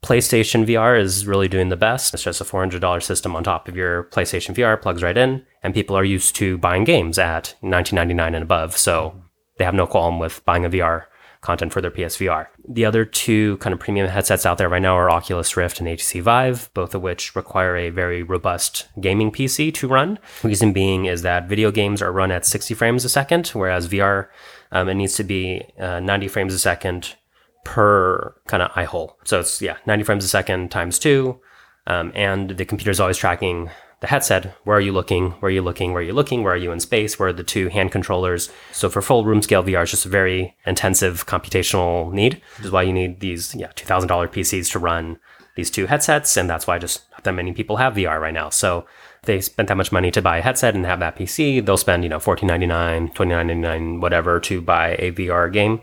PlayStation 0.04 0.66
VR 0.66 1.00
is 1.00 1.28
really 1.28 1.48
doing 1.48 1.70
the 1.70 1.78
best. 1.78 2.14
It's 2.14 2.24
just 2.24 2.42
a 2.42 2.46
$400 2.46 3.04
system 3.04 3.36
on 3.36 3.44
top 3.44 3.68
of 3.68 3.76
your 3.76 4.06
PlayStation 4.06 4.56
VR, 4.56 4.82
plugs 4.82 5.04
right 5.04 5.18
in, 5.18 5.46
and 5.62 5.74
people 5.74 5.96
are 5.96 6.04
used 6.04 6.36
to 6.38 6.58
buying 6.58 6.84
games 6.84 7.20
at 7.20 7.56
$19.99 7.62 8.28
and 8.28 8.36
above. 8.38 8.76
So 8.76 9.14
they 9.58 9.66
have 9.66 9.76
no 9.76 9.86
qualm 9.86 10.18
with 10.20 10.44
buying 10.44 10.66
a 10.66 10.70
VR 10.70 11.06
content 11.42 11.74
for 11.74 11.82
their 11.82 11.92
PSVR. 11.92 12.48
The 12.68 12.86
other 12.86 13.04
two 13.04 13.58
kind 13.58 13.74
of 13.74 13.80
premium 13.80 14.08
headsets 14.08 14.46
out 14.46 14.58
there 14.58 14.70
right 14.70 14.82
now 14.82 14.96
are 14.96 15.10
Oculus 15.10 15.58
Rift 15.58 15.80
and 15.80 15.90
HTC 15.90 16.22
Vive, 16.22 16.70
both 16.74 16.94
of 16.94 17.02
which 17.02 17.36
require 17.36 17.76
a 17.76 17.90
very 17.90 18.22
robust 18.24 18.88
gaming 19.00 19.32
PC 19.32 19.74
to 19.74 19.88
run. 19.88 20.20
Reason 20.44 20.72
being 20.72 21.06
is 21.06 21.24
that 21.24 21.50
video 21.50 21.72
games 21.72 22.02
are 22.02 22.12
run 22.12 22.32
at 22.32 22.46
60 22.46 22.74
frames 22.76 23.04
a 23.04 23.10
second, 23.10 23.48
whereas 23.50 23.88
VR, 23.88 24.28
um, 24.72 24.88
it 24.88 24.96
needs 24.96 25.16
to 25.16 25.24
be 25.24 25.64
uh, 25.80 26.00
90 26.00 26.28
frames 26.28 26.54
a 26.54 26.60
second 26.60 27.16
per 27.64 28.36
kind 28.48 28.64
of 28.64 28.72
eye 28.76 28.86
hole. 28.86 29.18
So 29.24 29.40
it's, 29.40 29.62
yeah, 29.62 29.78
90 29.86 30.04
frames 30.04 30.26
a 30.26 30.28
second 30.28 30.70
times 30.70 31.00
two. 31.00 31.40
Um, 31.88 32.12
and 32.14 32.52
the 32.52 32.66
computer 32.66 32.92
is 32.92 33.00
always 33.00 33.18
tracking 33.18 33.72
the 34.02 34.08
headset, 34.08 34.56
where 34.64 34.78
are 34.78 34.82
you 34.82 34.92
looking? 34.92 35.32
Where 35.32 35.48
are 35.48 35.54
you 35.54 35.62
looking? 35.62 35.94
Where 35.94 36.02
are 36.02 36.06
you 36.06 36.14
looking? 36.14 36.44
Where 36.44 36.54
are 36.54 36.58
you 36.58 36.72
in 36.72 36.80
space? 36.80 37.18
Where 37.18 37.30
are 37.30 37.34
the 37.34 37.44
two 37.44 37.70
hand 37.70 37.92
controllers? 37.92 38.52
So 38.72 38.90
for 38.90 39.02
full 39.02 39.26
room 39.26 39.44
scale 39.44 39.64
VR, 39.64 39.84
it's 39.84 39.92
just 39.92 40.08
a 40.08 40.10
very 40.10 40.58
intensive 40.66 41.28
computational 41.28 42.12
need, 42.12 42.42
which 42.58 42.66
is 42.66 42.72
why 42.72 42.82
you 42.82 42.94
need 42.94 43.20
these 43.20 43.56
yeah 43.56 43.72
two 43.76 43.86
thousand 43.86 44.10
dollar 44.10 44.28
PCs 44.28 44.72
to 44.72 44.80
run 44.80 45.20
these 45.56 45.70
two 45.70 45.86
headsets, 45.86 46.36
and 46.36 46.50
that's 46.50 46.66
why 46.66 46.80
just 46.80 47.04
not 47.12 47.24
that 47.24 47.34
many 47.34 47.54
people 47.54 47.78
have 47.78 47.94
VR 47.94 48.20
right 48.20 48.34
now. 48.34 48.50
So 48.50 48.86
they 49.24 49.40
spent 49.40 49.68
that 49.68 49.78
much 49.78 49.92
money 49.92 50.10
to 50.12 50.22
buy 50.22 50.38
a 50.38 50.42
headset 50.42 50.74
and 50.74 50.86
have 50.86 51.00
that 51.00 51.16
PC, 51.16 51.64
they'll 51.64 51.78
spend 51.78 52.04
you 52.04 52.10
know 52.10 52.20
fourteen 52.20 52.48
ninety 52.48 52.66
nine, 52.66 53.10
twenty 53.10 53.34
nine 53.34 53.48
ninety 53.48 53.62
nine, 53.62 54.00
whatever 54.00 54.40
to 54.40 54.62
buy 54.62 54.96
a 54.98 55.12
VR 55.12 55.54
game. 55.54 55.82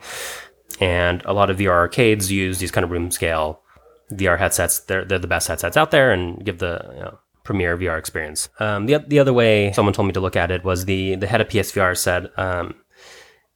And 0.80 1.22
a 1.24 1.32
lot 1.32 1.50
of 1.50 1.58
VR 1.58 1.70
arcades 1.70 2.32
use 2.32 2.58
these 2.58 2.70
kind 2.72 2.84
of 2.84 2.90
room 2.90 3.12
scale 3.12 3.62
VR 4.12 4.38
headsets. 4.38 4.80
They're 4.80 5.04
they're 5.04 5.20
the 5.20 5.28
best 5.28 5.46
headsets 5.46 5.76
out 5.76 5.92
there, 5.92 6.10
and 6.10 6.44
give 6.44 6.58
the 6.58 6.80
you 6.94 7.00
know, 7.00 7.18
Premiere 7.48 7.78
VR 7.78 7.98
experience. 7.98 8.50
Um, 8.60 8.84
the 8.84 8.98
the 8.98 9.18
other 9.18 9.32
way 9.32 9.72
someone 9.72 9.94
told 9.94 10.06
me 10.06 10.12
to 10.12 10.20
look 10.20 10.36
at 10.36 10.50
it 10.50 10.64
was 10.64 10.84
the 10.84 11.14
the 11.14 11.26
head 11.26 11.40
of 11.40 11.48
PSVR 11.48 11.96
said 11.96 12.30
um, 12.36 12.74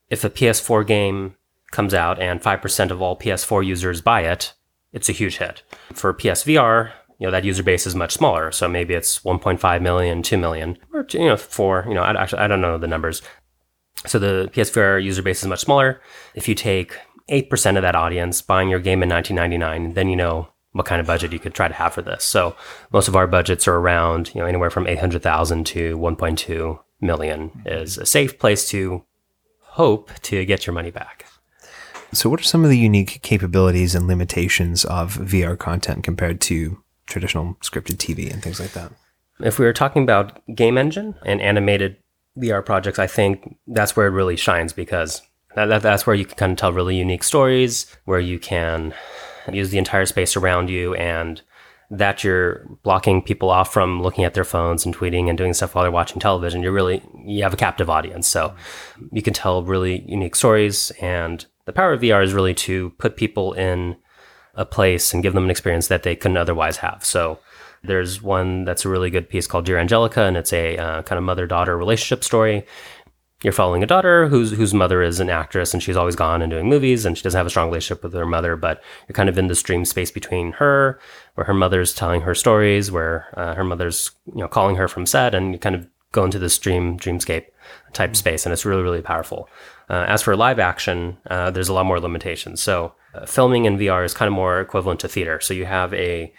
if 0.09 0.25
a 0.25 0.31
PS4 0.31 0.87
game 0.87 1.35
comes 1.73 1.93
out 1.93 2.19
and 2.19 2.43
five 2.43 2.63
percent 2.63 2.91
of 2.91 3.03
all 3.03 3.19
PS4 3.19 3.67
users 3.67 4.01
buy 4.01 4.23
it, 4.23 4.55
it's 4.95 5.11
a 5.11 5.13
huge 5.13 5.37
hit. 5.37 5.63
For 5.93 6.15
PSVR, 6.15 6.91
you 7.19 7.27
know 7.27 7.31
that 7.31 7.45
user 7.45 7.63
base 7.63 7.87
is 7.87 7.95
much 7.95 8.15
smaller, 8.15 8.51
so 8.51 8.67
maybe 8.67 8.95
it's 8.95 9.19
1.5 9.19 9.83
million, 9.83 10.23
2 10.23 10.39
million, 10.39 10.79
or 10.95 11.07
you 11.11 11.27
know 11.27 11.37
four. 11.37 11.85
You 11.87 11.93
know, 11.93 12.03
I 12.03 12.19
actually 12.19 12.41
I 12.41 12.49
don't 12.49 12.63
know 12.63 12.79
the 12.79 12.89
numbers. 12.89 13.21
So 14.07 14.19
the 14.19 14.49
PSVR 14.55 15.05
user 15.05 15.21
base 15.21 15.43
is 15.43 15.49
much 15.49 15.61
smaller. 15.61 16.01
If 16.35 16.49
you 16.49 16.55
take 16.55 16.97
8% 17.31 17.77
of 17.77 17.83
that 17.83 17.95
audience 17.95 18.41
buying 18.41 18.71
your 18.71 18.81
game 18.81 19.03
in 19.03 19.11
1999, 19.11 19.93
then 19.93 20.09
you 20.09 20.17
know 20.17 20.49
what 20.73 20.87
kind 20.87 21.01
of 21.01 21.07
budget 21.07 21.33
you 21.33 21.39
could 21.39 21.55
try 21.55 21.69
to 21.69 21.75
have 21.75 21.93
for 21.93 22.03
this. 22.03 22.25
So 22.25 22.57
most 22.93 23.09
of 23.09 23.17
our 23.17 23.27
budgets 23.27 23.69
are 23.69 23.77
around, 23.77 24.35
you 24.35 24.41
know, 24.41 24.47
anywhere 24.47 24.71
from 24.71 24.87
800,000 24.87 25.65
to 25.67 25.99
1.2 25.99 26.79
million 27.01 27.63
is 27.67 27.99
a 27.99 28.07
safe 28.07 28.39
place 28.39 28.69
to 28.71 29.05
hope 29.61 30.11
to 30.23 30.45
get 30.45 30.67
your 30.67 30.75
money 30.75 30.91
back. 30.91 31.27
So, 32.15 32.29
what 32.29 32.41
are 32.41 32.45
some 32.45 32.63
of 32.63 32.69
the 32.69 32.79
unique 32.79 33.21
capabilities 33.23 33.95
and 33.95 34.07
limitations 34.07 34.85
of 34.85 35.17
VR 35.17 35.59
content 35.59 36.05
compared 36.05 36.43
to 36.43 36.83
traditional 37.07 37.55
scripted 37.63 37.97
TV 37.97 38.31
and 38.31 38.43
things 38.43 38.61
like 38.61 38.73
that? 38.73 38.93
If 39.41 39.59
we 39.59 39.65
were 39.65 39.73
talking 39.73 40.03
about 40.03 40.41
game 40.55 40.77
engine 40.77 41.15
and 41.25 41.41
animated 41.41 41.97
VR 42.39 42.65
projects, 42.65 42.99
I 42.99 43.07
think 43.07 43.57
that's 43.67 43.97
where 43.97 44.07
it 44.07 44.11
really 44.11 44.37
shines 44.37 44.75
because 44.75 45.23
that, 45.55 45.67
that, 45.67 45.83
that's 45.83 46.07
where 46.07 46.15
you 46.15 46.27
can 46.27 46.37
kind 46.37 46.53
of 46.53 46.59
tell 46.59 46.73
really 46.73 46.97
unique 46.97 47.25
stories, 47.25 47.87
where 48.05 48.21
you 48.21 48.39
can 48.39 48.95
use 49.51 49.71
the 49.71 49.79
entire 49.79 50.07
space 50.07 50.37
around 50.37 50.71
you 50.71 50.95
and 50.95 51.43
that 51.91 52.25
you're 52.25 52.67
blocking 52.83 53.21
people 53.21 53.51
off 53.51 53.71
from 53.71 54.03
looking 54.03 54.25
at 54.25 54.33
their 54.33 54.45
phones 54.45 54.87
and 54.87 54.97
tweeting 54.97 55.29
and 55.29 55.37
doing 55.37 55.53
stuff 55.53 55.75
while 55.75 55.85
they're 55.85 55.91
watching 55.91 56.21
television. 56.21 56.63
You're 56.63 56.73
really, 56.73 57.03
you 57.27 57.43
have 57.43 57.53
a 57.53 57.57
captive 57.57 57.91
audience. 57.91 58.27
So 58.27 58.55
you 59.11 59.21
can 59.21 59.35
tell 59.35 59.63
really 59.63 60.03
unique 60.09 60.35
stories. 60.35 60.91
And 61.03 61.45
the 61.67 61.73
power 61.73 61.93
of 61.93 62.01
VR 62.01 62.25
is 62.25 62.33
really 62.33 62.55
to 62.55 62.91
put 62.99 63.17
people 63.17 63.53
in 63.53 63.97
a 64.55 64.65
place 64.65 65.13
and 65.13 65.23
give 65.23 65.35
them 65.35 65.45
an 65.45 65.51
experience 65.51 65.89
that 65.89 66.03
they 66.03 66.17
couldn't 66.17 66.39
otherwise 66.39 66.79
have. 66.79 67.05
So 67.05 67.39
there's 67.85 68.23
one 68.23 68.65
that's 68.65 68.85
a 68.85 68.89
really 68.89 69.11
good 69.11 69.29
piece 69.29 69.47
called 69.47 69.65
Dear 69.65 69.79
Angelica, 69.79 70.23
and 70.23 70.37
it's 70.37 70.53
a 70.53 70.79
uh, 70.79 71.03
kind 71.03 71.19
of 71.19 71.25
mother 71.25 71.47
daughter 71.47 71.77
relationship 71.77 72.23
story 72.25 72.65
you're 73.43 73.53
following 73.53 73.83
a 73.83 73.87
daughter 73.87 74.29
whose 74.29 74.53
whose 74.53 74.73
mother 74.73 75.03
is 75.03 75.21
an 75.21 75.29
actress 75.29 75.75
and 75.75 75.83
she's 75.83 75.97
always 75.97 76.17
gone 76.17 76.43
and 76.43 76.51
doing 76.51 76.69
movies 76.69 77.05
and 77.05 77.17
she 77.17 77.23
doesn't 77.23 77.39
have 77.39 77.47
a 77.47 77.51
strong 77.51 77.69
relationship 77.69 78.03
with 78.03 78.13
her 78.15 78.27
mother 78.27 78.57
but 78.57 78.83
you're 79.09 79.15
kind 79.15 79.29
of 79.29 79.39
in 79.39 79.49
this 79.49 79.63
dream 79.63 79.85
space 79.85 80.11
between 80.11 80.53
her 80.53 80.99
where 81.35 81.45
her 81.45 81.55
mother's 81.55 81.95
telling 81.95 82.23
her 82.23 82.35
stories 82.35 82.91
where 82.91 83.27
uh, 83.37 83.55
her 83.55 83.65
mother's 83.65 84.13
you 84.27 84.41
know 84.41 84.49
calling 84.49 84.77
her 84.77 84.89
from 84.89 85.07
set 85.07 85.35
and 85.35 85.53
you 85.53 85.59
kind 85.59 85.75
of 85.75 85.87
go 86.13 86.25
into 86.25 86.39
this 86.39 86.59
dream 86.59 86.99
dreamscape 86.99 87.47
type 87.93 88.11
mm-hmm. 88.11 88.15
space 88.15 88.47
and 88.47 88.53
it's 88.53 88.65
really 88.65 88.83
really 88.83 89.03
powerful. 89.03 89.49
Uh, 89.91 90.05
as 90.09 90.23
for 90.23 90.37
live 90.37 90.59
action 90.59 91.17
uh, 91.31 91.51
there's 91.51 91.69
a 91.69 91.73
lot 91.73 91.87
more 91.87 92.01
limitations. 92.01 92.63
So 92.63 92.95
uh, 93.15 93.27
filming 93.27 93.65
in 93.65 93.77
vr 93.77 94.05
is 94.05 94.15
kind 94.15 94.29
of 94.29 94.35
more 94.35 94.61
equivalent 94.61 95.01
to 95.01 95.09
theater. 95.09 95.41
So 95.41 95.55
you 95.55 95.67
have 95.67 95.93
a 95.95 96.33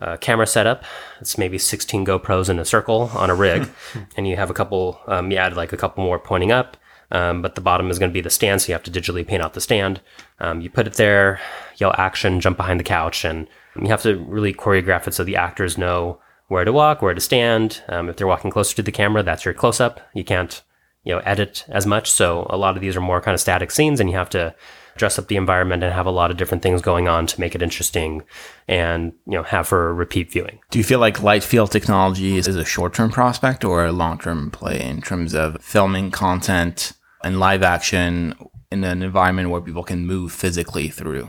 uh, 0.00 0.16
camera 0.16 0.46
setup. 0.46 0.84
It's 1.20 1.38
maybe 1.38 1.58
16 1.58 2.06
GoPros 2.06 2.48
in 2.48 2.58
a 2.58 2.64
circle 2.64 3.10
on 3.14 3.30
a 3.30 3.34
rig, 3.34 3.68
and 4.16 4.26
you 4.26 4.36
have 4.36 4.50
a 4.50 4.54
couple. 4.54 5.00
Um, 5.06 5.30
you 5.30 5.36
add 5.36 5.56
like 5.56 5.72
a 5.72 5.76
couple 5.76 6.04
more 6.04 6.18
pointing 6.18 6.52
up, 6.52 6.76
um, 7.10 7.42
but 7.42 7.54
the 7.54 7.60
bottom 7.60 7.90
is 7.90 7.98
going 7.98 8.10
to 8.10 8.14
be 8.14 8.20
the 8.20 8.30
stand, 8.30 8.62
so 8.62 8.68
you 8.68 8.74
have 8.74 8.82
to 8.84 8.90
digitally 8.90 9.26
paint 9.26 9.42
out 9.42 9.54
the 9.54 9.60
stand. 9.60 10.00
Um, 10.38 10.60
you 10.60 10.70
put 10.70 10.86
it 10.86 10.94
there, 10.94 11.40
yell 11.76 11.94
action, 11.98 12.40
jump 12.40 12.56
behind 12.56 12.80
the 12.80 12.84
couch, 12.84 13.24
and 13.24 13.46
you 13.76 13.88
have 13.88 14.02
to 14.02 14.18
really 14.18 14.54
choreograph 14.54 15.06
it 15.06 15.14
so 15.14 15.24
the 15.24 15.36
actors 15.36 15.78
know 15.78 16.20
where 16.48 16.64
to 16.64 16.72
walk, 16.72 17.02
where 17.02 17.14
to 17.14 17.20
stand. 17.20 17.82
Um, 17.88 18.08
if 18.08 18.16
they're 18.16 18.26
walking 18.26 18.50
closer 18.50 18.74
to 18.76 18.82
the 18.82 18.92
camera, 18.92 19.22
that's 19.22 19.44
your 19.44 19.54
close 19.54 19.80
up. 19.80 20.00
You 20.14 20.24
can't 20.24 20.62
you 21.04 21.14
know 21.14 21.20
edit 21.24 21.64
as 21.68 21.86
much, 21.86 22.10
so 22.10 22.46
a 22.50 22.56
lot 22.56 22.76
of 22.76 22.80
these 22.80 22.96
are 22.96 23.00
more 23.00 23.20
kind 23.20 23.34
of 23.34 23.40
static 23.40 23.70
scenes, 23.70 24.00
and 24.00 24.08
you 24.08 24.16
have 24.16 24.30
to 24.30 24.54
dress 24.96 25.18
up 25.18 25.28
the 25.28 25.36
environment 25.36 25.82
and 25.82 25.92
have 25.92 26.06
a 26.06 26.10
lot 26.10 26.30
of 26.30 26.36
different 26.36 26.62
things 26.62 26.82
going 26.82 27.08
on 27.08 27.26
to 27.26 27.40
make 27.40 27.54
it 27.54 27.62
interesting 27.62 28.22
and 28.68 29.12
you 29.26 29.32
know 29.32 29.42
have 29.42 29.68
for 29.68 29.94
repeat 29.94 30.32
viewing. 30.32 30.58
Do 30.70 30.78
you 30.78 30.84
feel 30.84 30.98
like 30.98 31.22
light 31.22 31.42
field 31.42 31.70
technology 31.70 32.36
is 32.36 32.48
a 32.48 32.64
short-term 32.64 33.10
prospect 33.10 33.64
or 33.64 33.84
a 33.84 33.92
long-term 33.92 34.50
play 34.50 34.80
in 34.80 35.02
terms 35.02 35.34
of 35.34 35.62
filming 35.62 36.10
content 36.10 36.92
and 37.22 37.38
live 37.38 37.62
action 37.62 38.34
in 38.70 38.84
an 38.84 39.02
environment 39.02 39.50
where 39.50 39.60
people 39.60 39.82
can 39.82 40.06
move 40.06 40.32
physically 40.32 40.88
through? 40.88 41.28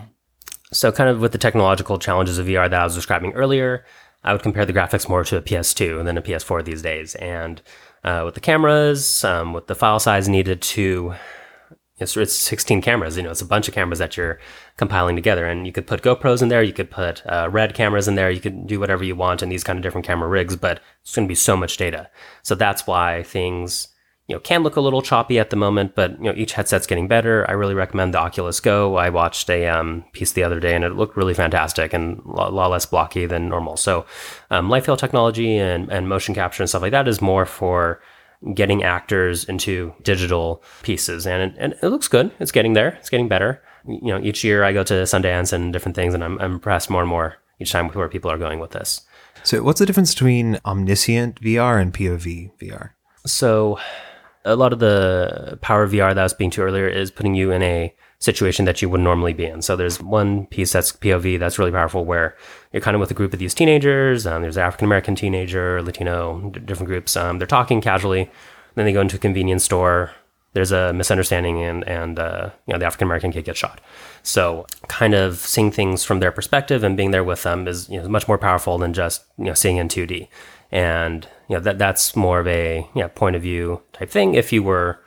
So 0.71 0.91
kind 0.91 1.09
of 1.09 1.19
with 1.19 1.33
the 1.33 1.37
technological 1.37 1.99
challenges 1.99 2.37
of 2.37 2.47
VR 2.47 2.69
that 2.69 2.79
I 2.79 2.83
was 2.83 2.95
describing 2.95 3.33
earlier, 3.33 3.83
I 4.23 4.33
would 4.33 4.43
compare 4.43 4.65
the 4.65 4.73
graphics 4.73 5.09
more 5.09 5.23
to 5.23 5.37
a 5.37 5.41
PS2 5.41 6.05
than 6.05 6.17
a 6.17 6.21
PS4 6.21 6.63
these 6.63 6.81
days. 6.81 7.15
And 7.15 7.61
uh, 8.03 8.21
with 8.25 8.35
the 8.35 8.39
cameras, 8.39 9.23
um, 9.23 9.53
with 9.53 9.67
the 9.67 9.75
file 9.75 9.99
size 9.99 10.29
needed 10.29 10.61
to 10.61 11.15
it's, 12.01 12.17
it's 12.17 12.35
16 12.35 12.81
cameras. 12.81 13.17
You 13.17 13.23
know, 13.23 13.31
it's 13.31 13.41
a 13.41 13.45
bunch 13.45 13.67
of 13.67 13.73
cameras 13.73 13.99
that 13.99 14.17
you're 14.17 14.39
compiling 14.77 15.15
together, 15.15 15.45
and 15.45 15.65
you 15.65 15.73
could 15.73 15.87
put 15.87 16.01
GoPros 16.01 16.41
in 16.41 16.49
there. 16.49 16.63
You 16.63 16.73
could 16.73 16.91
put 16.91 17.25
uh, 17.25 17.49
red 17.51 17.73
cameras 17.73 18.07
in 18.07 18.15
there. 18.15 18.31
You 18.31 18.39
could 18.39 18.67
do 18.67 18.79
whatever 18.79 19.03
you 19.03 19.15
want 19.15 19.43
in 19.43 19.49
these 19.49 19.63
kind 19.63 19.77
of 19.77 19.83
different 19.83 20.05
camera 20.05 20.27
rigs, 20.27 20.55
but 20.55 20.79
it's 21.01 21.15
going 21.15 21.27
to 21.27 21.31
be 21.31 21.35
so 21.35 21.55
much 21.55 21.77
data. 21.77 22.09
So 22.43 22.55
that's 22.55 22.87
why 22.87 23.23
things 23.23 23.89
you 24.27 24.35
know 24.35 24.39
can 24.39 24.63
look 24.63 24.77
a 24.77 24.81
little 24.81 25.01
choppy 25.01 25.39
at 25.39 25.49
the 25.49 25.55
moment, 25.55 25.93
but 25.93 26.11
you 26.17 26.23
know 26.23 26.33
each 26.35 26.53
headset's 26.53 26.87
getting 26.87 27.07
better. 27.07 27.45
I 27.49 27.53
really 27.53 27.73
recommend 27.73 28.13
the 28.13 28.19
Oculus 28.19 28.59
Go. 28.61 28.95
I 28.95 29.09
watched 29.09 29.49
a 29.49 29.67
um, 29.67 30.05
piece 30.13 30.31
the 30.31 30.43
other 30.43 30.59
day, 30.59 30.73
and 30.73 30.85
it 30.85 30.95
looked 30.95 31.17
really 31.17 31.33
fantastic 31.33 31.91
and 31.93 32.19
a 32.19 32.49
lot, 32.49 32.71
less 32.71 32.85
blocky 32.85 33.25
than 33.25 33.49
normal. 33.49 33.75
So 33.77 34.05
um, 34.49 34.69
light 34.69 34.85
field 34.85 34.99
technology 34.99 35.57
and, 35.57 35.91
and 35.91 36.07
motion 36.07 36.33
capture 36.33 36.63
and 36.63 36.69
stuff 36.69 36.81
like 36.81 36.91
that 36.91 37.07
is 37.07 37.21
more 37.21 37.45
for 37.45 38.01
getting 38.53 38.83
actors 38.83 39.43
into 39.45 39.93
digital 40.03 40.63
pieces, 40.83 41.27
and 41.27 41.51
it, 41.51 41.55
and 41.59 41.73
it 41.81 41.89
looks 41.89 42.07
good. 42.07 42.31
It's 42.39 42.51
getting 42.51 42.73
there. 42.73 42.89
It's 42.99 43.09
getting 43.09 43.27
better. 43.27 43.61
You 43.87 44.13
know, 44.13 44.19
each 44.19 44.43
year 44.43 44.63
I 44.63 44.73
go 44.73 44.83
to 44.83 44.93
Sundance 45.03 45.53
and 45.53 45.73
different 45.73 45.95
things, 45.95 46.13
and 46.13 46.23
I'm, 46.23 46.39
I'm 46.39 46.53
impressed 46.53 46.89
more 46.89 47.01
and 47.01 47.09
more 47.09 47.37
each 47.59 47.71
time 47.71 47.87
with 47.87 47.95
where 47.95 48.09
people 48.09 48.31
are 48.31 48.37
going 48.37 48.59
with 48.59 48.71
this. 48.71 49.01
So, 49.43 49.63
what's 49.63 49.79
the 49.79 49.85
difference 49.85 50.13
between 50.13 50.59
omniscient 50.65 51.41
VR 51.41 51.81
and 51.81 51.93
POV 51.93 52.51
VR? 52.59 52.91
So, 53.25 53.79
a 54.45 54.55
lot 54.55 54.73
of 54.73 54.79
the 54.79 55.59
power 55.61 55.87
VR 55.87 56.13
that 56.13 56.19
I 56.19 56.23
was 56.23 56.31
speaking 56.31 56.51
to 56.51 56.61
earlier 56.61 56.87
is 56.87 57.11
putting 57.11 57.35
you 57.35 57.51
in 57.51 57.61
a 57.61 57.93
situation 58.21 58.65
that 58.65 58.81
you 58.81 58.89
would 58.89 59.01
normally 59.01 59.33
be 59.33 59.45
in. 59.45 59.61
So 59.61 59.75
there's 59.75 59.99
one 59.99 60.45
piece 60.45 60.71
that's 60.71 60.91
POV 60.91 61.39
that's 61.39 61.57
really 61.59 61.71
powerful 61.71 62.05
where 62.05 62.37
you're 62.71 62.81
kind 62.81 62.95
of 62.95 63.01
with 63.01 63.11
a 63.11 63.15
group 63.15 63.33
of 63.33 63.39
these 63.39 63.55
teenagers. 63.55 64.25
Um, 64.27 64.43
there's 64.43 64.57
African 64.57 64.85
American 64.85 65.15
teenager, 65.15 65.81
Latino, 65.81 66.51
d- 66.51 66.59
different 66.61 66.87
groups. 66.87 67.17
Um, 67.17 67.39
they're 67.39 67.47
talking 67.47 67.81
casually. 67.81 68.29
Then 68.75 68.85
they 68.85 68.93
go 68.93 69.01
into 69.01 69.17
a 69.17 69.19
convenience 69.19 69.63
store. 69.63 70.11
There's 70.53 70.71
a 70.71 70.93
misunderstanding, 70.93 71.61
and 71.63 71.87
and 71.87 72.19
uh, 72.19 72.51
you 72.67 72.73
know 72.73 72.77
the 72.77 72.85
African 72.85 73.07
American 73.07 73.31
kid 73.31 73.45
gets 73.45 73.57
shot. 73.57 73.81
So 74.21 74.67
kind 74.87 75.15
of 75.15 75.37
seeing 75.37 75.71
things 75.71 76.03
from 76.03 76.19
their 76.19 76.31
perspective 76.31 76.83
and 76.83 76.95
being 76.95 77.11
there 77.11 77.23
with 77.23 77.43
them 77.43 77.67
is 77.67 77.89
you 77.89 77.99
know 77.99 78.07
much 78.07 78.27
more 78.27 78.37
powerful 78.37 78.77
than 78.77 78.93
just 78.93 79.25
you 79.37 79.45
know 79.45 79.53
seeing 79.53 79.77
in 79.77 79.87
2D. 79.87 80.27
And 80.71 81.27
you 81.49 81.55
know 81.55 81.61
that 81.61 81.79
that's 81.79 82.15
more 82.15 82.39
of 82.39 82.47
a 82.47 82.87
you 82.93 83.01
know, 83.01 83.09
point 83.09 83.35
of 83.35 83.41
view 83.41 83.81
type 83.93 84.11
thing. 84.11 84.35
If 84.35 84.53
you 84.53 84.61
were 84.61 84.99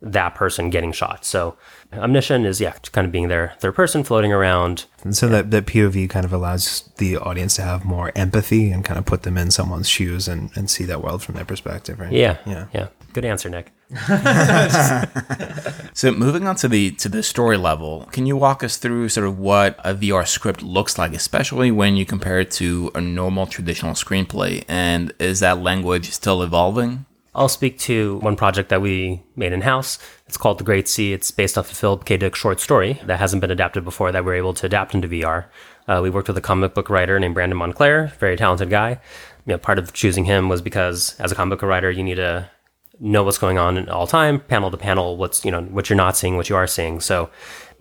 that 0.00 0.36
person 0.36 0.70
getting 0.70 0.92
shot. 0.92 1.24
So 1.24 1.56
omniscient 1.92 2.46
is 2.46 2.60
yeah, 2.60 2.74
kind 2.92 3.04
of 3.04 3.12
being 3.12 3.28
their 3.28 3.54
third 3.58 3.74
person 3.74 4.04
floating 4.04 4.32
around. 4.32 4.84
And 5.02 5.16
so 5.16 5.26
yeah. 5.26 5.32
that, 5.32 5.50
that 5.50 5.66
POV 5.66 6.08
kind 6.08 6.24
of 6.24 6.32
allows 6.32 6.88
the 6.98 7.16
audience 7.16 7.56
to 7.56 7.62
have 7.62 7.84
more 7.84 8.12
empathy 8.14 8.70
and 8.70 8.84
kind 8.84 8.98
of 8.98 9.06
put 9.06 9.22
them 9.22 9.36
in 9.36 9.50
someone's 9.50 9.88
shoes 9.88 10.28
and, 10.28 10.50
and 10.54 10.70
see 10.70 10.84
that 10.84 11.02
world 11.02 11.22
from 11.22 11.34
their 11.34 11.44
perspective, 11.44 11.98
right? 11.98 12.12
Yeah. 12.12 12.38
Yeah. 12.46 12.66
Yeah. 12.72 12.88
Good 13.12 13.24
answer, 13.24 13.48
Nick. 13.48 13.72
so 15.94 16.12
moving 16.12 16.46
on 16.46 16.56
to 16.56 16.68
the 16.68 16.90
to 16.92 17.08
the 17.08 17.22
story 17.22 17.56
level, 17.56 18.06
can 18.12 18.26
you 18.26 18.36
walk 18.36 18.62
us 18.62 18.76
through 18.76 19.08
sort 19.08 19.26
of 19.26 19.38
what 19.38 19.80
a 19.82 19.94
VR 19.94 20.28
script 20.28 20.62
looks 20.62 20.98
like, 20.98 21.14
especially 21.14 21.70
when 21.70 21.96
you 21.96 22.04
compare 22.04 22.38
it 22.38 22.50
to 22.52 22.90
a 22.94 23.00
normal 23.00 23.46
traditional 23.46 23.94
screenplay? 23.94 24.62
And 24.68 25.14
is 25.18 25.40
that 25.40 25.62
language 25.62 26.10
still 26.10 26.42
evolving? 26.42 27.06
I'll 27.38 27.48
speak 27.48 27.78
to 27.80 28.16
one 28.16 28.34
project 28.34 28.68
that 28.70 28.82
we 28.82 29.22
made 29.36 29.52
in 29.52 29.60
house. 29.60 29.98
It's 30.26 30.36
called 30.36 30.58
The 30.58 30.64
Great 30.64 30.88
C. 30.88 31.12
It's 31.12 31.30
based 31.30 31.56
off 31.56 31.70
a 31.70 31.74
Philip 31.74 32.04
K. 32.04 32.16
Dick 32.16 32.34
short 32.34 32.58
story 32.58 33.00
that 33.04 33.20
hasn't 33.20 33.40
been 33.40 33.52
adapted 33.52 33.84
before 33.84 34.10
that 34.10 34.24
we're 34.24 34.34
able 34.34 34.54
to 34.54 34.66
adapt 34.66 34.92
into 34.92 35.06
VR. 35.06 35.44
Uh, 35.86 36.00
we 36.02 36.10
worked 36.10 36.26
with 36.26 36.36
a 36.36 36.42
comic 36.42 36.74
book 36.74 36.90
writer 36.90 37.18
named 37.20 37.34
Brandon 37.34 37.56
Montclare, 37.56 38.12
very 38.18 38.36
talented 38.36 38.70
guy. 38.70 39.00
You 39.46 39.52
know, 39.52 39.58
part 39.58 39.78
of 39.78 39.92
choosing 39.92 40.24
him 40.24 40.48
was 40.48 40.60
because 40.60 41.14
as 41.20 41.30
a 41.30 41.36
comic 41.36 41.60
book 41.60 41.68
writer, 41.68 41.92
you 41.92 42.02
need 42.02 42.16
to 42.16 42.50
know 42.98 43.22
what's 43.22 43.38
going 43.38 43.56
on 43.56 43.78
at 43.78 43.88
all 43.88 44.08
time, 44.08 44.40
panel 44.40 44.72
to 44.72 44.76
panel, 44.76 45.16
what's 45.16 45.44
you 45.44 45.52
know 45.52 45.62
what 45.62 45.88
you're 45.88 45.96
not 45.96 46.16
seeing, 46.16 46.36
what 46.36 46.50
you 46.50 46.56
are 46.56 46.66
seeing. 46.66 46.98
So 46.98 47.30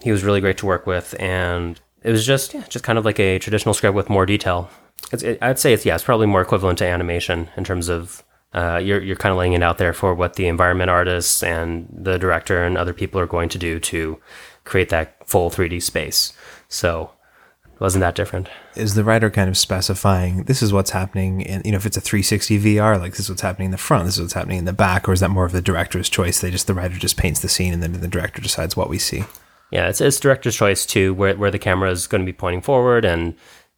he 0.03 0.11
was 0.11 0.23
really 0.23 0.39
great 0.39 0.59
to 0.59 0.67
work 0.67 0.85
with, 0.85 1.19
and 1.19 1.81
it 2.03 2.11
was 2.11 2.27
just 2.27 2.53
yeah, 2.53 2.63
just 2.69 2.85
kind 2.85 2.99
of 2.99 3.05
like 3.05 3.19
a 3.19 3.39
traditional 3.39 3.73
script 3.73 3.95
with 3.95 4.07
more 4.07 4.27
detail. 4.27 4.69
It, 5.11 5.39
I'd 5.41 5.57
say 5.57 5.73
it's 5.73 5.83
yeah, 5.83 5.95
it's 5.95 6.03
probably 6.03 6.27
more 6.27 6.41
equivalent 6.41 6.77
to 6.77 6.85
animation 6.85 7.49
in 7.57 7.63
terms 7.63 7.89
of 7.89 8.23
uh, 8.57 8.77
you're 8.77 9.01
you're 9.03 9.15
kind 9.15 9.31
of 9.31 9.37
laying 9.37 9.53
it 9.53 9.61
out 9.61 9.77
there 9.77 9.93
for 9.93 10.15
what 10.15 10.33
the 10.33 10.47
environment 10.47 10.89
artists 10.89 11.43
and 11.43 11.87
the 11.91 12.17
director 12.17 12.63
and 12.63 12.75
other 12.75 12.93
people 12.93 13.21
are 13.21 13.27
going 13.27 13.49
to 13.49 13.59
do 13.59 13.79
to 13.79 14.19
create 14.63 14.89
that 14.89 15.15
full 15.27 15.51
3D 15.51 15.81
space. 15.81 16.33
So 16.67 17.11
wasn't 17.79 18.01
that 18.01 18.15
different. 18.15 18.49
Is 18.75 18.95
the 18.95 19.03
writer 19.03 19.29
kind 19.29 19.47
of 19.47 19.59
specifying 19.59 20.45
this 20.45 20.63
is 20.63 20.73
what's 20.73 20.89
happening 20.89 21.41
in 21.41 21.61
you 21.65 21.71
know 21.71 21.77
if 21.77 21.85
it's 21.85 21.97
a 21.97 22.01
360 22.01 22.59
VR 22.59 22.99
like 22.99 23.11
this 23.11 23.21
is 23.21 23.29
what's 23.29 23.43
happening 23.43 23.67
in 23.67 23.71
the 23.71 23.77
front, 23.77 24.05
this 24.05 24.15
is 24.15 24.21
what's 24.21 24.33
happening 24.33 24.57
in 24.57 24.65
the 24.65 24.73
back, 24.73 25.07
or 25.07 25.13
is 25.13 25.19
that 25.19 25.29
more 25.29 25.45
of 25.45 25.51
the 25.51 25.61
director's 25.61 26.09
choice? 26.09 26.41
They 26.41 26.49
just 26.49 26.65
the 26.65 26.73
writer 26.73 26.95
just 26.95 27.15
paints 27.15 27.41
the 27.41 27.49
scene 27.49 27.73
and 27.73 27.83
then 27.83 27.93
the 27.93 28.07
director 28.07 28.41
decides 28.41 28.75
what 28.75 28.89
we 28.89 28.97
see. 28.97 29.25
Yeah, 29.69 29.87
it's 29.87 30.01
it's 30.01 30.19
director's 30.19 30.55
choice 30.55 30.83
too, 30.83 31.13
where 31.13 31.37
where 31.37 31.51
the 31.51 31.59
camera 31.59 31.91
is 31.91 32.07
going 32.07 32.21
to 32.21 32.25
be 32.25 32.33
pointing 32.33 32.61
forward 32.61 33.05
and 33.05 33.35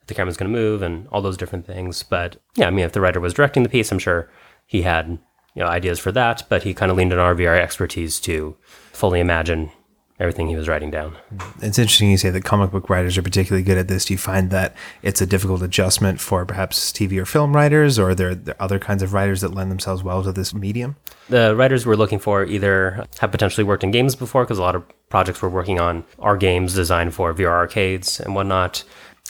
the 0.08 0.14
camera's 0.14 0.38
going 0.38 0.52
to 0.52 0.58
move 0.58 0.82
and 0.82 1.06
all 1.10 1.22
those 1.22 1.38
different 1.38 1.68
things. 1.68 2.02
But 2.02 2.38
yeah, 2.56 2.68
I 2.68 2.70
mean, 2.70 2.86
if 2.86 2.94
the 2.94 3.02
writer 3.02 3.20
was 3.20 3.34
directing 3.34 3.64
the 3.64 3.70
piece, 3.70 3.92
I'm 3.92 4.00
sure 4.00 4.30
he 4.70 4.84
had 4.84 5.18
you 5.56 5.64
know 5.64 5.68
ideas 5.68 5.98
for 5.98 6.12
that, 6.12 6.44
but 6.48 6.62
he 6.62 6.76
kind 6.76 6.92
of 6.92 6.98
leaned 6.98 7.12
on 7.12 7.18
our 7.18 7.34
VR 7.34 7.60
expertise 7.60 8.20
to 8.22 8.56
fully 8.94 9.20
imagine 9.20 9.72
everything 10.20 10.48
he 10.48 10.56
was 10.56 10.68
writing 10.68 10.92
down. 10.92 11.16
It's 11.62 11.80
interesting 11.80 12.12
you 12.12 12.18
say 12.18 12.30
that 12.30 12.44
comic 12.44 12.70
book 12.70 12.88
writers 12.88 13.18
are 13.18 13.24
particularly 13.24 13.64
good 13.64 13.78
at 13.80 13.88
this. 13.88 14.06
Do 14.06 14.14
you 14.14 14.18
find 14.20 14.52
that 14.52 14.76
it's 15.02 15.22
a 15.22 15.26
difficult 15.26 15.64
adjustment 15.64 16.20
for 16.20 16.46
perhaps 16.46 16.92
TV 16.92 17.18
or 17.18 17.26
film 17.26 17.56
writers, 17.56 17.98
or 17.98 18.10
are 18.10 18.16
there, 18.16 18.36
there 18.36 18.54
are 18.60 18.64
other 18.64 18.78
kinds 18.78 19.02
of 19.02 19.14
writers 19.14 19.42
that 19.42 19.56
lend 19.56 19.72
themselves 19.72 20.04
well 20.04 20.22
to 20.24 20.32
this 20.32 20.54
medium? 20.54 20.98
The 21.30 21.56
writers 21.56 21.86
we're 21.86 21.96
looking 21.96 22.20
for 22.20 22.44
either 22.46 23.08
have 23.20 23.32
potentially 23.32 23.64
worked 23.64 23.84
in 23.84 23.90
games 23.90 24.16
before, 24.16 24.44
because 24.44 24.60
a 24.60 24.62
lot 24.62 24.76
of 24.76 24.84
projects 25.10 25.42
we're 25.42 25.50
working 25.50 25.80
on 25.80 26.04
are 26.20 26.38
games 26.38 26.76
designed 26.76 27.16
for 27.16 27.34
VR 27.34 27.48
arcades 27.48 28.20
and 28.20 28.36
whatnot. 28.36 28.84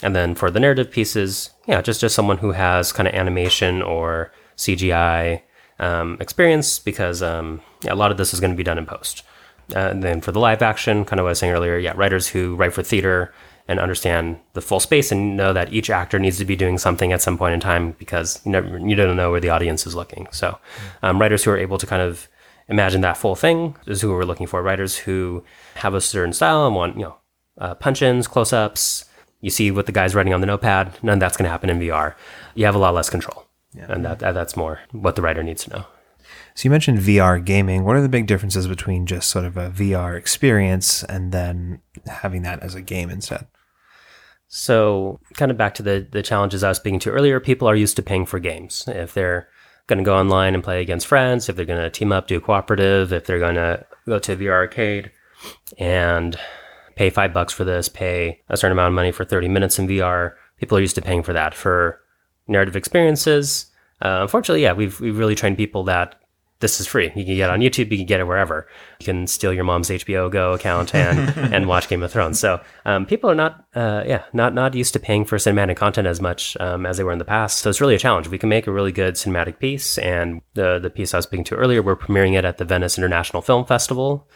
And 0.03 0.13
then 0.13 0.35
for 0.35 0.51
the 0.51 0.59
narrative 0.59 0.91
pieces, 0.91 1.51
yeah, 1.65 1.81
just 1.81 2.01
just 2.01 2.15
someone 2.15 2.39
who 2.39 2.51
has 2.51 2.91
kind 2.91 3.07
of 3.07 3.13
animation 3.13 3.81
or 3.81 4.31
CGI 4.59 5.41
um, 5.79 6.17
experience, 6.19 6.79
because 6.79 7.23
um, 7.23 7.61
yeah, 7.83 7.93
a 7.93 7.95
lot 7.95 8.11
of 8.11 8.17
this 8.17 8.33
is 8.33 8.39
going 8.39 8.51
to 8.51 8.57
be 8.57 8.63
done 8.63 8.77
in 8.77 8.85
post. 8.85 9.23
Uh, 9.75 9.89
and 9.91 10.03
then 10.03 10.21
for 10.21 10.31
the 10.31 10.39
live 10.39 10.61
action, 10.61 11.05
kind 11.05 11.19
of 11.19 11.23
what 11.23 11.29
I 11.29 11.31
was 11.31 11.39
saying 11.39 11.53
earlier, 11.53 11.77
yeah, 11.77 11.93
writers 11.95 12.27
who 12.27 12.55
write 12.55 12.73
for 12.73 12.83
theater 12.83 13.33
and 13.67 13.79
understand 13.79 14.39
the 14.53 14.61
full 14.61 14.79
space 14.79 15.11
and 15.11 15.37
know 15.37 15.53
that 15.53 15.71
each 15.71 15.91
actor 15.91 16.17
needs 16.17 16.39
to 16.39 16.45
be 16.45 16.55
doing 16.55 16.79
something 16.79 17.13
at 17.13 17.21
some 17.21 17.37
point 17.37 17.53
in 17.53 17.59
time 17.59 17.91
because 17.99 18.41
you 18.43 18.51
never 18.51 18.79
you 18.79 18.95
don't 18.95 19.15
know 19.15 19.29
where 19.29 19.39
the 19.39 19.49
audience 19.49 19.85
is 19.85 19.95
looking. 19.95 20.27
So, 20.31 20.57
um, 21.03 21.21
writers 21.21 21.43
who 21.43 21.51
are 21.51 21.57
able 21.57 21.77
to 21.77 21.85
kind 21.85 22.01
of 22.01 22.27
imagine 22.67 23.01
that 23.01 23.17
full 23.17 23.35
thing 23.35 23.75
is 23.85 24.01
who 24.01 24.09
we're 24.09 24.23
looking 24.23 24.47
for. 24.47 24.63
Writers 24.63 24.97
who 24.97 25.43
have 25.75 25.93
a 25.93 26.01
certain 26.01 26.33
style 26.33 26.65
and 26.65 26.75
want 26.75 26.95
you 26.95 27.03
know 27.03 27.15
uh, 27.59 27.75
punch-ins, 27.75 28.27
close-ups. 28.27 29.05
You 29.39 29.51
see 29.51 29.69
what 29.69 29.85
the 29.85 29.91
guy's 29.91 30.15
writing 30.15 30.33
on 30.33 30.41
the 30.41 30.47
notepad. 30.47 30.97
None 31.03 31.13
of 31.13 31.19
that's 31.19 31.37
going 31.37 31.45
to 31.45 31.51
happen 31.51 31.69
in 31.69 31.79
VR. 31.79 32.15
You 32.55 32.65
have 32.65 32.75
a 32.75 32.79
lot 32.79 32.95
less 32.95 33.09
control, 33.09 33.45
yeah. 33.73 33.85
and 33.89 34.05
that, 34.05 34.19
that 34.19 34.33
that's 34.33 34.55
more 34.55 34.79
what 34.91 35.15
the 35.15 35.21
writer 35.21 35.43
needs 35.43 35.63
to 35.65 35.69
know. 35.71 35.85
So 36.55 36.65
you 36.67 36.71
mentioned 36.71 36.99
VR 36.99 37.43
gaming. 37.43 37.83
What 37.83 37.95
are 37.95 38.01
the 38.01 38.09
big 38.09 38.27
differences 38.27 38.67
between 38.67 39.05
just 39.05 39.29
sort 39.29 39.45
of 39.45 39.57
a 39.57 39.69
VR 39.69 40.17
experience 40.17 41.03
and 41.03 41.31
then 41.31 41.81
having 42.07 42.41
that 42.43 42.61
as 42.61 42.75
a 42.75 42.81
game 42.81 43.09
instead? 43.09 43.47
So, 44.47 45.19
kind 45.35 45.51
of 45.51 45.57
back 45.57 45.75
to 45.75 45.83
the 45.83 46.07
the 46.11 46.23
challenges 46.23 46.63
I 46.63 46.69
was 46.69 46.77
speaking 46.77 46.99
to 47.01 47.11
earlier, 47.11 47.39
people 47.39 47.69
are 47.69 47.75
used 47.75 47.95
to 47.97 48.01
paying 48.01 48.25
for 48.25 48.39
games. 48.39 48.83
If 48.87 49.13
they're 49.13 49.47
going 49.85 49.99
to 49.99 50.03
go 50.03 50.17
online 50.17 50.55
and 50.55 50.63
play 50.63 50.81
against 50.81 51.07
friends, 51.07 51.49
if 51.49 51.55
they're 51.55 51.65
going 51.65 51.81
to 51.81 51.89
team 51.89 52.11
up, 52.11 52.27
do 52.27 52.39
cooperative, 52.39 53.13
if 53.13 53.25
they're 53.25 53.39
going 53.39 53.55
to 53.55 53.85
go 54.07 54.19
to 54.19 54.33
a 54.33 54.35
VR 54.35 54.51
arcade 54.51 55.11
and 55.77 56.37
pay 56.95 57.09
five 57.09 57.31
bucks 57.31 57.53
for 57.53 57.63
this, 57.63 57.89
pay 57.89 58.41
a 58.49 58.57
certain 58.57 58.71
amount 58.71 58.89
of 58.89 58.93
money 58.93 59.11
for 59.11 59.23
30 59.23 59.47
minutes 59.47 59.79
in 59.79 59.87
VR, 59.87 60.33
people 60.57 60.77
are 60.77 60.81
used 60.81 60.95
to 60.95 61.01
paying 61.01 61.23
for 61.23 61.33
that. 61.33 61.53
For 61.53 62.01
narrative 62.49 62.75
experiences, 62.75 63.67
uh, 64.01 64.19
unfortunately, 64.21 64.63
yeah, 64.63 64.73
we've, 64.73 64.99
we've 64.99 65.17
really 65.17 65.35
trained 65.35 65.57
people 65.57 65.83
that 65.85 66.15
this 66.59 66.81
is 66.81 66.87
free. 66.87 67.05
You 67.15 67.25
can 67.25 67.35
get 67.35 67.49
it 67.49 67.49
on 67.49 67.61
YouTube. 67.61 67.91
You 67.91 67.97
can 67.97 68.05
get 68.05 68.19
it 68.19 68.25
wherever. 68.25 68.67
You 68.99 69.05
can 69.05 69.27
steal 69.27 69.53
your 69.53 69.63
mom's 69.63 69.89
HBO 69.89 70.29
Go 70.29 70.53
account 70.53 70.93
and 70.93 71.37
and 71.53 71.67
watch 71.67 71.87
Game 71.87 72.03
of 72.03 72.11
Thrones. 72.11 72.39
So 72.39 72.59
um, 72.85 73.05
people 73.05 73.29
are 73.29 73.35
not, 73.35 73.65
uh, 73.75 74.03
yeah, 74.05 74.23
not 74.33 74.53
not 74.53 74.73
used 74.75 74.93
to 74.93 74.99
paying 74.99 75.23
for 75.23 75.37
cinematic 75.37 75.77
content 75.77 76.07
as 76.07 76.19
much 76.19 76.57
um, 76.59 76.85
as 76.85 76.97
they 76.97 77.03
were 77.03 77.13
in 77.13 77.19
the 77.19 77.25
past. 77.25 77.59
So 77.59 77.69
it's 77.69 77.79
really 77.79 77.95
a 77.95 77.99
challenge. 77.99 78.27
We 78.27 78.37
can 78.37 78.49
make 78.49 78.67
a 78.67 78.71
really 78.71 78.91
good 78.91 79.15
cinematic 79.15 79.59
piece, 79.59 79.97
and 79.99 80.41
the 80.53 80.79
the 80.79 80.89
piece 80.89 81.13
I 81.13 81.17
was 81.17 81.25
speaking 81.25 81.45
to 81.45 81.55
earlier, 81.55 81.81
we're 81.81 81.95
premiering 81.95 82.37
it 82.37 82.43
at 82.43 82.57
the 82.57 82.65
Venice 82.65 82.97
International 82.97 83.41
Film 83.41 83.65
Festival 83.65 84.27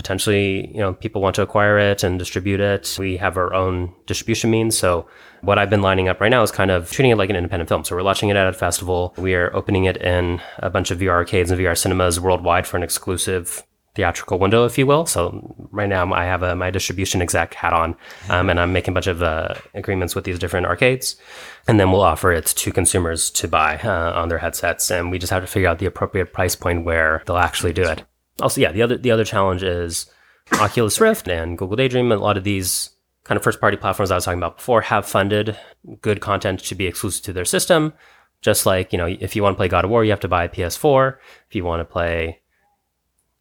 potentially 0.00 0.68
you 0.74 0.80
know 0.80 0.94
people 0.94 1.20
want 1.20 1.36
to 1.36 1.42
acquire 1.42 1.78
it 1.78 2.02
and 2.02 2.18
distribute 2.18 2.58
it. 2.58 2.96
We 2.98 3.18
have 3.18 3.36
our 3.36 3.52
own 3.52 3.94
distribution 4.06 4.50
means. 4.50 4.76
So 4.78 5.06
what 5.42 5.58
i've 5.58 5.68
been 5.68 5.82
lining 5.82 6.08
up 6.08 6.20
right 6.20 6.30
now 6.30 6.42
is 6.42 6.50
kind 6.50 6.70
of 6.70 6.90
treating 6.90 7.12
it 7.12 7.18
like 7.18 7.28
an 7.28 7.36
independent 7.36 7.68
film. 7.68 7.84
So 7.84 7.94
we're 7.94 8.02
launching 8.02 8.30
it 8.30 8.36
at 8.36 8.48
a 8.48 8.52
festival. 8.54 9.12
We 9.18 9.34
are 9.34 9.54
opening 9.54 9.84
it 9.84 9.98
in 9.98 10.40
a 10.58 10.70
bunch 10.70 10.90
of 10.90 10.98
vr 10.98 11.10
arcades 11.10 11.50
and 11.50 11.60
vr 11.60 11.76
cinemas 11.76 12.18
worldwide 12.18 12.66
for 12.66 12.78
an 12.78 12.82
exclusive 12.82 13.62
theatrical 13.94 14.38
window 14.38 14.64
if 14.64 14.78
you 14.78 14.86
will. 14.86 15.04
So 15.04 15.68
right 15.70 15.88
now 15.88 16.10
i 16.14 16.24
have 16.24 16.42
a, 16.42 16.56
my 16.56 16.70
distribution 16.70 17.20
exec 17.20 17.52
hat 17.52 17.74
on 17.74 17.94
um, 18.30 18.48
and 18.48 18.58
i'm 18.58 18.72
making 18.72 18.92
a 18.92 18.94
bunch 18.94 19.06
of 19.06 19.22
uh, 19.22 19.54
agreements 19.74 20.14
with 20.14 20.24
these 20.24 20.38
different 20.38 20.66
arcades. 20.66 21.16
And 21.68 21.78
then 21.78 21.92
we'll 21.92 22.00
offer 22.00 22.32
it 22.32 22.46
to 22.46 22.72
consumers 22.72 23.28
to 23.32 23.46
buy 23.48 23.76
uh, 23.84 24.18
on 24.20 24.30
their 24.30 24.38
headsets. 24.38 24.90
And 24.90 25.10
we 25.10 25.18
just 25.18 25.30
have 25.30 25.42
to 25.42 25.46
figure 25.46 25.68
out 25.68 25.78
the 25.78 25.84
appropriate 25.86 26.32
price 26.32 26.56
point 26.56 26.86
where 26.86 27.22
they'll 27.26 27.36
actually 27.36 27.74
do 27.74 27.82
it 27.82 28.02
also, 28.40 28.60
yeah, 28.60 28.72
the 28.72 28.82
other 28.82 28.96
the 28.96 29.10
other 29.10 29.24
challenge 29.24 29.62
is 29.62 30.10
Oculus 30.54 31.00
Rift 31.00 31.28
and 31.28 31.56
Google 31.56 31.76
Daydream. 31.76 32.12
A 32.12 32.16
lot 32.16 32.36
of 32.36 32.44
these 32.44 32.90
kind 33.24 33.36
of 33.36 33.42
first 33.42 33.60
party 33.60 33.76
platforms 33.76 34.10
I 34.10 34.16
was 34.16 34.24
talking 34.24 34.38
about 34.38 34.56
before 34.56 34.80
have 34.82 35.06
funded 35.06 35.56
good 36.00 36.20
content 36.20 36.60
to 36.60 36.74
be 36.74 36.86
exclusive 36.86 37.24
to 37.24 37.32
their 37.32 37.44
system. 37.44 37.92
Just 38.42 38.66
like 38.66 38.92
you 38.92 38.98
know, 38.98 39.06
if 39.06 39.36
you 39.36 39.42
want 39.42 39.54
to 39.54 39.56
play 39.58 39.68
God 39.68 39.84
of 39.84 39.90
War, 39.90 40.04
you 40.04 40.10
have 40.10 40.20
to 40.20 40.28
buy 40.28 40.44
a 40.44 40.48
PS4. 40.48 41.16
If 41.48 41.54
you 41.54 41.64
want 41.64 41.80
to 41.80 41.84
play 41.84 42.40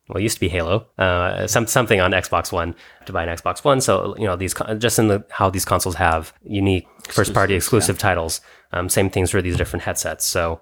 well, 0.10 0.18
it 0.18 0.24
used 0.24 0.38
to 0.38 0.40
be 0.40 0.50
Halo, 0.50 0.88
uh, 0.98 1.46
some, 1.46 1.68
something 1.68 2.02
on 2.02 2.12
Xbox 2.12 2.52
One 2.52 2.74
to 3.06 3.14
buy 3.14 3.24
an 3.24 3.30
Xbox 3.30 3.64
One. 3.64 3.80
So, 3.80 4.16
you 4.18 4.26
know, 4.26 4.36
these, 4.36 4.56
just 4.80 4.98
in 4.98 5.08
the, 5.08 5.24
how 5.30 5.52
these 5.52 5.66
consoles 5.66 5.96
have 5.96 6.34
unique 6.42 6.88
first 7.04 7.32
party 7.32 7.54
exclusive 7.54 7.98
yeah. 7.98 8.02
titles. 8.02 8.42
Um, 8.72 8.90
same 8.90 9.12
things 9.12 9.30
for 9.30 9.40
these 9.40 9.56
different 9.56 9.84
headsets. 9.84 10.26
So 10.26 10.62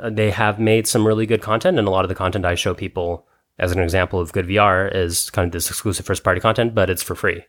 uh, 0.00 0.10
they 0.10 0.30
have 0.30 0.60
made 0.60 0.86
some 0.86 1.04
really 1.04 1.26
good 1.26 1.42
content 1.42 1.76
and 1.76 1.88
a 1.88 1.90
lot 1.90 2.04
of 2.04 2.08
the 2.08 2.14
content 2.14 2.44
I 2.44 2.54
show 2.54 2.72
people 2.72 3.26
as 3.58 3.72
an 3.72 3.80
example 3.80 4.20
of 4.20 4.32
good 4.32 4.46
VR 4.46 4.94
is 4.94 5.30
kind 5.30 5.46
of 5.46 5.52
this 5.52 5.68
exclusive 5.68 6.06
first 6.06 6.24
party 6.24 6.40
content, 6.40 6.74
but 6.74 6.90
it's 6.90 7.02
for 7.02 7.14
free. 7.14 7.44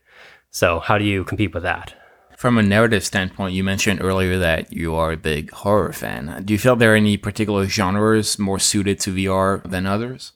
So 0.52 0.80
how 0.80 0.98
do 0.98 1.06
you 1.06 1.24
compete 1.24 1.54
with 1.54 1.64
that? 1.64 1.94
From 2.36 2.58
a 2.58 2.64
narrative 2.64 3.04
standpoint, 3.04 3.54
you 3.54 3.64
mentioned 3.64 4.02
earlier 4.02 4.40
that 4.40 4.72
you 4.72 4.96
are 4.96 5.12
a 5.12 5.18
big 5.18 5.52
horror 5.52 5.92
fan. 5.92 6.42
Do 6.46 6.54
you 6.54 6.58
feel 6.58 6.76
there 6.76 6.94
are 6.94 6.96
any 6.96 7.18
particular 7.18 7.66
genres 7.66 8.40
more 8.40 8.60
suited 8.60 9.00
to 9.02 9.14
VR 9.14 9.62
than 9.70 9.86
others? 9.86 10.32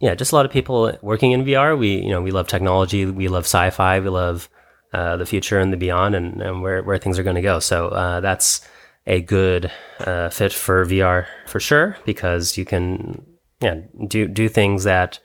Yeah, 0.00 0.16
just 0.16 0.32
a 0.32 0.34
lot 0.34 0.44
of 0.44 0.50
people 0.50 0.98
working 1.00 1.32
in 1.32 1.44
VR. 1.44 1.78
We, 1.78 1.94
you 1.94 2.10
know, 2.10 2.20
we 2.20 2.32
love 2.32 2.48
technology, 2.48 3.06
we 3.06 3.28
love 3.28 3.44
sci-fi, 3.44 4.00
we 4.00 4.08
love 4.08 4.48
uh, 4.92 5.16
the 5.16 5.26
future 5.26 5.60
and 5.60 5.72
the 5.72 5.76
beyond, 5.76 6.16
and, 6.16 6.42
and 6.42 6.60
where 6.60 6.82
where 6.82 6.98
things 6.98 7.18
are 7.18 7.22
going 7.22 7.36
to 7.36 7.42
go. 7.42 7.60
So 7.60 7.88
uh, 7.88 8.20
that's 8.20 8.66
a 9.06 9.20
good 9.20 9.70
uh, 10.00 10.30
fit 10.30 10.52
for 10.52 10.84
VR 10.84 11.26
for 11.46 11.60
sure 11.60 11.96
because 12.04 12.58
you 12.58 12.64
can 12.64 13.24
yeah, 13.64 13.80
do 14.06 14.28
do 14.28 14.48
things 14.48 14.84
that 14.84 15.18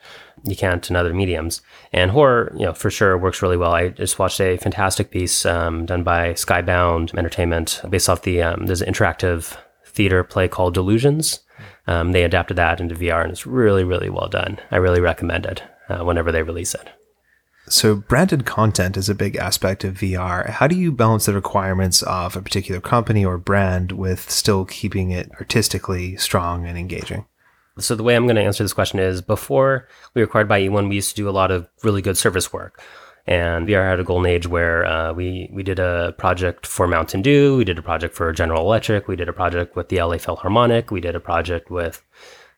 you 0.46 0.56
can't 0.56 0.90
in 0.90 0.96
other 0.96 1.14
mediums. 1.14 1.62
And 1.92 2.12
horror, 2.12 2.52
you 2.56 2.66
know, 2.66 2.74
for 2.74 2.90
sure 2.90 3.18
works 3.18 3.42
really 3.42 3.58
well. 3.58 3.74
I 3.74 3.90
just 3.90 4.18
watched 4.18 4.40
a 4.40 4.58
fantastic 4.58 5.12
piece 5.12 5.46
um, 5.46 5.86
done 5.86 6.04
by 6.04 6.34
Skybound 6.34 7.18
Entertainment 7.18 7.82
based 7.90 8.10
off 8.10 8.22
the 8.22 8.42
um, 8.42 8.66
there's 8.66 8.82
an 8.82 8.92
interactive 8.92 9.58
theater 9.86 10.24
play 10.24 10.48
called 10.48 10.74
Delusions. 10.74 11.42
Um, 11.88 12.14
they 12.14 12.24
adapted 12.24 12.58
that 12.58 12.80
into 12.80 12.96
VR, 12.96 13.24
and 13.24 13.32
it's 13.32 13.46
really 13.46 13.84
really 13.84 14.10
well 14.10 14.30
done. 14.30 14.60
I 14.72 14.78
really 14.78 15.02
recommend 15.02 15.46
it 15.46 15.64
uh, 15.90 16.04
whenever 16.04 16.32
they 16.32 16.44
release 16.44 16.74
it. 16.74 16.90
So, 17.68 17.96
branded 17.96 18.48
content 18.48 18.98
is 18.98 19.10
a 19.10 19.16
big 19.16 19.36
aspect 19.36 19.84
of 19.84 19.96
VR. 19.96 20.50
How 20.50 20.66
do 20.66 20.76
you 20.76 20.92
balance 20.92 21.28
the 21.28 21.34
requirements 21.36 22.02
of 22.02 22.36
a 22.36 22.42
particular 22.42 22.82
company 22.82 23.24
or 23.24 23.38
brand 23.38 23.92
with 23.92 24.32
still 24.32 24.66
keeping 24.66 25.12
it 25.12 25.30
artistically 25.34 26.16
strong 26.16 26.66
and 26.66 26.80
engaging? 26.80 27.26
So 27.82 27.96
the 27.96 28.04
way 28.04 28.16
I'm 28.16 28.26
going 28.26 28.36
to 28.36 28.42
answer 28.42 28.64
this 28.64 28.74
question 28.74 29.00
is 29.00 29.22
before 29.22 29.88
we 30.14 30.22
were 30.22 30.28
acquired 30.28 30.48
by 30.48 30.62
eOne, 30.62 30.90
we 30.90 30.96
used 30.96 31.10
to 31.10 31.16
do 31.16 31.30
a 31.30 31.32
lot 31.32 31.52
of 31.52 31.68
really 31.84 32.02
good 32.02 32.18
service 32.18 32.52
work. 32.52 32.82
And 33.28 33.68
VR 33.68 33.88
had 33.88 34.00
a 34.00 34.04
golden 34.04 34.26
age 34.26 34.48
where 34.48 34.86
uh, 34.86 35.14
we 35.14 35.50
we 35.54 35.62
did 35.62 35.78
a 35.78 36.16
project 36.18 36.66
for 36.66 36.88
Mountain 36.88 37.22
Dew, 37.22 37.58
we 37.58 37.64
did 37.64 37.78
a 37.78 37.84
project 37.84 38.16
for 38.16 38.32
General 38.34 38.62
Electric, 38.62 39.08
we 39.08 39.16
did 39.16 39.30
a 39.30 39.34
project 39.34 39.76
with 39.76 39.90
the 39.90 40.02
LA 40.02 40.18
Philharmonic, 40.18 40.90
we 40.90 41.02
did 41.02 41.16
a 41.16 41.20
project 41.20 41.70
with 41.70 42.04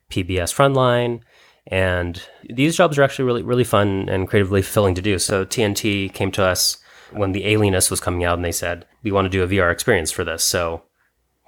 PBS 0.10 0.54
Frontline, 0.54 1.22
and 1.68 2.24
these 2.50 2.78
jobs 2.78 2.98
are 2.98 3.04
actually 3.04 3.26
really 3.26 3.44
really 3.44 3.66
fun 3.66 4.08
and 4.08 4.30
creatively 4.30 4.62
fulfilling 4.62 4.96
to 4.96 5.02
do. 5.02 5.20
So 5.20 5.44
TNT 5.44 6.14
came 6.14 6.32
to 6.32 6.44
us 6.44 6.78
when 7.12 7.34
the 7.34 7.46
Alienist 7.46 7.92
was 7.92 8.00
coming 8.00 8.24
out, 8.24 8.38
and 8.38 8.46
they 8.46 8.54
said 8.54 8.86
we 9.04 9.12
want 9.12 9.26
to 9.26 9.30
do 9.30 9.44
a 9.44 9.48
VR 9.48 9.74
experience 9.74 10.12
for 10.12 10.24
this. 10.24 10.44
So 10.44 10.84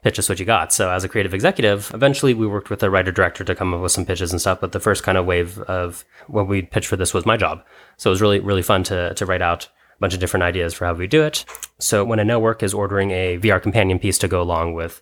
pitch 0.04 0.20
us 0.20 0.30
what 0.30 0.40
you 0.40 0.46
got. 0.46 0.74
So 0.74 0.92
as 0.92 1.04
a 1.04 1.10
creative 1.10 1.34
executive, 1.34 1.90
eventually 1.94 2.34
we 2.34 2.46
worked 2.46 2.70
with 2.70 2.84
a 2.84 2.90
writer 2.90 3.12
director 3.12 3.44
to 3.44 3.56
come 3.56 3.74
up 3.74 3.82
with 3.82 3.92
some 3.92 4.06
pitches 4.06 4.32
and 4.32 4.42
stuff. 4.42 4.60
But 4.60 4.74
the 4.74 4.80
first 4.80 5.04
kind 5.04 5.18
of 5.18 5.26
wave 5.26 5.60
of 5.60 6.06
when 6.28 6.48
we 6.48 6.62
pitched 6.62 6.88
for 6.88 6.98
this 6.98 7.14
was 7.14 7.26
my 7.26 7.38
job. 7.38 7.64
So 7.98 8.10
it 8.10 8.12
was 8.12 8.22
really, 8.22 8.40
really 8.40 8.62
fun 8.62 8.84
to, 8.84 9.14
to 9.14 9.26
write 9.26 9.42
out 9.42 9.66
a 9.66 10.00
bunch 10.00 10.14
of 10.14 10.20
different 10.20 10.44
ideas 10.44 10.74
for 10.74 10.86
how 10.86 10.94
we 10.94 11.08
do 11.08 11.24
it. 11.24 11.46
So 11.80 12.04
when 12.04 12.20
a 12.20 12.26
network 12.26 12.62
is 12.62 12.74
ordering 12.74 13.12
a 13.12 13.40
VR 13.40 13.62
companion 13.62 13.98
piece 13.98 14.18
to 14.20 14.28
go 14.28 14.42
along 14.42 14.74
with 14.74 15.02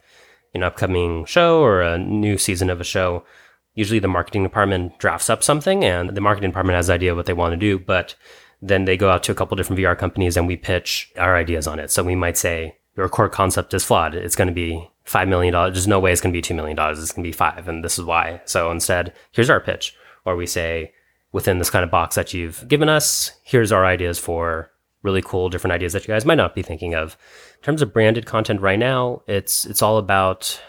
an 0.53 0.63
upcoming 0.63 1.25
show 1.25 1.61
or 1.61 1.81
a 1.81 1.97
new 1.97 2.37
season 2.37 2.69
of 2.69 2.79
a 2.79 2.85
show, 2.85 3.25
usually 3.73 3.99
the 3.99 4.07
marketing 4.07 4.43
department 4.43 4.99
drafts 4.99 5.29
up 5.29 5.41
something 5.43 5.83
and 5.83 6.11
the 6.11 6.21
marketing 6.21 6.51
department 6.51 6.75
has 6.75 6.89
an 6.89 6.95
idea 6.95 7.11
of 7.11 7.17
what 7.17 7.25
they 7.25 7.33
want 7.33 7.53
to 7.53 7.57
do. 7.57 7.79
But 7.79 8.15
then 8.61 8.85
they 8.85 8.97
go 8.97 9.09
out 9.09 9.23
to 9.23 9.31
a 9.31 9.35
couple 9.35 9.57
different 9.57 9.79
VR 9.79 9.97
companies 9.97 10.37
and 10.37 10.45
we 10.45 10.57
pitch 10.57 11.11
our 11.17 11.35
ideas 11.35 11.65
on 11.65 11.79
it. 11.79 11.89
So 11.89 12.03
we 12.03 12.15
might 12.15 12.37
say, 12.37 12.77
your 12.97 13.09
core 13.09 13.29
concept 13.29 13.73
is 13.73 13.85
flawed. 13.85 14.15
It's 14.15 14.35
going 14.35 14.49
to 14.49 14.53
be 14.53 14.90
$5 15.11 15.27
million. 15.27 15.53
There's 15.53 15.87
no 15.87 15.99
way 15.99 16.11
it's 16.11 16.21
going 16.21 16.33
to 16.33 16.37
be 16.37 16.41
$2 16.41 16.55
million. 16.55 16.77
It's 16.79 17.11
going 17.11 17.23
to 17.23 17.27
be 17.27 17.31
five. 17.31 17.67
And 17.67 17.83
this 17.83 17.99
is 17.99 18.05
why. 18.05 18.41
So 18.45 18.71
instead, 18.71 19.13
here's 19.31 19.49
our 19.49 19.59
pitch. 19.59 19.95
Or 20.25 20.35
we 20.35 20.45
say, 20.45 20.93
within 21.31 21.57
this 21.57 21.69
kind 21.69 21.83
of 21.83 21.91
box 21.91 22.15
that 22.15 22.33
you've 22.33 22.67
given 22.67 22.89
us, 22.89 23.31
here's 23.43 23.71
our 23.71 23.85
ideas 23.85 24.19
for 24.19 24.71
really 25.03 25.21
cool 25.21 25.49
different 25.49 25.73
ideas 25.73 25.93
that 25.93 26.07
you 26.07 26.13
guys 26.13 26.25
might 26.25 26.35
not 26.35 26.55
be 26.55 26.61
thinking 26.61 26.93
of. 26.93 27.17
In 27.57 27.63
terms 27.63 27.81
of 27.81 27.93
branded 27.93 28.25
content 28.25 28.61
right 28.61 28.79
now, 28.79 29.23
it's 29.27 29.65
it's 29.65 29.81
all 29.81 29.97
about 29.97 30.61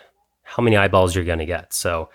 how 0.42 0.62
many 0.62 0.76
eyeballs 0.76 1.14
you're 1.14 1.24
going 1.24 1.38
to 1.38 1.46
get. 1.46 1.72
So 1.72 2.08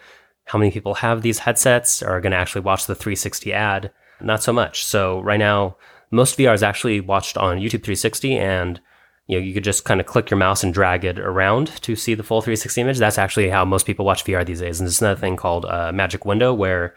how 0.46 0.58
many 0.58 0.72
people 0.72 0.96
have 0.96 1.22
these 1.22 1.40
headsets 1.40 2.02
are 2.02 2.22
going 2.22 2.32
to 2.32 2.38
actually 2.38 2.62
watch 2.62 2.86
the 2.88 2.96
360 2.96 3.54
ad? 3.54 3.92
Not 4.22 4.42
so 4.42 4.54
much. 4.54 4.86
So 4.86 5.20
right 5.22 5.38
now, 5.38 5.78
most 6.10 6.38
VR 6.38 6.54
is 6.54 6.64
actually 6.64 7.02
watched 7.02 7.38
on 7.38 7.58
YouTube 7.58 7.84
360 7.84 8.38
and 8.38 8.82
you 9.28 9.38
know, 9.38 9.46
you 9.46 9.54
could 9.54 9.64
just 9.64 9.86
kind 9.86 10.00
of 10.00 10.08
click 10.08 10.30
your 10.30 10.38
mouse 10.38 10.64
and 10.64 10.74
drag 10.74 11.04
it 11.06 11.20
around 11.20 11.68
to 11.84 11.96
see 11.96 12.16
the 12.16 12.24
full 12.24 12.42
360 12.42 12.82
image. 12.82 12.98
That's 12.98 13.18
actually 13.18 13.50
how 13.50 13.66
most 13.66 13.86
people 13.86 14.06
watch 14.06 14.24
VR 14.24 14.46
these 14.46 14.62
days. 14.62 14.80
And 14.80 14.88
there's 14.88 15.02
another 15.02 15.20
thing 15.20 15.36
called 15.36 15.66
a 15.66 15.92
magic 15.92 16.26
window 16.26 16.54
where 16.54 16.96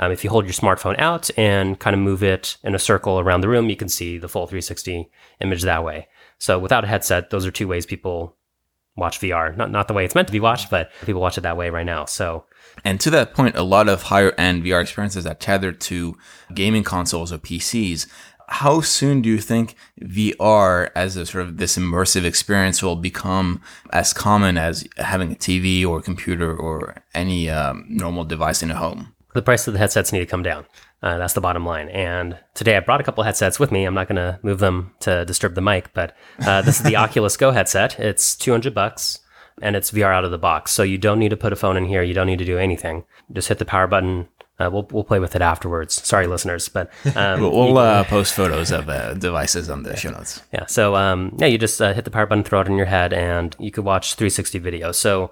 um, 0.00 0.12
if 0.12 0.24
you 0.24 0.30
hold 0.30 0.44
your 0.44 0.52
smartphone 0.52 0.98
out 0.98 1.30
and 1.36 1.78
kind 1.78 1.94
of 1.94 2.00
move 2.00 2.22
it 2.22 2.56
in 2.62 2.74
a 2.74 2.78
circle 2.78 3.20
around 3.20 3.40
the 3.40 3.48
room, 3.48 3.70
you 3.70 3.76
can 3.76 3.88
see 3.88 4.18
the 4.18 4.28
full 4.28 4.46
360 4.46 5.08
image 5.40 5.62
that 5.62 5.84
way. 5.84 6.08
So 6.38 6.58
without 6.58 6.84
a 6.84 6.88
headset, 6.88 7.30
those 7.30 7.46
are 7.46 7.50
two 7.50 7.68
ways 7.68 7.86
people 7.86 8.36
watch 8.96 9.20
VR. 9.20 9.56
Not 9.56 9.70
not 9.70 9.88
the 9.88 9.94
way 9.94 10.04
it's 10.04 10.14
meant 10.14 10.28
to 10.28 10.32
be 10.32 10.40
watched, 10.40 10.70
but 10.70 10.90
people 11.04 11.20
watch 11.20 11.38
it 11.38 11.42
that 11.42 11.56
way 11.56 11.70
right 11.70 11.86
now. 11.86 12.04
So 12.04 12.44
and 12.84 13.00
to 13.00 13.10
that 13.10 13.34
point, 13.34 13.56
a 13.56 13.62
lot 13.62 13.88
of 13.88 14.02
higher 14.02 14.32
end 14.38 14.64
VR 14.64 14.82
experiences 14.82 15.26
are 15.26 15.34
tethered 15.34 15.80
to 15.82 16.16
gaming 16.54 16.84
consoles 16.84 17.32
or 17.32 17.38
PCs. 17.38 18.06
How 18.50 18.80
soon 18.80 19.20
do 19.20 19.28
you 19.28 19.38
think 19.38 19.74
VR 20.00 20.90
as 20.94 21.16
a 21.16 21.26
sort 21.26 21.44
of 21.44 21.58
this 21.58 21.76
immersive 21.76 22.24
experience 22.24 22.82
will 22.82 22.96
become 22.96 23.60
as 23.92 24.14
common 24.14 24.56
as 24.56 24.86
having 24.96 25.32
a 25.32 25.36
TV 25.36 25.86
or 25.86 25.98
a 25.98 26.02
computer 26.02 26.56
or 26.56 26.96
any 27.14 27.50
um, 27.50 27.84
normal 27.88 28.24
device 28.24 28.62
in 28.62 28.70
a 28.70 28.76
home? 28.76 29.12
The 29.34 29.42
price 29.42 29.66
of 29.66 29.74
the 29.74 29.78
headsets 29.78 30.12
need 30.12 30.20
to 30.20 30.26
come 30.26 30.42
down. 30.42 30.64
Uh, 31.02 31.18
that's 31.18 31.34
the 31.34 31.40
bottom 31.40 31.64
line. 31.64 31.90
And 31.90 32.38
today 32.54 32.76
I 32.76 32.80
brought 32.80 33.00
a 33.00 33.04
couple 33.04 33.22
headsets 33.22 33.60
with 33.60 33.70
me. 33.70 33.84
I'm 33.84 33.94
not 33.94 34.08
going 34.08 34.16
to 34.16 34.40
move 34.42 34.58
them 34.58 34.94
to 35.00 35.24
disturb 35.26 35.54
the 35.54 35.60
mic, 35.60 35.92
but 35.92 36.16
uh, 36.44 36.62
this 36.62 36.80
is 36.80 36.82
the 36.82 36.96
Oculus 37.04 37.36
Go 37.36 37.50
headset. 37.50 38.00
It's 38.00 38.34
200 38.34 38.74
bucks 38.74 39.20
and 39.60 39.76
it's 39.76 39.90
VR 39.90 40.14
out 40.14 40.24
of 40.24 40.30
the 40.30 40.38
box. 40.38 40.72
So 40.72 40.82
you 40.82 40.98
don't 40.98 41.18
need 41.18 41.28
to 41.28 41.36
put 41.36 41.52
a 41.52 41.56
phone 41.56 41.76
in 41.76 41.84
here. 41.84 42.02
You 42.02 42.14
don't 42.14 42.26
need 42.26 42.38
to 42.38 42.44
do 42.44 42.58
anything. 42.58 43.04
Just 43.32 43.48
hit 43.48 43.58
the 43.58 43.64
power 43.64 43.86
button. 43.86 44.28
Uh, 44.60 44.68
we'll 44.72 44.88
we'll 44.90 45.04
play 45.04 45.20
with 45.20 45.36
it 45.36 45.42
afterwards. 45.42 46.02
Sorry, 46.04 46.26
listeners, 46.26 46.68
but 46.68 46.90
um, 47.14 47.40
we'll 47.42 47.78
uh, 47.78 48.04
post 48.04 48.34
photos 48.34 48.72
of 48.72 48.88
uh, 48.88 49.14
devices 49.14 49.70
on 49.70 49.84
the 49.84 49.96
show 49.96 50.10
notes. 50.10 50.42
Yeah. 50.52 50.66
So 50.66 50.96
um, 50.96 51.36
yeah, 51.38 51.46
you 51.46 51.58
just 51.58 51.80
uh, 51.80 51.92
hit 51.92 52.04
the 52.04 52.10
power 52.10 52.26
button, 52.26 52.42
throw 52.42 52.60
it 52.60 52.66
in 52.66 52.76
your 52.76 52.86
head, 52.86 53.12
and 53.12 53.54
you 53.58 53.70
could 53.70 53.84
watch 53.84 54.14
360 54.14 54.58
videos. 54.60 54.96
So 54.96 55.30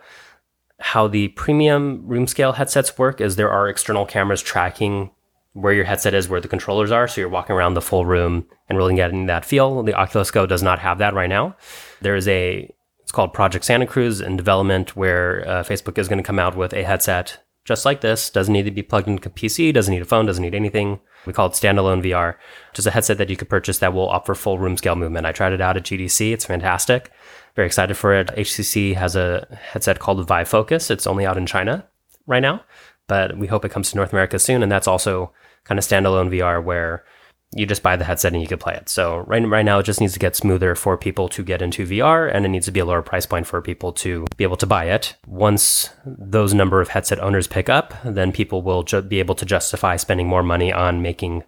how 0.79 1.09
the 1.09 1.29
premium 1.29 2.07
room 2.07 2.27
scale 2.27 2.53
headsets 2.53 2.99
work 2.99 3.21
is 3.21 3.37
there 3.37 3.51
are 3.51 3.69
external 3.69 4.07
cameras 4.07 4.43
tracking 4.43 5.11
where 5.55 5.73
your 5.73 5.87
headset 5.87 6.13
is, 6.13 6.29
where 6.29 6.41
the 6.41 6.49
controllers 6.49 6.93
are. 6.93 7.09
So 7.09 7.21
you're 7.21 7.31
walking 7.31 7.57
around 7.57 7.75
the 7.75 7.81
full 7.81 8.05
room 8.05 8.47
and 8.69 8.77
really 8.77 8.95
getting 8.95 9.27
that 9.27 9.45
feel. 9.45 9.83
The 9.83 9.95
Oculus 9.95 10.31
Go 10.31 10.45
does 10.45 10.63
not 10.63 10.79
have 10.81 10.99
that 10.99 11.15
right 11.15 11.31
now. 11.31 11.57
There 12.03 12.15
is 12.15 12.29
a 12.29 12.71
it's 13.01 13.13
called 13.13 13.33
Project 13.33 13.65
Santa 13.65 13.87
Cruz 13.87 14.21
in 14.21 14.37
development, 14.37 14.97
where 14.97 15.49
uh, 15.49 15.63
Facebook 15.63 15.97
is 15.97 16.09
going 16.09 16.19
to 16.19 16.25
come 16.25 16.41
out 16.41 16.57
with 16.57 16.73
a 16.75 16.83
headset 16.83 17.39
just 17.67 17.85
like 17.85 18.01
this. 18.01 18.31
Doesn't 18.31 18.53
need 18.53 18.65
to 18.65 18.71
be 18.71 18.83
plugged 18.83 19.09
into 19.09 19.29
a 19.29 19.33
PC, 19.33 19.75
doesn't 19.75 19.93
need 19.93 20.01
a 20.01 20.07
phone, 20.07 20.25
doesn't 20.25 20.43
need 20.43 20.55
anything. 20.55 21.01
We 21.27 21.33
call 21.33 21.49
it 21.49 21.53
standalone 21.53 22.03
VR, 22.03 22.37
just 22.73 22.87
a 22.87 22.93
headset 22.93 23.19
that 23.19 23.29
you 23.29 23.37
could 23.37 23.51
purchase 23.51 23.79
that 23.81 23.93
will 23.93 24.09
offer 24.09 24.35
full 24.35 24.59
room 24.59 24.77
scale 24.77 24.95
movement. 24.95 25.27
I 25.27 25.33
tried 25.33 25.53
it 25.53 25.61
out 25.61 25.77
at 25.77 25.83
GDC. 25.83 26.33
It's 26.33 26.47
fantastic. 26.47 27.11
Very 27.57 27.67
excited 27.67 27.97
for 27.97 28.15
it. 28.15 28.29
HTC 28.29 28.95
has 28.95 29.17
a 29.17 29.47
headset 29.73 29.99
called 29.99 30.27
Vive 30.27 30.49
Focus. 30.49 30.91
It's 30.91 31.07
only 31.07 31.27
out 31.27 31.37
in 31.37 31.47
China 31.47 31.85
right 32.27 32.41
now, 32.41 32.63
but 33.09 33.37
we 33.37 33.49
hope 33.49 33.65
it 33.65 33.73
comes 33.73 33.91
to 33.91 33.97
North 33.97 34.13
America 34.13 34.39
soon. 34.39 34.63
And 34.63 34.71
that's 34.71 34.87
also 34.87 35.33
kind 35.65 35.79
of 35.79 35.85
standalone 35.85 36.31
VR 36.31 36.63
where 36.63 37.05
you 37.55 37.65
just 37.65 37.83
buy 37.83 37.97
the 37.97 38.05
headset 38.05 38.33
and 38.33 38.43
you 38.43 38.49
can 38.49 38.59
play 38.59 38.75
it. 38.75 38.89
So 38.89 39.19
right 39.19 39.47
right 39.47 39.65
now 39.65 39.79
it 39.79 39.85
just 39.85 40.01
needs 40.01 40.13
to 40.15 40.19
get 40.19 40.37
smoother 40.37 40.75
for 40.75 40.97
people 40.97 41.29
to 41.31 41.45
get 41.45 41.63
into 41.63 41.87
VR 41.87 42.31
and 42.33 42.45
it 42.45 42.49
needs 42.49 42.67
to 42.67 42.73
be 42.73 42.81
a 42.81 42.85
lower 42.85 43.03
price 43.03 43.27
point 43.27 43.47
for 43.47 43.63
people 43.63 43.93
to 43.95 44.27
be 44.37 44.45
able 44.45 44.57
to 44.57 44.67
buy 44.67 44.87
it. 44.87 45.17
Once 45.27 45.91
those 46.05 46.53
number 46.53 46.81
of 46.81 46.89
headset 46.89 47.21
owners 47.21 47.47
pick 47.47 47.69
up, 47.69 47.95
then 48.05 48.33
people 48.33 48.63
will 48.63 48.83
ju- 48.83 49.03
be 49.03 49.21
able 49.21 49.35
to 49.37 49.47
justify 49.47 49.97
spending 49.97 50.27
more 50.27 50.43
money 50.43 50.73
on 50.73 51.03
making 51.03 51.45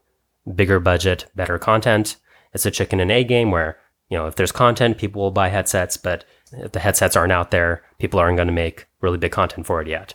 bigger 0.55 0.81
budget, 0.81 1.27
better 1.35 1.59
content. 1.59 2.17
It's 2.55 2.67
a 2.67 2.71
chicken 2.71 3.01
and 3.01 3.11
egg 3.11 3.29
game 3.29 3.51
where, 3.51 3.79
you 4.09 4.17
know, 4.17 4.27
if 4.27 4.37
there's 4.37 4.53
content, 4.53 4.99
people 4.99 5.21
will 5.21 5.31
buy 5.31 5.49
headsets, 5.49 5.97
but 5.97 6.25
if 6.53 6.73
the 6.73 6.81
headsets 6.81 7.17
aren't 7.17 7.33
out 7.33 7.51
there, 7.51 7.83
people 7.99 8.19
aren't 8.19 8.37
going 8.37 8.49
to 8.49 8.53
make 8.53 8.87
really 9.01 9.19
big 9.19 9.33
content 9.33 9.67
for 9.67 9.83
it 9.83 9.89
yet. 9.89 10.15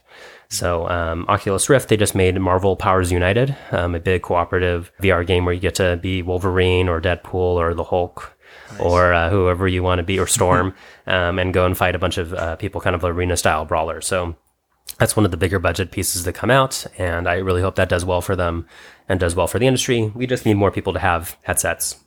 So 0.54 0.88
um, 0.88 1.26
Oculus 1.28 1.68
Rift, 1.68 1.90
they 1.90 1.98
just 1.98 2.14
made 2.14 2.40
Marvel 2.40 2.76
Powers 2.76 3.12
United, 3.12 3.56
um, 3.72 3.96
a 3.96 4.00
big 4.00 4.22
cooperative 4.22 4.92
VR 5.02 5.26
game 5.26 5.46
where 5.46 5.54
you 5.54 5.60
get 5.60 5.76
to 5.76 5.98
be 5.98 6.22
Wolverine 6.22 6.88
or 6.88 7.02
Deadpool 7.02 7.34
or 7.34 7.74
the 7.74 7.84
Hulk 7.84 8.38
nice. 8.72 8.80
or 8.80 9.14
uh, 9.14 9.30
whoever 9.30 9.68
you 9.68 9.82
want 9.82 10.00
to 10.00 10.04
be 10.04 10.20
or 10.20 10.28
Storm, 10.28 10.76
um, 11.08 11.40
and 11.40 11.54
go 11.54 11.66
and 11.66 11.76
fight 11.76 11.96
a 11.96 12.00
bunch 12.00 12.18
of 12.18 12.34
uh, 12.34 12.56
people, 12.58 12.82
kind 12.82 12.96
of 12.96 13.04
arena 13.04 13.36
style 13.36 13.66
brawler. 13.66 14.00
So 14.00 14.36
that's 15.00 15.16
one 15.16 15.26
of 15.26 15.32
the 15.32 15.38
bigger 15.38 15.60
budget 15.60 15.92
pieces 15.92 16.24
that 16.24 16.34
come 16.34 16.52
out, 16.52 16.86
and 16.98 17.28
I 17.28 17.36
really 17.36 17.62
hope 17.62 17.76
that 17.76 17.90
does 17.90 18.06
well 18.06 18.22
for 18.22 18.36
them 18.36 18.68
and 19.10 19.20
does 19.20 19.36
well 19.36 19.48
for 19.48 19.58
the 19.58 19.68
industry. 19.68 20.12
We 20.14 20.28
just 20.28 20.46
need 20.46 20.56
more 20.56 20.72
people 20.72 20.94
to 20.94 21.00
have 21.00 21.36
headsets. 21.44 21.98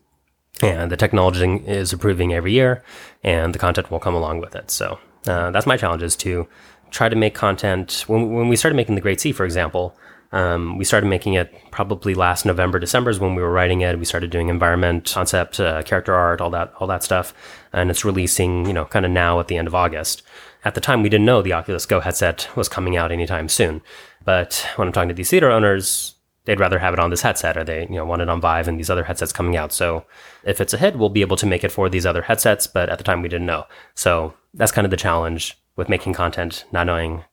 And 0.62 0.90
the 0.90 0.96
technology 0.96 1.62
is 1.66 1.92
improving 1.92 2.32
every 2.32 2.52
year, 2.52 2.82
and 3.22 3.54
the 3.54 3.58
content 3.58 3.90
will 3.90 3.98
come 3.98 4.14
along 4.14 4.40
with 4.40 4.54
it. 4.54 4.70
So 4.70 4.98
uh, 5.26 5.50
that's 5.50 5.66
my 5.66 5.76
challenge 5.76 6.02
is 6.02 6.16
to 6.16 6.48
try 6.90 7.08
to 7.08 7.16
make 7.16 7.34
content. 7.34 8.04
When, 8.06 8.32
when 8.32 8.48
we 8.48 8.56
started 8.56 8.76
making 8.76 8.94
The 8.94 9.00
Great 9.00 9.20
C, 9.20 9.32
for 9.32 9.44
example, 9.44 9.96
um, 10.32 10.76
we 10.76 10.84
started 10.84 11.06
making 11.06 11.34
it 11.34 11.54
probably 11.70 12.14
last 12.14 12.44
November, 12.44 12.78
December 12.78 13.10
is 13.10 13.20
when 13.20 13.34
we 13.34 13.42
were 13.42 13.50
writing 13.50 13.80
it. 13.80 13.98
We 13.98 14.04
started 14.04 14.30
doing 14.30 14.48
environment, 14.48 15.10
concept, 15.12 15.60
uh, 15.60 15.82
character 15.82 16.14
art, 16.14 16.40
all 16.40 16.50
that, 16.50 16.74
all 16.78 16.86
that 16.88 17.04
stuff, 17.04 17.32
and 17.72 17.90
it's 17.90 18.04
releasing, 18.04 18.66
you 18.66 18.72
know, 18.72 18.84
kind 18.84 19.06
of 19.06 19.12
now 19.12 19.38
at 19.40 19.48
the 19.48 19.56
end 19.56 19.68
of 19.68 19.74
August. 19.74 20.22
At 20.64 20.74
the 20.74 20.80
time, 20.80 21.02
we 21.02 21.08
didn't 21.08 21.26
know 21.26 21.42
the 21.42 21.52
Oculus 21.52 21.86
Go 21.86 22.00
headset 22.00 22.48
was 22.56 22.68
coming 22.68 22.96
out 22.96 23.12
anytime 23.12 23.48
soon. 23.48 23.82
But 24.24 24.66
when 24.74 24.88
I'm 24.88 24.92
talking 24.92 25.08
to 25.10 25.14
these 25.14 25.30
theater 25.30 25.50
owners, 25.50 26.16
they'd 26.44 26.58
rather 26.58 26.80
have 26.80 26.92
it 26.92 26.98
on 26.98 27.10
this 27.10 27.22
headset, 27.22 27.56
or 27.56 27.62
they, 27.62 27.82
you 27.82 27.94
know, 27.94 28.04
want 28.04 28.22
it 28.22 28.28
on 28.28 28.40
Vive 28.40 28.66
and 28.66 28.78
these 28.78 28.90
other 28.90 29.04
headsets 29.04 29.32
coming 29.32 29.56
out. 29.56 29.72
So 29.72 30.04
if 30.44 30.60
it's 30.60 30.74
a 30.74 30.78
hit, 30.78 30.98
we'll 30.98 31.08
be 31.08 31.20
able 31.20 31.36
to 31.36 31.46
make 31.46 31.62
it 31.62 31.70
for 31.70 31.88
these 31.88 32.04
other 32.04 32.22
headsets. 32.22 32.66
But 32.66 32.88
at 32.88 32.98
the 32.98 33.04
time, 33.04 33.22
we 33.22 33.28
didn't 33.28 33.46
know. 33.46 33.66
So 33.94 34.34
that's 34.54 34.72
kind 34.72 34.84
of 34.84 34.90
the 34.90 34.96
challenge 34.96 35.56
with 35.76 35.88
making 35.88 36.14
content, 36.14 36.64
not 36.72 36.86
knowing 36.86 37.24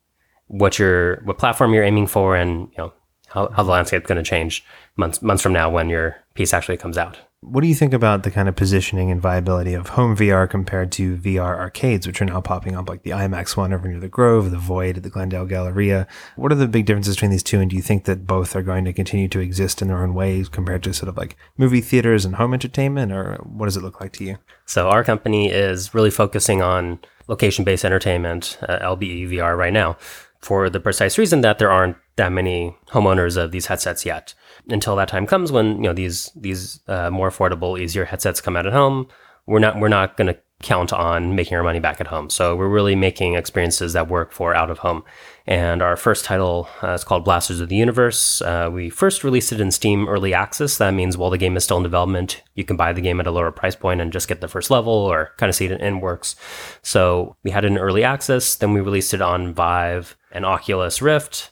what 0.48 0.78
your 0.78 1.22
what 1.24 1.38
platform 1.38 1.74
you're 1.74 1.84
aiming 1.84 2.08
for, 2.08 2.36
and 2.36 2.70
you 2.72 2.78
know 2.78 2.94
how, 3.30 3.50
how 3.50 3.64
the 3.64 3.72
landscape's 3.72 4.08
going 4.08 4.24
to 4.24 4.30
change 4.30 4.64
months 4.96 5.22
months 5.22 5.42
from 5.42 5.54
now 5.54 5.70
when 5.70 5.90
your 5.90 6.18
piece 6.36 6.54
actually 6.54 6.78
comes 6.78 6.98
out. 6.98 7.18
What 7.42 7.60
do 7.62 7.68
you 7.68 7.76
think 7.76 7.92
about 7.92 8.24
the 8.24 8.32
kind 8.32 8.48
of 8.48 8.56
positioning 8.56 9.12
and 9.12 9.22
viability 9.22 9.74
of 9.74 9.90
home 9.90 10.16
VR 10.16 10.50
compared 10.50 10.94
to 10.94 11.18
VR 11.18 11.58
arcades, 11.58 12.08
which 12.08 12.22
are 12.22 12.26
now 12.26 12.40
popping 12.40 12.74
up, 12.74 12.88
like 12.88 13.04
the 13.04 13.10
IMAX 13.10 13.58
one 13.58 13.74
over 13.74 13.86
near 13.86 14.00
the 14.00 14.08
Grove, 14.08 14.50
the 14.50 14.58
Void 14.58 14.96
at 14.96 15.04
the 15.04 15.10
Glendale 15.10 15.46
Galleria? 15.46 16.08
What 16.38 16.54
are 16.54 16.56
the 16.56 16.70
big 16.70 16.86
differences 16.86 17.16
between 17.16 17.32
these 17.32 17.44
two, 17.44 17.60
and 17.60 17.70
do 17.70 17.76
you 17.76 17.82
think 17.82 18.06
that 18.06 18.26
both 18.26 18.56
are 18.56 18.62
going 18.62 18.86
to 18.86 18.94
continue 18.94 19.28
to 19.28 19.42
exist 19.42 19.82
in 19.82 19.90
their 19.90 20.02
own 20.02 20.14
ways 20.14 20.48
compared 20.48 20.84
to 20.84 20.94
sort 20.94 21.10
of 21.10 21.18
like 21.18 21.36
movie 21.58 21.82
theaters 21.82 22.24
and 22.24 22.36
home 22.36 22.54
entertainment, 22.54 23.12
or 23.12 23.36
what 23.44 23.66
does 23.66 23.76
it 23.76 23.84
look 23.84 24.00
like 24.00 24.14
to 24.14 24.24
you? 24.24 24.38
So 24.66 24.88
our 24.88 25.04
company 25.04 25.52
is 25.52 25.94
really 25.94 26.12
focusing 26.12 26.62
on 26.62 27.00
location-based 27.28 27.86
entertainment, 27.86 28.58
uh, 28.68 28.80
LBE 28.80 29.30
VR, 29.32 29.58
right 29.58 29.74
now, 29.74 29.98
for 30.40 30.70
the 30.70 30.80
precise 30.80 31.18
reason 31.18 31.42
that 31.42 31.60
there 31.60 31.72
aren't 31.72 31.98
that 32.16 32.32
many 32.32 32.76
homeowners 32.90 33.38
of 33.38 33.52
these 33.52 33.68
headsets 33.68 34.06
yet 34.06 34.34
until 34.70 34.96
that 34.96 35.08
time 35.08 35.26
comes 35.26 35.52
when 35.52 35.78
you 35.78 35.84
know 35.84 35.94
these 35.94 36.32
these 36.36 36.80
uh, 36.88 37.10
more 37.10 37.30
affordable, 37.30 37.80
easier 37.80 38.06
headsets 38.06 38.42
come 38.42 38.56
out 38.56 38.68
at 38.68 38.74
home. 38.74 39.08
We're 39.46 39.60
not 39.60 39.80
we're 39.80 39.88
not 39.88 40.18
going 40.18 40.28
to 40.28 40.40
count 40.62 40.94
on 40.94 41.36
making 41.36 41.58
our 41.58 41.64
money 41.64 41.80
back 41.80 42.00
at 42.02 42.08
home. 42.08 42.30
So 42.30 42.56
we're 42.56 42.70
really 42.70 42.96
making 42.96 43.36
experiences 43.36 43.94
that 43.94 44.08
work 44.08 44.32
for 44.32 44.56
out 44.56 44.72
of 44.72 44.80
home. 44.80 45.04
And 45.46 45.82
our 45.82 45.98
first 45.98 46.24
title 46.24 46.70
uh, 46.82 46.92
is 46.92 47.04
called 47.04 47.26
Blasters 47.26 47.60
of 47.60 47.68
the 47.68 47.76
Universe. 47.76 48.42
Uh, 48.42 48.70
we 48.72 48.90
first 48.90 49.26
released 49.26 49.52
it 49.52 49.60
in 49.60 49.72
Steam 49.72 50.08
Early 50.08 50.34
Access. 50.34 50.78
That 50.78 50.94
means 50.94 51.18
while 51.18 51.30
the 51.30 51.38
game 51.38 51.58
is 51.58 51.66
still 51.66 51.78
in 51.78 51.84
development, 51.84 52.42
you 52.56 52.64
can 52.64 52.78
buy 52.78 52.94
the 52.94 53.02
game 53.02 53.20
at 53.20 53.28
a 53.28 53.32
lower 53.32 53.52
price 53.52 53.76
point 53.76 54.00
and 54.00 54.14
just 54.14 54.30
get 54.30 54.40
the 54.40 54.48
first 54.48 54.72
level 54.72 54.94
or 54.94 55.32
kind 55.38 55.50
of 55.50 55.56
see 55.56 55.66
it 55.66 55.82
in 55.82 56.00
works. 56.00 56.38
So 56.82 57.36
we 57.44 57.52
had 57.52 57.66
in 57.66 57.78
Early 57.78 58.06
Access. 58.06 58.56
Then 58.56 58.72
we 58.72 58.80
released 58.80 59.14
it 59.14 59.22
on 59.22 59.54
Vive 59.54 60.16
and 60.32 60.46
Oculus 60.46 61.02
Rift. 61.02 61.52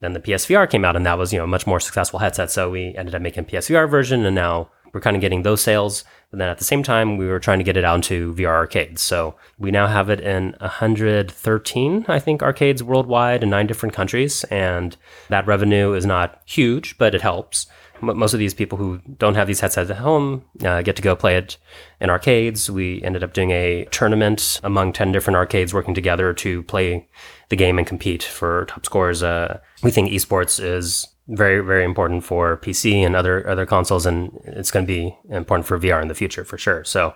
Then 0.00 0.14
the 0.14 0.20
PSVR 0.20 0.68
came 0.70 0.86
out, 0.86 0.96
and 0.96 1.04
that 1.04 1.18
was 1.18 1.30
you 1.30 1.38
know 1.38 1.44
a 1.44 1.48
much 1.48 1.66
more 1.66 1.78
successful 1.78 2.20
headset. 2.20 2.50
So 2.50 2.70
we 2.70 2.94
ended 2.96 3.14
up 3.14 3.20
making 3.20 3.44
PSVR 3.44 3.88
version, 3.88 4.24
and 4.24 4.34
now 4.34 4.70
we're 4.92 5.00
kind 5.00 5.16
of 5.16 5.20
getting 5.20 5.42
those 5.42 5.60
sales. 5.60 6.04
And 6.32 6.40
then 6.40 6.48
at 6.48 6.58
the 6.58 6.64
same 6.64 6.82
time, 6.82 7.16
we 7.16 7.26
were 7.26 7.40
trying 7.40 7.58
to 7.58 7.64
get 7.64 7.76
it 7.76 7.84
out 7.84 7.96
into 7.96 8.34
VR 8.34 8.48
arcades. 8.48 9.02
So 9.02 9.34
we 9.58 9.70
now 9.70 9.86
have 9.86 10.10
it 10.10 10.20
in 10.20 10.54
113, 10.60 12.04
I 12.08 12.18
think, 12.18 12.42
arcades 12.42 12.82
worldwide 12.82 13.42
in 13.42 13.50
nine 13.50 13.66
different 13.66 13.94
countries. 13.94 14.44
And 14.44 14.96
that 15.28 15.46
revenue 15.46 15.92
is 15.92 16.06
not 16.06 16.40
huge, 16.46 16.96
but 16.98 17.14
it 17.14 17.22
helps. 17.22 17.66
Most 18.00 18.32
of 18.32 18.38
these 18.38 18.54
people 18.54 18.78
who 18.78 19.00
don't 19.18 19.34
have 19.34 19.46
these 19.46 19.60
headsets 19.60 19.90
at 19.90 19.98
home 19.98 20.42
uh, 20.64 20.80
get 20.80 20.96
to 20.96 21.02
go 21.02 21.14
play 21.14 21.36
it 21.36 21.58
in 22.00 22.08
arcades. 22.08 22.70
We 22.70 23.02
ended 23.02 23.22
up 23.22 23.34
doing 23.34 23.50
a 23.50 23.84
tournament 23.90 24.58
among 24.62 24.94
10 24.94 25.12
different 25.12 25.36
arcades 25.36 25.74
working 25.74 25.94
together 25.94 26.32
to 26.32 26.62
play 26.62 27.06
the 27.50 27.56
game 27.56 27.76
and 27.76 27.86
compete 27.86 28.22
for 28.22 28.64
top 28.66 28.86
scores. 28.86 29.22
Uh, 29.22 29.60
we 29.82 29.90
think 29.90 30.10
esports 30.10 30.62
is 30.62 31.08
very 31.30 31.64
very 31.64 31.84
important 31.84 32.24
for 32.24 32.56
PC 32.58 33.06
and 33.06 33.14
other 33.14 33.48
other 33.48 33.66
consoles, 33.66 34.06
and 34.06 34.38
it's 34.44 34.70
going 34.70 34.86
to 34.86 34.92
be 34.92 35.16
important 35.30 35.66
for 35.66 35.78
VR 35.78 36.02
in 36.02 36.08
the 36.08 36.14
future 36.14 36.44
for 36.44 36.58
sure. 36.58 36.84
So 36.84 37.14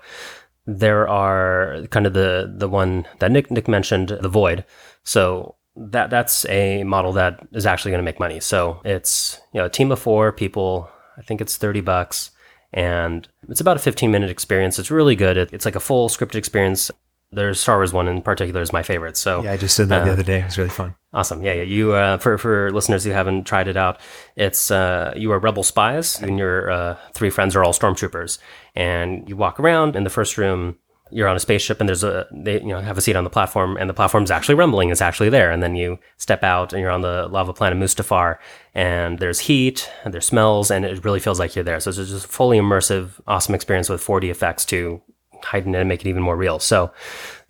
there 0.66 1.08
are 1.08 1.82
kind 1.90 2.06
of 2.06 2.14
the 2.14 2.52
the 2.56 2.68
one 2.68 3.06
that 3.18 3.30
Nick 3.30 3.50
Nick 3.50 3.68
mentioned, 3.68 4.16
the 4.20 4.28
Void. 4.28 4.64
So 5.02 5.56
that 5.76 6.10
that's 6.10 6.46
a 6.46 6.84
model 6.84 7.12
that 7.12 7.40
is 7.52 7.66
actually 7.66 7.90
going 7.90 7.98
to 7.98 8.04
make 8.04 8.20
money. 8.20 8.40
So 8.40 8.80
it's 8.84 9.40
you 9.52 9.60
know 9.60 9.66
a 9.66 9.70
team 9.70 9.90
of 9.92 9.98
four 9.98 10.32
people. 10.32 10.88
I 11.18 11.22
think 11.22 11.40
it's 11.40 11.56
thirty 11.56 11.80
bucks, 11.80 12.30
and 12.72 13.28
it's 13.48 13.60
about 13.60 13.76
a 13.76 13.80
fifteen 13.80 14.10
minute 14.10 14.30
experience. 14.30 14.78
It's 14.78 14.90
really 14.90 15.16
good. 15.16 15.36
It, 15.36 15.52
it's 15.52 15.64
like 15.64 15.76
a 15.76 15.80
full 15.80 16.08
scripted 16.08 16.36
experience. 16.36 16.90
There's 17.32 17.58
Star 17.60 17.76
Wars 17.78 17.92
one 17.92 18.06
in 18.08 18.22
particular 18.22 18.60
is 18.62 18.72
my 18.72 18.82
favorite. 18.82 19.16
So 19.16 19.42
Yeah, 19.42 19.52
I 19.52 19.56
just 19.56 19.76
did 19.76 19.88
that 19.88 20.04
the 20.04 20.10
Uh, 20.10 20.12
other 20.12 20.22
day. 20.22 20.40
It 20.40 20.44
was 20.44 20.58
really 20.58 20.70
fun. 20.70 20.94
Awesome. 21.12 21.42
Yeah, 21.42 21.54
yeah. 21.54 21.62
You 21.62 21.92
uh, 21.92 22.18
for 22.18 22.38
for 22.38 22.70
listeners 22.70 23.04
who 23.04 23.10
haven't 23.10 23.44
tried 23.44 23.68
it 23.68 23.76
out, 23.76 23.98
it's 24.36 24.70
uh, 24.70 25.12
you 25.16 25.32
are 25.32 25.38
rebel 25.38 25.62
spies, 25.62 26.20
and 26.22 26.38
your 26.38 26.70
uh, 26.70 26.96
three 27.12 27.30
friends 27.30 27.56
are 27.56 27.64
all 27.64 27.72
stormtroopers, 27.72 28.38
and 28.74 29.28
you 29.28 29.36
walk 29.36 29.58
around 29.60 29.96
in 29.96 30.04
the 30.04 30.10
first 30.10 30.38
room. 30.38 30.76
You're 31.10 31.28
on 31.28 31.36
a 31.36 31.40
spaceship, 31.40 31.78
and 31.80 31.88
there's 31.88 32.02
a 32.02 32.26
they 32.32 32.54
you 32.60 32.68
know 32.68 32.80
have 32.80 32.98
a 32.98 33.00
seat 33.00 33.14
on 33.14 33.24
the 33.24 33.30
platform, 33.30 33.76
and 33.76 33.88
the 33.88 33.94
platform's 33.94 34.30
actually 34.30 34.56
rumbling. 34.56 34.90
It's 34.90 35.02
actually 35.02 35.28
there, 35.28 35.50
and 35.52 35.62
then 35.62 35.76
you 35.76 35.98
step 36.16 36.42
out, 36.42 36.72
and 36.72 36.80
you're 36.82 36.90
on 36.90 37.02
the 37.02 37.28
lava 37.28 37.52
planet 37.52 37.78
Mustafar, 37.78 38.38
and 38.74 39.18
there's 39.18 39.40
heat, 39.40 39.88
and 40.04 40.12
there's 40.14 40.26
smells, 40.26 40.70
and 40.70 40.84
it 40.84 41.04
really 41.04 41.20
feels 41.20 41.38
like 41.38 41.54
you're 41.54 41.62
there. 41.64 41.78
So 41.78 41.90
it's 41.90 41.98
just 41.98 42.24
a 42.24 42.28
fully 42.28 42.58
immersive, 42.58 43.20
awesome 43.28 43.54
experience 43.54 43.88
with 43.88 44.04
4D 44.04 44.30
effects 44.30 44.64
to 44.66 45.00
heighten 45.43 45.74
it 45.74 45.80
and 45.80 45.89
make 45.89 46.01
it 46.01 46.09
even 46.09 46.22
more 46.22 46.37
real. 46.37 46.59
So 46.59 46.93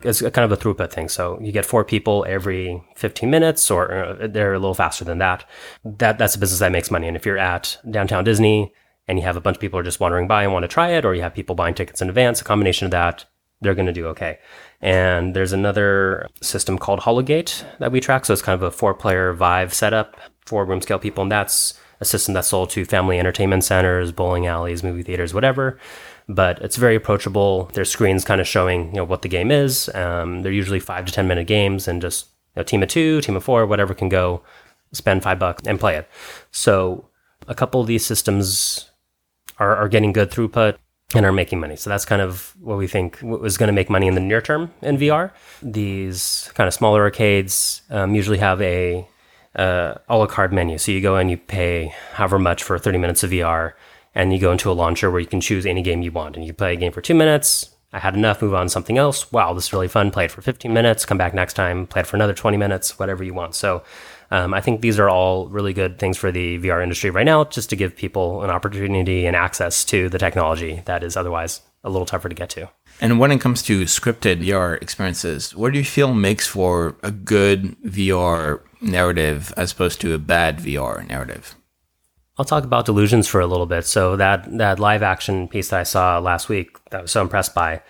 it's 0.01 0.21
kind 0.21 0.39
of 0.39 0.51
a 0.51 0.57
throughput 0.57 0.91
thing. 0.91 1.09
So 1.09 1.39
you 1.41 1.51
get 1.51 1.65
four 1.65 1.83
people 1.83 2.25
every 2.27 2.83
15 2.95 3.29
minutes, 3.29 3.69
or 3.71 3.91
uh, 3.91 4.27
they're 4.27 4.53
a 4.53 4.59
little 4.59 4.73
faster 4.73 5.03
than 5.03 5.17
that. 5.19 5.45
That 5.83 6.17
that's 6.17 6.35
a 6.35 6.39
business 6.39 6.59
that 6.59 6.71
makes 6.71 6.91
money. 6.91 7.07
And 7.07 7.17
if 7.17 7.25
you're 7.25 7.37
at 7.37 7.77
downtown 7.89 8.23
Disney 8.23 8.73
and 9.07 9.17
you 9.17 9.25
have 9.25 9.37
a 9.37 9.41
bunch 9.41 9.57
of 9.57 9.61
people 9.61 9.79
are 9.79 9.83
just 9.83 9.99
wandering 9.99 10.27
by 10.27 10.43
and 10.43 10.53
want 10.53 10.63
to 10.63 10.67
try 10.67 10.89
it, 10.89 11.05
or 11.05 11.15
you 11.15 11.21
have 11.21 11.33
people 11.33 11.55
buying 11.55 11.73
tickets 11.73 12.01
in 12.01 12.09
advance, 12.09 12.41
a 12.41 12.43
combination 12.43 12.85
of 12.85 12.91
that, 12.91 13.25
they're 13.61 13.75
going 13.75 13.87
to 13.87 13.93
do 13.93 14.07
okay. 14.07 14.39
And 14.81 15.35
there's 15.35 15.53
another 15.53 16.27
system 16.41 16.77
called 16.77 16.99
Hologate 17.01 17.65
that 17.79 17.91
we 17.91 17.99
track. 17.99 18.25
So 18.25 18.33
it's 18.33 18.41
kind 18.41 18.55
of 18.55 18.63
a 18.63 18.71
four-player 18.71 19.33
Vive 19.33 19.73
setup, 19.73 20.17
four 20.45 20.65
room 20.65 20.81
scale 20.81 20.99
people, 20.99 21.23
and 21.23 21.31
that's 21.31 21.79
a 22.01 22.05
system 22.05 22.33
that's 22.33 22.49
sold 22.49 22.69
to 22.71 22.83
family 22.83 23.19
entertainment 23.19 23.63
centers, 23.63 24.11
bowling 24.11 24.47
alleys, 24.47 24.83
movie 24.83 25.03
theaters, 25.03 25.33
whatever 25.33 25.79
but 26.27 26.61
it's 26.61 26.75
very 26.75 26.95
approachable. 26.95 27.69
There's 27.73 27.89
screens 27.89 28.25
kind 28.25 28.41
of 28.41 28.47
showing 28.47 28.87
you 28.87 28.97
know 28.97 29.03
what 29.03 29.21
the 29.21 29.29
game 29.29 29.51
is. 29.51 29.89
Um, 29.93 30.41
they're 30.41 30.51
usually 30.51 30.79
five 30.79 31.05
to 31.05 31.11
ten 31.11 31.27
minute 31.27 31.47
games, 31.47 31.87
and 31.87 32.01
just 32.01 32.27
you 32.55 32.59
know, 32.59 32.63
team 32.63 32.83
of 32.83 32.89
two, 32.89 33.21
team 33.21 33.35
of 33.35 33.43
four, 33.43 33.65
whatever 33.65 33.93
can 33.93 34.09
go, 34.09 34.41
spend 34.91 35.23
five 35.23 35.39
bucks 35.39 35.63
and 35.65 35.79
play 35.79 35.95
it. 35.95 36.07
So 36.51 37.09
a 37.47 37.55
couple 37.55 37.81
of 37.81 37.87
these 37.87 38.05
systems 38.05 38.89
are, 39.57 39.75
are 39.75 39.89
getting 39.89 40.13
good 40.13 40.31
throughput 40.31 40.77
and 41.13 41.25
are 41.25 41.31
making 41.31 41.59
money. 41.59 41.75
So 41.75 41.89
that's 41.89 42.05
kind 42.05 42.21
of 42.21 42.55
what 42.59 42.77
we 42.77 42.87
think 42.87 43.19
was 43.21 43.57
going 43.57 43.67
to 43.67 43.73
make 43.73 43.89
money 43.89 44.07
in 44.07 44.15
the 44.15 44.21
near 44.21 44.41
term 44.41 44.71
in 44.81 44.97
VR. 44.97 45.31
These 45.61 46.51
kind 46.55 46.67
of 46.67 46.73
smaller 46.73 47.03
arcades 47.03 47.83
um, 47.89 48.15
usually 48.15 48.39
have 48.39 48.61
a 48.61 49.07
uh, 49.55 49.95
a 50.09 50.17
la 50.17 50.25
carte 50.25 50.51
menu. 50.51 50.77
So 50.77 50.91
you 50.91 50.99
go 50.99 51.15
and 51.15 51.29
you 51.29 51.37
pay 51.37 51.93
however 52.13 52.39
much 52.39 52.63
for 52.63 52.77
30 52.77 52.97
minutes 52.97 53.23
of 53.23 53.31
VR, 53.31 53.73
and 54.15 54.33
you 54.33 54.39
go 54.39 54.51
into 54.51 54.71
a 54.71 54.73
launcher 54.73 55.11
where 55.11 55.19
you 55.19 55.27
can 55.27 55.41
choose 55.41 55.65
any 55.65 55.81
game 55.81 56.01
you 56.01 56.11
want, 56.11 56.35
and 56.35 56.45
you 56.45 56.53
play 56.53 56.73
a 56.73 56.77
game 56.77 56.91
for 56.91 57.01
two 57.01 57.13
minutes. 57.13 57.69
I 57.93 57.99
had 57.99 58.15
enough, 58.15 58.41
move 58.41 58.53
on 58.53 58.65
to 58.65 58.69
something 58.69 58.97
else. 58.97 59.31
Wow, 59.31 59.53
this 59.53 59.67
is 59.67 59.73
really 59.73 59.87
fun. 59.87 60.11
Play 60.11 60.25
it 60.25 60.31
for 60.31 60.41
15 60.41 60.73
minutes, 60.73 61.05
come 61.05 61.17
back 61.17 61.33
next 61.33 61.53
time, 61.53 61.87
play 61.87 62.01
it 62.01 62.07
for 62.07 62.17
another 62.17 62.33
20 62.33 62.57
minutes, 62.57 62.97
whatever 62.99 63.23
you 63.23 63.33
want. 63.33 63.55
So 63.55 63.83
um, 64.31 64.53
I 64.53 64.61
think 64.61 64.81
these 64.81 64.99
are 64.99 65.09
all 65.09 65.47
really 65.47 65.73
good 65.73 65.99
things 65.99 66.17
for 66.17 66.31
the 66.31 66.59
VR 66.59 66.83
industry 66.83 67.09
right 67.09 67.25
now, 67.25 67.45
just 67.45 67.69
to 67.69 67.75
give 67.75 67.95
people 67.95 68.43
an 68.43 68.49
opportunity 68.49 69.25
and 69.25 69.35
access 69.35 69.85
to 69.85 70.09
the 70.09 70.17
technology 70.17 70.81
that 70.85 71.03
is 71.03 71.15
otherwise 71.15 71.61
a 71.85 71.89
little 71.89 72.05
tougher 72.05 72.27
to 72.27 72.35
get 72.35 72.49
to. 72.49 72.69
And 72.99 73.19
when 73.19 73.31
it 73.31 73.39
comes 73.39 73.61
to 73.63 73.83
scripted 73.83 74.43
VR 74.43 74.81
experiences, 74.81 75.55
what 75.55 75.71
do 75.71 75.79
you 75.79 75.85
feel 75.85 76.13
makes 76.13 76.47
for 76.47 76.95
a 77.03 77.11
good 77.11 77.77
VR 77.83 78.61
narrative 78.81 79.53
as 79.55 79.71
opposed 79.71 80.01
to 80.01 80.13
a 80.13 80.17
bad 80.17 80.57
VR 80.57 81.07
narrative? 81.07 81.55
I'll 82.37 82.45
talk 82.45 82.63
about 82.65 82.85
delusions 82.85 83.27
for 83.27 83.39
a 83.39 83.47
little 83.47 83.65
bit. 83.65 83.85
So 83.85 84.15
that 84.17 84.57
that 84.57 84.79
live 84.79 85.03
action 85.03 85.47
piece 85.47 85.69
that 85.69 85.79
I 85.79 85.83
saw 85.83 86.19
last 86.19 86.49
week, 86.49 86.77
that 86.89 86.99
I 86.99 87.01
was 87.01 87.11
so 87.11 87.21
impressed 87.21 87.55
by, 87.55 87.81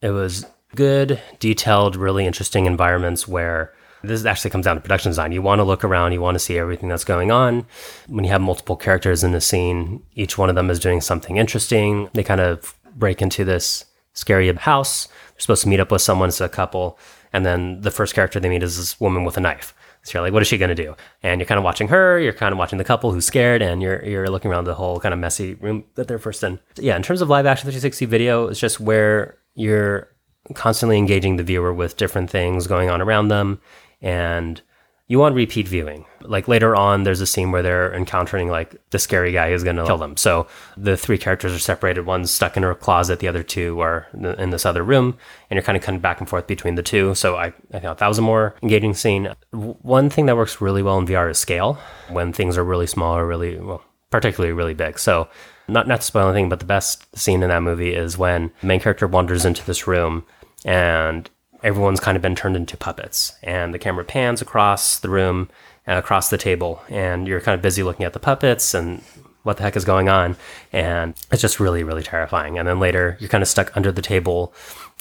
it 0.00 0.10
was 0.10 0.46
good, 0.74 1.20
detailed, 1.40 1.96
really 1.96 2.26
interesting 2.26 2.66
environments 2.66 3.26
where 3.26 3.74
this 4.04 4.24
actually 4.24 4.50
comes 4.50 4.64
down 4.64 4.76
to 4.76 4.80
production 4.80 5.10
design. 5.10 5.32
You 5.32 5.42
want 5.42 5.58
to 5.58 5.64
look 5.64 5.82
around, 5.82 6.12
you 6.12 6.20
want 6.20 6.36
to 6.36 6.38
see 6.38 6.56
everything 6.58 6.88
that's 6.88 7.04
going 7.04 7.32
on. 7.32 7.66
When 8.06 8.24
you 8.24 8.30
have 8.30 8.40
multiple 8.40 8.76
characters 8.76 9.24
in 9.24 9.32
the 9.32 9.40
scene, 9.40 10.02
each 10.14 10.38
one 10.38 10.48
of 10.48 10.54
them 10.54 10.70
is 10.70 10.78
doing 10.78 11.00
something 11.00 11.36
interesting. 11.36 12.08
They 12.14 12.22
kind 12.22 12.40
of 12.40 12.74
break 12.94 13.20
into 13.20 13.44
this 13.44 13.84
scary 14.12 14.52
house. 14.54 15.06
They're 15.06 15.40
supposed 15.40 15.62
to 15.62 15.68
meet 15.68 15.80
up 15.80 15.90
with 15.90 16.02
someone, 16.02 16.28
it's 16.28 16.40
a 16.40 16.48
couple, 16.48 16.98
and 17.32 17.44
then 17.44 17.80
the 17.80 17.90
first 17.90 18.14
character 18.14 18.38
they 18.38 18.48
meet 18.48 18.62
is 18.62 18.76
this 18.76 19.00
woman 19.00 19.24
with 19.24 19.36
a 19.36 19.40
knife. 19.40 19.74
So 20.02 20.18
you're 20.18 20.26
like, 20.26 20.32
what 20.32 20.42
is 20.42 20.48
she 20.48 20.58
going 20.58 20.68
to 20.68 20.74
do? 20.74 20.94
And 21.22 21.40
you're 21.40 21.46
kind 21.46 21.58
of 21.58 21.64
watching 21.64 21.88
her, 21.88 22.18
you're 22.18 22.32
kind 22.32 22.52
of 22.52 22.58
watching 22.58 22.78
the 22.78 22.84
couple 22.84 23.12
who's 23.12 23.26
scared, 23.26 23.62
and 23.62 23.82
you're 23.82 24.04
you're 24.04 24.28
looking 24.28 24.50
around 24.50 24.64
the 24.64 24.74
whole 24.74 25.00
kind 25.00 25.12
of 25.12 25.18
messy 25.18 25.54
room 25.54 25.84
that 25.94 26.08
they're 26.08 26.18
first 26.18 26.42
in. 26.42 26.58
Yeah, 26.76 26.96
in 26.96 27.02
terms 27.02 27.20
of 27.20 27.28
live 27.28 27.46
action 27.46 27.64
360 27.64 28.06
video, 28.06 28.48
it's 28.48 28.60
just 28.60 28.80
where 28.80 29.38
you're 29.54 30.08
constantly 30.54 30.96
engaging 30.98 31.36
the 31.36 31.42
viewer 31.42 31.74
with 31.74 31.96
different 31.96 32.30
things 32.30 32.66
going 32.66 32.90
on 32.90 33.02
around 33.02 33.28
them, 33.28 33.60
and 34.00 34.62
you 35.08 35.18
want 35.18 35.34
repeat 35.34 35.66
viewing. 35.66 36.04
Like 36.20 36.48
later 36.48 36.76
on, 36.76 37.02
there's 37.02 37.22
a 37.22 37.26
scene 37.26 37.50
where 37.50 37.62
they're 37.62 37.94
encountering 37.94 38.50
like 38.50 38.76
the 38.90 38.98
scary 38.98 39.32
guy 39.32 39.50
who's 39.50 39.64
going 39.64 39.76
to 39.76 39.86
kill 39.86 39.96
them. 39.96 40.18
So 40.18 40.46
the 40.76 40.98
three 40.98 41.16
characters 41.16 41.54
are 41.54 41.58
separated. 41.58 42.04
One's 42.04 42.30
stuck 42.30 42.58
in 42.58 42.62
her 42.62 42.74
closet. 42.74 43.18
The 43.18 43.28
other 43.28 43.42
two 43.42 43.80
are 43.80 44.06
in 44.12 44.50
this 44.50 44.66
other 44.66 44.84
room, 44.84 45.16
and 45.48 45.56
you're 45.56 45.64
kind 45.64 45.78
of 45.78 45.82
coming 45.82 46.02
back 46.02 46.20
and 46.20 46.28
forth 46.28 46.46
between 46.46 46.74
the 46.74 46.82
two. 46.82 47.14
So 47.14 47.36
I, 47.36 47.54
I 47.72 47.80
thought 47.80 47.98
that 47.98 48.08
was 48.08 48.18
a 48.18 48.22
more 48.22 48.54
engaging 48.62 48.92
scene. 48.92 49.34
One 49.50 50.10
thing 50.10 50.26
that 50.26 50.36
works 50.36 50.60
really 50.60 50.82
well 50.82 50.98
in 50.98 51.06
VR 51.06 51.30
is 51.30 51.38
scale. 51.38 51.78
When 52.10 52.34
things 52.34 52.58
are 52.58 52.64
really 52.64 52.86
small 52.86 53.16
or 53.16 53.26
really 53.26 53.58
well, 53.58 53.82
particularly 54.10 54.52
really 54.52 54.74
big. 54.74 54.98
So 54.98 55.28
not 55.68 55.88
not 55.88 56.00
to 56.00 56.06
spoil 56.06 56.28
anything, 56.28 56.50
but 56.50 56.60
the 56.60 56.66
best 56.66 57.16
scene 57.16 57.42
in 57.42 57.48
that 57.48 57.62
movie 57.62 57.94
is 57.94 58.18
when 58.18 58.52
the 58.60 58.66
main 58.66 58.80
character 58.80 59.06
wanders 59.06 59.46
into 59.46 59.64
this 59.64 59.86
room 59.86 60.26
and 60.66 61.30
everyone's 61.62 62.00
kind 62.00 62.16
of 62.16 62.22
been 62.22 62.34
turned 62.34 62.56
into 62.56 62.76
puppets. 62.76 63.34
And 63.42 63.74
the 63.74 63.78
camera 63.78 64.04
pans 64.04 64.40
across 64.42 64.98
the 64.98 65.08
room 65.08 65.48
and 65.86 65.98
across 65.98 66.30
the 66.30 66.38
table 66.38 66.82
and 66.88 67.26
you're 67.26 67.40
kind 67.40 67.54
of 67.54 67.62
busy 67.62 67.82
looking 67.82 68.04
at 68.04 68.12
the 68.12 68.20
puppets 68.20 68.74
and 68.74 69.02
what 69.42 69.56
the 69.56 69.62
heck 69.62 69.76
is 69.76 69.84
going 69.84 70.08
on. 70.08 70.36
And 70.72 71.14
it's 71.30 71.42
just 71.42 71.60
really 71.60 71.82
really 71.82 72.02
terrifying. 72.02 72.58
And 72.58 72.68
then 72.68 72.78
later 72.78 73.16
you're 73.20 73.30
kind 73.30 73.42
of 73.42 73.48
stuck 73.48 73.76
under 73.76 73.90
the 73.90 74.02
table 74.02 74.52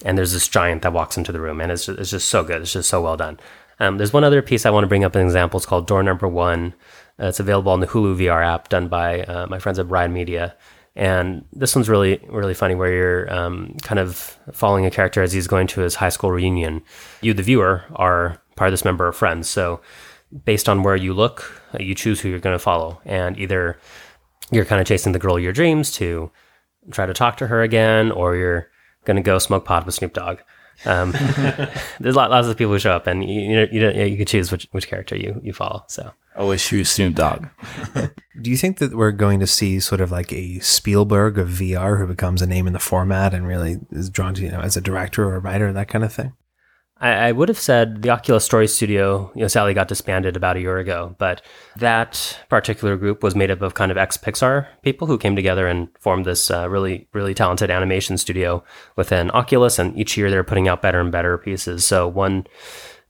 and 0.06 0.18
there's 0.18 0.34
this 0.34 0.48
giant 0.48 0.84
that 0.84 0.94
walks 0.94 1.18
into 1.18 1.32
the 1.32 1.42
room 1.42 1.60
and 1.62 1.72
it's 1.72 1.86
just, 1.86 2.00
it's 2.00 2.12
just 2.12 2.30
so 2.30 2.44
good. 2.44 2.62
It's 2.62 2.74
just 2.74 2.90
so 2.90 3.02
well 3.02 3.18
done. 3.18 3.40
Um, 3.80 3.98
there's 3.98 4.14
one 4.14 4.24
other 4.24 4.42
piece 4.42 4.66
i 4.66 4.72
want 4.72 4.84
to 4.84 4.88
bring 4.88 5.04
up 5.04 5.16
an 5.16 5.24
example. 5.26 5.58
It's 5.58 5.68
called 5.68 5.86
door 5.86 6.02
number 6.02 6.28
one. 6.28 6.74
Uh, 7.20 7.28
it's 7.28 7.40
available 7.40 7.72
on 7.72 7.80
the 7.80 7.88
hulu 7.88 8.18
vr 8.18 8.46
app 8.46 8.70
done 8.70 8.88
by 8.88 9.22
uh, 9.24 9.48
my 9.48 9.60
friends 9.60 9.80
at 9.80 9.88
bride 9.88 10.12
media 10.12 10.56
and 10.98 11.46
this 11.54 11.76
one's 11.76 11.90
really, 11.90 12.20
really 12.28 12.56
funny 12.56 12.74
where 12.74 12.92
you're 12.92 13.32
um, 13.32 13.78
kind 13.84 14.00
of 14.00 14.36
following 14.52 14.84
a 14.84 14.90
character 14.90 15.22
as 15.22 15.32
he's 15.32 15.46
going 15.46 15.68
to 15.68 15.82
his 15.82 15.94
high 15.94 16.10
school 16.10 16.32
reunion. 16.32 16.82
You, 17.22 17.36
the 17.36 17.44
viewer, 17.44 17.84
are 17.96 18.42
part 18.56 18.70
of 18.70 18.74
this 18.74 18.84
member 18.84 19.08
of 19.08 19.16
friends. 19.16 19.48
So, 19.48 19.80
based 20.44 20.68
on 20.68 20.82
where 20.82 20.96
you 20.96 21.14
look, 21.14 21.62
uh, 21.76 21.78
you 21.84 21.94
choose 21.94 22.20
who 22.20 22.30
you're 22.30 22.40
going 22.40 22.56
to 22.56 22.60
follow. 22.60 23.00
And 23.06 23.38
either 23.38 23.78
you're 24.52 24.66
kind 24.66 24.82
of 24.82 24.88
chasing 24.88 25.12
the 25.12 25.20
girl 25.20 25.38
of 25.38 25.44
your 25.44 25.54
dreams 25.54 25.92
to 25.94 26.32
try 26.90 27.06
to 27.06 27.14
talk 27.14 27.38
to 27.38 27.48
her 27.48 27.62
again, 27.62 28.12
or 28.12 28.36
you're 28.36 28.72
going 29.06 29.18
to 29.18 29.22
go 29.22 29.38
smoke 29.38 29.66
pot 29.66 29.86
with 29.86 29.94
Snoop 29.94 30.14
Dogg. 30.14 30.40
Um, 30.86 31.12
there's 32.00 32.16
lot, 32.16 32.30
lots 32.30 32.48
of 32.48 32.58
people 32.58 32.74
who 32.74 32.80
show 32.80 32.92
up, 32.92 33.08
and 33.08 33.24
you, 33.24 33.42
you, 33.42 33.56
know, 33.56 33.68
you, 33.72 33.80
know, 33.80 34.06
you 34.06 34.18
can 34.18 34.26
choose 34.26 34.52
which, 34.52 34.68
which 34.72 34.88
character 34.88 35.16
you, 35.16 35.40
you 35.44 35.54
follow. 35.54 35.84
So, 35.88 36.12
Always 36.38 36.64
choose 36.64 36.90
Snoop 36.92 37.16
Dogg. 37.16 37.48
Do 38.42 38.52
you 38.52 38.58
think 38.58 38.78
that 38.78 38.96
we're 38.96 39.12
going 39.12 39.40
to 39.40 39.48
see 39.48 39.80
sort 39.80 40.02
of 40.02 40.12
like 40.12 40.32
a 40.32 40.60
Spielberg 40.60 41.40
of 41.40 41.50
VR 41.50 41.98
who 41.98 42.06
becomes 42.06 42.44
a 42.44 42.48
name 42.48 42.68
in 42.68 42.74
the 42.74 42.80
format 42.80 43.34
and 43.34 43.48
really 43.48 43.80
is 43.90 44.12
drawn 44.12 44.36
to, 44.36 44.44
you 44.44 44.52
know, 44.52 44.60
as 44.60 44.78
a 44.78 44.82
director 44.82 45.28
or 45.28 45.36
a 45.36 45.40
writer, 45.40 45.74
that 45.74 45.88
kind 45.88 46.04
of 46.04 46.14
thing? 46.14 46.34
I, 47.00 47.10
I 47.10 47.32
would 47.32 47.50
have 47.50 47.60
said 47.60 48.02
the 48.02 48.10
Oculus 48.10 48.46
Story 48.46 48.68
Studio, 48.68 49.32
you 49.36 49.42
know, 49.42 49.48
Sally 49.48 49.74
got 49.74 49.88
disbanded 49.88 50.36
about 50.36 50.58
a 50.58 50.62
year 50.62 50.78
ago, 50.78 51.16
but 51.18 51.42
that 51.76 52.40
particular 52.50 52.98
group 52.98 53.24
was 53.24 53.36
made 53.36 53.52
up 53.52 53.62
of 53.62 53.74
kind 53.74 53.92
of 53.92 53.98
ex 53.98 54.18
Pixar 54.18 54.68
people 54.82 55.08
who 55.08 55.18
came 55.18 55.36
together 55.36 55.68
and 55.68 55.90
formed 56.00 56.26
this 56.26 56.50
uh, 56.50 56.70
really, 56.70 57.08
really 57.14 57.34
talented 57.34 57.70
animation 57.70 58.18
studio 58.18 58.64
within 58.96 59.32
Oculus. 59.32 59.80
And 59.80 59.98
each 59.98 60.18
year 60.18 60.30
they're 60.30 60.44
putting 60.44 60.68
out 60.68 60.82
better 60.82 61.00
and 61.00 61.12
better 61.12 61.38
pieces. 61.38 61.86
So 61.86 62.08
one 62.08 62.48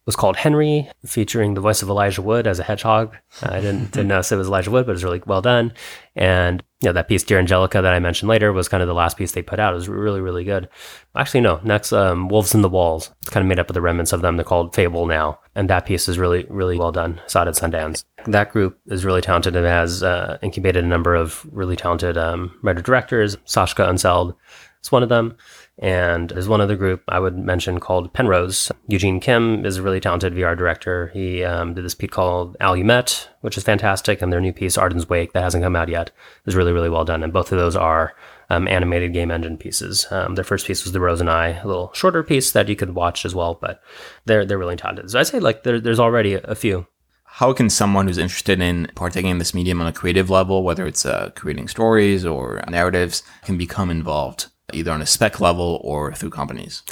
was 0.06 0.16
called 0.16 0.38
Henry, 0.38 0.90
featuring 1.06 1.54
the 1.54 1.62
voice 1.62 1.82
of 1.82 1.90
Elijah 1.90 2.22
Wood 2.22 2.48
as 2.48 2.60
a 2.60 2.64
hedgehog. 2.64 3.16
I 3.44 3.60
didn't, 3.60 3.92
didn't 3.92 4.12
it 4.32 4.36
was 4.36 4.48
Elijah 4.48 4.72
Wood, 4.72 4.86
but 4.86 4.92
it 4.92 4.96
was 4.96 5.04
really 5.04 5.22
well 5.26 5.42
done. 5.42 5.74
And 6.16 6.64
know, 6.84 6.94
that 6.94 7.08
piece, 7.08 7.24
Dear 7.24 7.40
Angelica, 7.40 7.82
that 7.82 7.94
I 7.94 8.00
mentioned 8.00 8.30
later, 8.30 8.54
was 8.54 8.68
kind 8.68 8.84
of 8.84 8.88
the 8.88 8.94
last 8.94 9.18
piece 9.18 9.32
they 9.32 9.42
put 9.42 9.60
out. 9.60 9.74
It 9.74 9.78
was 9.78 9.90
really, 9.90 10.22
really 10.22 10.44
good. 10.44 10.70
Actually, 11.16 11.42
no. 11.42 11.60
Next, 11.64 11.92
um, 11.92 12.30
Wolves 12.30 12.54
in 12.54 12.62
the 12.62 12.70
Walls. 12.70 13.12
It's 13.22 13.32
kind 13.32 13.44
of 13.44 13.48
made 13.48 13.60
up 13.60 13.70
of 13.70 13.74
the 13.74 13.82
remnants 13.82 14.14
of 14.14 14.22
them. 14.22 14.38
They're 14.38 14.44
called 14.44 14.76
Fable 14.76 15.08
now, 15.08 15.40
and 15.56 15.70
that 15.70 15.88
piece 15.88 16.08
is 16.08 16.20
really, 16.20 16.46
really 16.50 16.78
well 16.78 16.92
done. 16.92 17.20
Saw 17.26 17.42
at 17.42 17.56
Sundance. 17.56 18.04
That 18.28 18.52
group 18.52 18.80
is 18.88 19.06
really 19.06 19.22
talented 19.22 19.56
and 19.56 19.66
has 19.66 20.04
uh, 20.04 20.38
incubated 20.44 20.84
a 20.84 20.88
number 20.88 21.16
of 21.16 21.46
really 21.52 21.76
talented 21.76 22.18
um, 22.18 22.58
writer 22.62 22.82
directors. 22.82 23.38
Saschka 23.38 23.88
Unseld 23.88 24.36
It's 24.80 24.92
one 24.92 25.04
of 25.04 25.10
them. 25.10 25.36
And 25.80 26.30
there's 26.30 26.48
one 26.48 26.62
other 26.62 26.76
group 26.76 27.04
I 27.08 27.20
would 27.20 27.38
mention 27.38 27.80
called 27.80 28.12
Penrose. 28.12 28.72
Eugene 28.88 29.20
Kim 29.20 29.64
is 29.64 29.78
a 29.78 29.84
really 29.84 30.00
talented 30.00 30.34
VR 30.34 30.58
director. 30.58 31.08
He 31.14 31.44
um, 31.44 31.76
did 31.76 31.86
this 31.86 31.94
piece 31.94 32.10
called 32.10 32.58
Allumette, 32.60 33.28
which 33.42 33.58
is 33.58 33.64
fantastic, 33.64 34.22
and 34.22 34.34
their 34.34 34.42
new 34.42 34.54
piece, 34.54 34.78
Arden's 34.78 35.08
Wake, 35.08 35.34
that 35.34 35.44
hasn't 35.44 35.64
come 35.64 35.76
out 35.76 35.90
yet, 35.90 36.10
is 36.48 36.56
really, 36.56 36.72
really 36.72 36.90
well 36.90 37.06
done. 37.06 37.22
And 37.22 37.32
both 37.32 37.52
of 37.52 37.60
those 37.60 37.76
are 37.76 38.16
um, 38.50 38.68
animated 38.68 39.14
game 39.14 39.30
engine 39.30 39.58
pieces. 39.58 40.08
Um, 40.10 40.34
their 40.34 40.44
first 40.44 40.66
piece 40.66 40.84
was 40.84 40.94
The 40.94 41.00
Rose 41.00 41.22
and 41.22 41.30
I, 41.30 41.50
a 41.50 41.68
little 41.68 41.92
shorter 41.94 42.24
piece 42.24 42.52
that 42.54 42.70
you 42.70 42.76
could 42.76 42.96
watch 42.96 43.24
as 43.24 43.36
well, 43.36 43.56
but 43.62 43.82
they're 44.26 44.46
they're 44.46 44.58
really 44.58 44.78
talented. 44.78 45.12
So 45.12 45.20
I'd 45.20 45.28
say 45.28 45.40
like 45.40 45.64
there, 45.64 45.80
there's 45.80 46.00
already 46.00 46.36
a, 46.36 46.42
a 46.42 46.56
few. 46.56 46.88
How 47.26 47.54
can 47.54 47.70
someone 47.70 48.08
who's 48.08 48.18
interested 48.18 48.62
in 48.62 48.90
partaking 48.96 49.30
in 49.30 49.38
this 49.38 49.54
medium 49.54 49.80
on 49.80 49.86
a 49.86 49.94
creative 49.94 50.30
level, 50.32 50.64
whether 50.64 50.88
it's 50.88 51.06
uh, 51.06 51.30
creating 51.36 51.68
stories 51.68 52.26
or 52.26 52.64
narratives, 52.68 53.22
can 53.44 53.58
become 53.60 53.92
involved? 53.92 54.48
Either 54.74 54.92
on 54.92 55.02
a 55.02 55.06
spec 55.06 55.40
level 55.40 55.80
or 55.84 56.14
through 56.14 56.32
companies? 56.32 56.84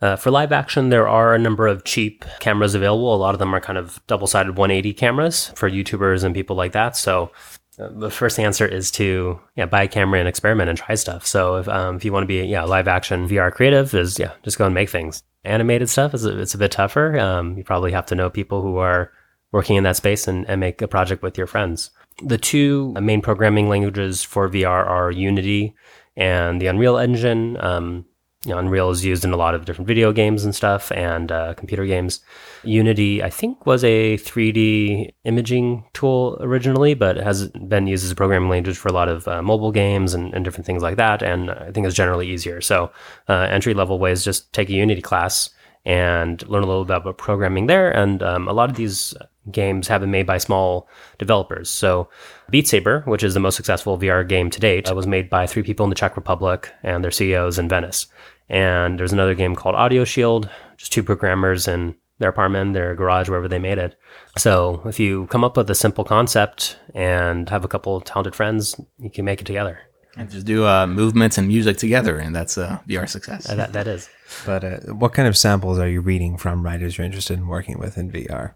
Uh, 0.00 0.16
for 0.16 0.30
live 0.30 0.50
action, 0.50 0.88
there 0.88 1.06
are 1.06 1.34
a 1.34 1.38
number 1.38 1.66
of 1.66 1.84
cheap 1.84 2.24
cameras 2.38 2.74
available. 2.74 3.14
A 3.14 3.16
lot 3.16 3.34
of 3.34 3.38
them 3.38 3.54
are 3.54 3.60
kind 3.60 3.78
of 3.78 4.00
double 4.06 4.26
sided 4.26 4.56
180 4.56 4.94
cameras 4.94 5.48
for 5.54 5.68
YouTubers 5.68 6.24
and 6.24 6.34
people 6.34 6.56
like 6.56 6.72
that. 6.72 6.96
So 6.96 7.30
uh, 7.78 7.88
the 7.92 8.10
first 8.10 8.38
answer 8.38 8.66
is 8.66 8.90
to 8.92 9.38
yeah 9.56 9.66
buy 9.66 9.82
a 9.82 9.88
camera 9.88 10.18
and 10.18 10.28
experiment 10.28 10.70
and 10.70 10.78
try 10.78 10.94
stuff. 10.94 11.26
So 11.26 11.56
if 11.56 11.68
um, 11.68 11.96
if 11.96 12.04
you 12.04 12.12
want 12.12 12.22
to 12.22 12.28
be 12.28 12.42
yeah 12.46 12.64
live 12.64 12.88
action 12.88 13.28
VR 13.28 13.52
creative, 13.52 13.92
is 13.94 14.18
yeah 14.18 14.32
just 14.42 14.58
go 14.58 14.64
and 14.64 14.74
make 14.74 14.88
things. 14.88 15.22
Animated 15.44 15.88
stuff 15.90 16.14
is 16.14 16.24
it's 16.24 16.54
a 16.54 16.58
bit 16.58 16.72
tougher. 16.72 17.18
Um, 17.18 17.56
you 17.58 17.64
probably 17.64 17.92
have 17.92 18.06
to 18.06 18.14
know 18.14 18.30
people 18.30 18.62
who 18.62 18.78
are 18.78 19.12
working 19.52 19.76
in 19.76 19.84
that 19.84 19.96
space 19.96 20.28
and, 20.28 20.48
and 20.48 20.60
make 20.60 20.80
a 20.80 20.88
project 20.88 21.22
with 21.22 21.36
your 21.36 21.46
friends. 21.46 21.90
The 22.22 22.38
two 22.38 22.92
main 22.92 23.20
programming 23.20 23.68
languages 23.68 24.22
for 24.22 24.48
VR 24.48 24.86
are 24.86 25.10
Unity 25.10 25.74
and 26.20 26.60
the 26.60 26.68
Unreal 26.68 26.98
Engine. 26.98 27.56
Um, 27.58 28.04
you 28.44 28.52
know, 28.52 28.58
Unreal 28.58 28.90
is 28.90 29.04
used 29.04 29.24
in 29.24 29.32
a 29.32 29.36
lot 29.36 29.54
of 29.54 29.66
different 29.66 29.86
video 29.86 30.12
games 30.12 30.44
and 30.44 30.54
stuff 30.54 30.90
and 30.92 31.30
uh, 31.30 31.52
computer 31.54 31.84
games. 31.84 32.20
Unity, 32.62 33.22
I 33.22 33.28
think, 33.28 33.66
was 33.66 33.84
a 33.84 34.16
3D 34.16 35.12
imaging 35.24 35.84
tool 35.92 36.38
originally, 36.40 36.94
but 36.94 37.16
has 37.18 37.48
been 37.48 37.86
used 37.86 38.04
as 38.04 38.10
a 38.10 38.14
programming 38.14 38.48
language 38.48 38.78
for 38.78 38.88
a 38.88 38.92
lot 38.92 39.08
of 39.08 39.28
uh, 39.28 39.42
mobile 39.42 39.72
games 39.72 40.14
and, 40.14 40.32
and, 40.32 40.42
different 40.42 40.64
things 40.64 40.82
like 40.82 40.96
that. 40.96 41.22
And 41.22 41.50
I 41.50 41.70
think 41.70 41.86
it's 41.86 41.96
generally 41.96 42.30
easier. 42.30 42.62
So, 42.62 42.90
uh, 43.28 43.46
entry 43.50 43.74
level 43.74 43.98
ways 43.98 44.24
just 44.24 44.50
take 44.54 44.70
a 44.70 44.72
Unity 44.72 45.02
class 45.02 45.50
and 45.84 46.46
learn 46.48 46.62
a 46.62 46.66
little 46.66 46.86
bit 46.86 46.96
about 46.96 47.18
programming 47.18 47.66
there. 47.66 47.90
And 47.90 48.22
um, 48.22 48.48
a 48.48 48.54
lot 48.54 48.70
of 48.70 48.76
these 48.76 49.14
games 49.50 49.88
have 49.88 50.00
been 50.00 50.10
made 50.10 50.26
by 50.26 50.38
small 50.38 50.88
developers. 51.18 51.70
So, 51.70 52.08
Beat 52.50 52.68
Saber, 52.68 53.02
which 53.06 53.22
is 53.22 53.34
the 53.34 53.40
most 53.40 53.56
successful 53.56 53.98
VR 53.98 54.26
game 54.26 54.50
to 54.50 54.60
date, 54.60 54.90
uh, 54.90 54.94
was 54.94 55.06
made 55.06 55.30
by 55.30 55.46
three 55.46 55.62
people 55.62 55.84
in 55.84 55.90
the 55.90 55.96
Czech 55.96 56.16
Republic 56.16 56.72
and 56.82 57.02
their 57.02 57.10
CEOs 57.10 57.58
in 57.58 57.68
Venice. 57.68 58.06
And 58.48 58.98
there's 58.98 59.12
another 59.12 59.34
game 59.34 59.54
called 59.54 59.76
Audio 59.76 60.04
Shield, 60.04 60.50
just 60.76 60.92
two 60.92 61.02
programmers 61.02 61.68
in 61.68 61.94
their 62.18 62.28
apartment, 62.28 62.74
their 62.74 62.94
garage, 62.94 63.28
wherever 63.28 63.48
they 63.48 63.58
made 63.58 63.78
it. 63.78 63.96
So, 64.36 64.82
if 64.84 65.00
you 65.00 65.26
come 65.26 65.44
up 65.44 65.56
with 65.56 65.70
a 65.70 65.74
simple 65.74 66.04
concept 66.04 66.78
and 66.94 67.48
have 67.48 67.64
a 67.64 67.68
couple 67.68 68.00
talented 68.00 68.34
friends, 68.34 68.78
you 68.98 69.10
can 69.10 69.24
make 69.24 69.40
it 69.40 69.46
together. 69.46 69.80
And 70.16 70.28
just 70.28 70.44
do 70.44 70.66
uh, 70.66 70.88
movements 70.88 71.38
and 71.38 71.46
music 71.46 71.76
together, 71.76 72.18
and 72.18 72.34
that's 72.34 72.58
a 72.58 72.82
VR 72.88 73.08
success. 73.08 73.48
Uh, 73.48 73.54
that, 73.54 73.72
that 73.72 73.86
is. 73.86 74.10
But 74.44 74.64
uh, 74.64 74.78
what 74.92 75.12
kind 75.14 75.28
of 75.28 75.36
samples 75.36 75.78
are 75.78 75.88
you 75.88 76.00
reading 76.00 76.36
from 76.36 76.64
writers 76.64 76.98
you're 76.98 77.04
interested 77.04 77.38
in 77.38 77.46
working 77.46 77.78
with 77.78 77.96
in 77.96 78.10
VR? 78.10 78.54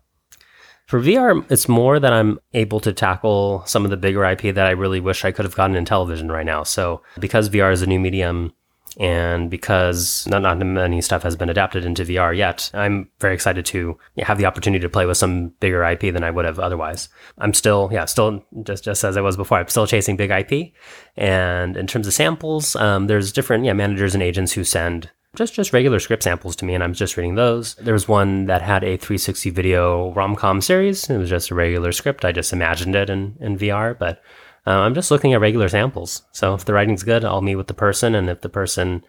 For 0.87 1.01
VR, 1.01 1.51
it's 1.51 1.69
more 1.69 1.99
that 1.99 2.13
I'm 2.13 2.39
able 2.53 2.79
to 2.81 2.93
tackle 2.93 3.63
some 3.67 3.85
of 3.85 3.91
the 3.91 3.97
bigger 3.97 4.25
IP 4.25 4.55
that 4.55 4.67
I 4.67 4.71
really 4.71 5.01
wish 5.01 5.25
I 5.25 5.33
could 5.33 5.47
have 5.47 5.55
gotten 5.55 5.77
in 5.77 5.85
television 5.85 6.31
right 6.31 6.45
now. 6.45 6.63
So 6.63 7.03
because 7.19 7.49
VR 7.49 7.73
is 7.73 7.81
a 7.81 7.87
new 7.87 7.99
medium 7.99 8.53
and 8.99 9.51
because 9.51 10.27
not, 10.29 10.43
not 10.43 10.59
many 10.59 11.01
stuff 11.01 11.23
has 11.23 11.37
been 11.37 11.49
adapted 11.49 11.87
into 11.87 12.05
VR 12.05 12.37
yet, 12.37 12.71
I'm 12.75 13.09
very 13.19 13.35
excited 13.35 13.65
to 13.67 13.99
have 14.19 14.37
the 14.39 14.45
opportunity 14.45 14.83
to 14.83 14.89
play 14.91 15.07
with 15.07 15.17
some 15.17 15.49
bigger 15.61 15.83
IP 15.85 16.13
than 16.13 16.23
I 16.23 16.31
would 16.31 16.45
have 16.45 16.59
otherwise. 16.59 17.09
I'm 17.39 17.55
still, 17.55 17.89
yeah, 17.91 18.05
still 18.05 18.45
just, 18.63 18.85
just 18.85 19.05
as 19.05 19.17
I 19.17 19.23
was 19.23 19.39
before, 19.39 19.59
I'm 19.59 19.69
still 19.69 19.87
chasing 19.87 20.17
big 20.17 20.31
IP. 20.31 20.75
And 21.17 21.79
in 21.79 21.87
terms 21.87 22.07
of 22.07 22.13
samples, 22.13 22.77
um, 22.77 23.07
there's 23.07 23.33
different 23.33 23.65
yeah, 23.65 23.73
managers 23.73 24.15
and 24.15 24.23
agents 24.23 24.53
who 24.53 24.65
send 24.65 25.11
just 25.35 25.55
just 25.55 25.73
regular 25.73 25.99
script 25.99 26.23
samples 26.23 26.57
to 26.57 26.65
me, 26.65 26.75
and 26.75 26.83
I'm 26.83 26.95
just 26.95 27.17
reading 27.17 27.35
those. 27.35 27.75
There 27.77 27.95
was 27.95 28.09
one 28.09 28.47
that 28.47 28.63
had 28.63 28.85
a 28.85 28.97
360 28.97 29.51
video 29.51 30.13
rom 30.13 30.37
com 30.37 30.61
series. 30.61 31.09
It 31.11 31.19
was 31.19 31.31
just 31.31 31.51
a 31.51 31.55
regular 31.55 31.93
script. 31.93 32.25
I 32.25 32.33
just 32.33 32.53
imagined 32.53 32.95
it 32.95 33.11
in, 33.11 33.37
in 33.41 33.59
VR, 33.59 33.99
but 33.99 34.23
uh, 34.67 34.71
I'm 34.71 34.95
just 34.95 35.11
looking 35.11 35.33
at 35.33 35.41
regular 35.41 35.69
samples. 35.69 36.23
So 36.33 36.55
if 36.55 36.65
the 36.65 36.73
writing's 36.73 37.03
good, 37.03 37.25
I'll 37.25 37.43
meet 37.43 37.57
with 37.57 37.67
the 37.67 37.75
person, 37.75 38.15
and 38.15 38.31
if 38.31 38.41
the 38.41 38.49
person 38.49 39.05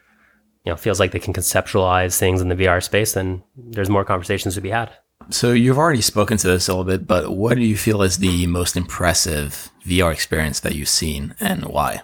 you 0.66 0.72
know 0.72 0.76
feels 0.76 1.00
like 1.00 1.12
they 1.12 1.20
can 1.20 1.34
conceptualize 1.34 2.18
things 2.18 2.42
in 2.42 2.50
the 2.50 2.56
VR 2.56 2.84
space, 2.84 3.14
then 3.14 3.44
there's 3.56 3.90
more 3.90 4.06
conversations 4.06 4.56
to 4.56 4.62
be 4.62 4.72
had. 4.72 4.92
So 5.30 5.54
you've 5.54 5.78
already 5.78 6.02
spoken 6.02 6.38
to 6.38 6.48
this 6.48 6.68
a 6.68 6.72
little 6.72 6.84
bit, 6.84 7.08
but 7.08 7.32
what 7.32 7.56
do 7.56 7.64
you 7.64 7.78
feel 7.78 8.02
is 8.02 8.18
the 8.18 8.46
most 8.48 8.76
impressive 8.76 9.72
VR 9.86 10.12
experience 10.12 10.60
that 10.60 10.76
you've 10.76 10.90
seen, 10.90 11.36
and 11.40 11.66
why? 11.66 12.02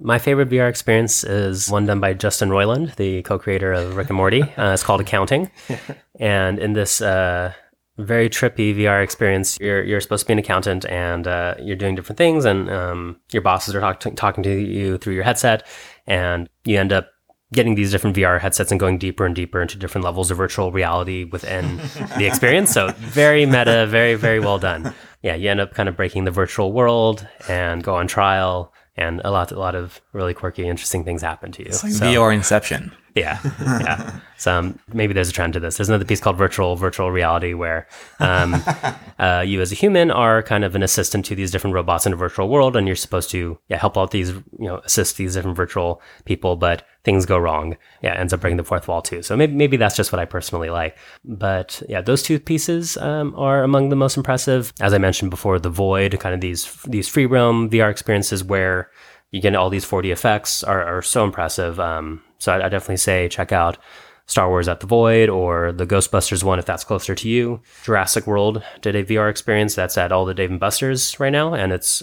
My 0.00 0.18
favorite 0.18 0.48
VR 0.48 0.68
experience 0.68 1.24
is 1.24 1.68
one 1.68 1.86
done 1.86 1.98
by 1.98 2.14
Justin 2.14 2.50
Roiland, 2.50 2.94
the 2.94 3.22
co-creator 3.22 3.72
of 3.72 3.96
Rick 3.96 4.10
and 4.10 4.16
Morty. 4.16 4.42
Uh, 4.58 4.72
it's 4.72 4.82
called 4.82 5.00
Accounting, 5.00 5.50
and 6.20 6.58
in 6.58 6.72
this 6.72 7.00
uh, 7.00 7.52
very 7.96 8.28
trippy 8.28 8.76
VR 8.76 9.02
experience, 9.02 9.58
you're 9.60 9.82
you're 9.84 10.00
supposed 10.00 10.22
to 10.22 10.26
be 10.26 10.32
an 10.32 10.38
accountant, 10.38 10.84
and 10.86 11.26
uh, 11.26 11.54
you're 11.60 11.76
doing 11.76 11.94
different 11.94 12.18
things, 12.18 12.44
and 12.44 12.68
um, 12.70 13.20
your 13.30 13.42
bosses 13.42 13.74
are 13.74 13.80
talk- 13.80 14.16
talking 14.16 14.42
to 14.42 14.50
you 14.50 14.98
through 14.98 15.14
your 15.14 15.22
headset, 15.22 15.66
and 16.06 16.48
you 16.64 16.78
end 16.78 16.92
up 16.92 17.08
getting 17.52 17.76
these 17.76 17.90
different 17.92 18.16
VR 18.16 18.40
headsets 18.40 18.70
and 18.70 18.80
going 18.80 18.98
deeper 18.98 19.24
and 19.24 19.34
deeper 19.34 19.62
into 19.62 19.78
different 19.78 20.04
levels 20.04 20.30
of 20.30 20.36
virtual 20.36 20.72
reality 20.72 21.24
within 21.24 21.76
the 22.18 22.26
experience. 22.26 22.70
So 22.72 22.90
very 22.96 23.46
meta, 23.46 23.86
very 23.86 24.14
very 24.14 24.40
well 24.40 24.58
done. 24.58 24.92
Yeah, 25.22 25.34
you 25.34 25.50
end 25.50 25.60
up 25.60 25.74
kind 25.74 25.88
of 25.88 25.96
breaking 25.96 26.24
the 26.24 26.30
virtual 26.30 26.72
world 26.72 27.26
and 27.48 27.82
go 27.82 27.94
on 27.94 28.06
trial 28.06 28.72
and 28.98 29.20
a 29.24 29.30
lot, 29.30 29.52
a 29.52 29.58
lot 29.58 29.76
of 29.76 30.00
really 30.12 30.34
quirky, 30.34 30.66
interesting 30.66 31.04
things 31.04 31.22
happen 31.22 31.52
to 31.52 31.62
you. 31.62 31.68
It's 31.68 31.84
like 31.84 31.92
so, 31.92 32.04
VR 32.04 32.34
Inception. 32.34 32.92
Yeah, 33.14 33.38
yeah. 33.60 34.20
so 34.36 34.58
um, 34.58 34.78
maybe 34.92 35.14
there's 35.14 35.28
a 35.28 35.32
trend 35.32 35.52
to 35.52 35.60
this. 35.60 35.76
There's 35.76 35.88
another 35.88 36.04
piece 36.04 36.20
called 36.20 36.36
virtual 36.36 36.74
virtual 36.76 37.10
reality 37.10 37.54
where 37.54 37.86
um, 38.18 38.56
uh, 39.18 39.44
you 39.46 39.60
as 39.60 39.70
a 39.70 39.76
human 39.76 40.10
are 40.10 40.42
kind 40.42 40.64
of 40.64 40.74
an 40.74 40.82
assistant 40.82 41.24
to 41.26 41.36
these 41.36 41.50
different 41.50 41.74
robots 41.74 42.06
in 42.06 42.12
a 42.12 42.16
virtual 42.16 42.48
world, 42.48 42.76
and 42.76 42.86
you're 42.86 42.96
supposed 42.96 43.30
to 43.30 43.58
yeah, 43.68 43.76
help 43.76 43.96
out 43.96 44.10
these 44.10 44.30
you 44.30 44.44
know 44.58 44.78
assist 44.78 45.16
these 45.16 45.34
different 45.34 45.56
virtual 45.56 46.02
people, 46.24 46.56
but 46.56 46.84
things 47.08 47.24
go 47.24 47.38
wrong. 47.38 47.74
Yeah, 48.02 48.12
ends 48.12 48.34
up 48.34 48.40
breaking 48.42 48.58
the 48.58 48.64
fourth 48.64 48.86
wall 48.86 49.00
too. 49.00 49.22
So 49.22 49.34
maybe 49.34 49.54
maybe 49.54 49.78
that's 49.78 49.96
just 49.96 50.12
what 50.12 50.18
I 50.18 50.26
personally 50.26 50.68
like. 50.68 50.98
But 51.24 51.82
yeah, 51.88 52.02
those 52.02 52.22
two 52.22 52.38
pieces 52.38 52.98
um, 52.98 53.34
are 53.34 53.62
among 53.64 53.88
the 53.88 53.96
most 53.96 54.18
impressive. 54.18 54.74
As 54.78 54.92
I 54.92 54.98
mentioned 54.98 55.30
before, 55.30 55.58
the 55.58 55.70
Void, 55.70 56.20
kind 56.20 56.34
of 56.34 56.42
these 56.42 56.70
these 56.82 57.08
free 57.08 57.24
roam 57.24 57.70
VR 57.70 57.90
experiences 57.90 58.44
where 58.44 58.90
you 59.30 59.40
get 59.40 59.54
all 59.54 59.70
these 59.70 59.86
4D 59.86 60.12
effects 60.12 60.62
are, 60.62 60.82
are 60.82 61.00
so 61.00 61.24
impressive. 61.24 61.80
Um, 61.80 62.22
so 62.38 62.52
I, 62.52 62.66
I 62.66 62.68
definitely 62.68 62.98
say 62.98 63.26
check 63.28 63.52
out 63.52 63.78
Star 64.26 64.50
Wars 64.50 64.68
at 64.68 64.80
the 64.80 64.86
Void 64.86 65.30
or 65.30 65.72
the 65.72 65.86
Ghostbusters 65.86 66.44
one 66.44 66.58
if 66.58 66.66
that's 66.66 66.84
closer 66.84 67.14
to 67.14 67.28
you. 67.28 67.62
Jurassic 67.84 68.26
World 68.26 68.62
did 68.82 68.94
a 68.94 69.04
VR 69.04 69.30
experience 69.30 69.74
that's 69.74 69.96
at 69.96 70.12
all 70.12 70.26
the 70.26 70.34
Dave 70.34 70.50
and 70.50 70.60
Buster's 70.60 71.18
right 71.18 71.32
now, 71.32 71.54
and 71.54 71.72
it's 71.72 72.02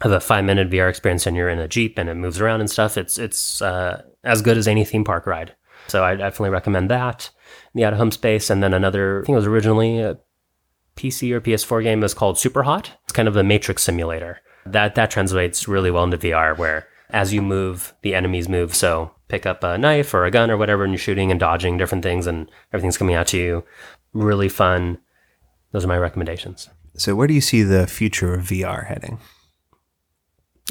have 0.00 0.12
a 0.12 0.20
five 0.20 0.44
minute 0.44 0.70
VR 0.70 0.88
experience, 0.88 1.26
and 1.26 1.36
you're 1.36 1.48
in 1.48 1.58
a 1.58 1.66
jeep 1.66 1.98
and 1.98 2.08
it 2.08 2.14
moves 2.14 2.40
around 2.40 2.60
and 2.60 2.70
stuff. 2.70 2.96
It's 2.96 3.18
it's 3.18 3.60
uh, 3.60 4.02
as 4.24 4.42
good 4.42 4.56
as 4.56 4.66
any 4.66 4.84
theme 4.84 5.04
park 5.04 5.26
ride. 5.26 5.54
So 5.86 6.04
I 6.04 6.14
definitely 6.14 6.50
recommend 6.50 6.90
that. 6.90 7.30
The 7.74 7.84
out 7.84 7.92
of 7.92 7.98
home 7.98 8.10
space, 8.10 8.50
and 8.50 8.62
then 8.62 8.74
another 8.74 9.20
I 9.20 9.26
think 9.26 9.34
it 9.34 9.36
was 9.36 9.46
originally 9.46 10.00
a 10.00 10.18
PC 10.96 11.32
or 11.32 11.40
PS4 11.40 11.82
game 11.82 12.00
was 12.00 12.14
called 12.14 12.38
Super 12.38 12.62
Hot. 12.62 12.92
It's 13.04 13.12
kind 13.12 13.28
of 13.28 13.36
a 13.36 13.44
Matrix 13.44 13.82
simulator. 13.82 14.40
That 14.64 14.94
that 14.94 15.10
translates 15.10 15.68
really 15.68 15.90
well 15.90 16.04
into 16.04 16.18
VR, 16.18 16.56
where 16.56 16.88
as 17.10 17.32
you 17.34 17.42
move, 17.42 17.94
the 18.02 18.14
enemies 18.14 18.48
move. 18.48 18.74
So 18.74 19.12
pick 19.28 19.46
up 19.46 19.62
a 19.62 19.76
knife 19.76 20.14
or 20.14 20.24
a 20.24 20.30
gun 20.30 20.50
or 20.50 20.56
whatever, 20.56 20.84
and 20.84 20.92
you're 20.92 20.98
shooting 20.98 21.30
and 21.30 21.38
dodging 21.38 21.76
different 21.76 22.04
things, 22.04 22.26
and 22.26 22.50
everything's 22.72 22.98
coming 22.98 23.22
to 23.22 23.38
you. 23.38 23.64
Really 24.12 24.48
fun. 24.48 24.98
Those 25.72 25.84
are 25.84 25.88
my 25.88 25.98
recommendations. 25.98 26.68
So, 26.96 27.16
where 27.16 27.26
do 27.26 27.34
you 27.34 27.40
see 27.40 27.62
the 27.62 27.86
future 27.88 28.34
of 28.34 28.44
VR 28.44 28.86
heading? 28.86 29.18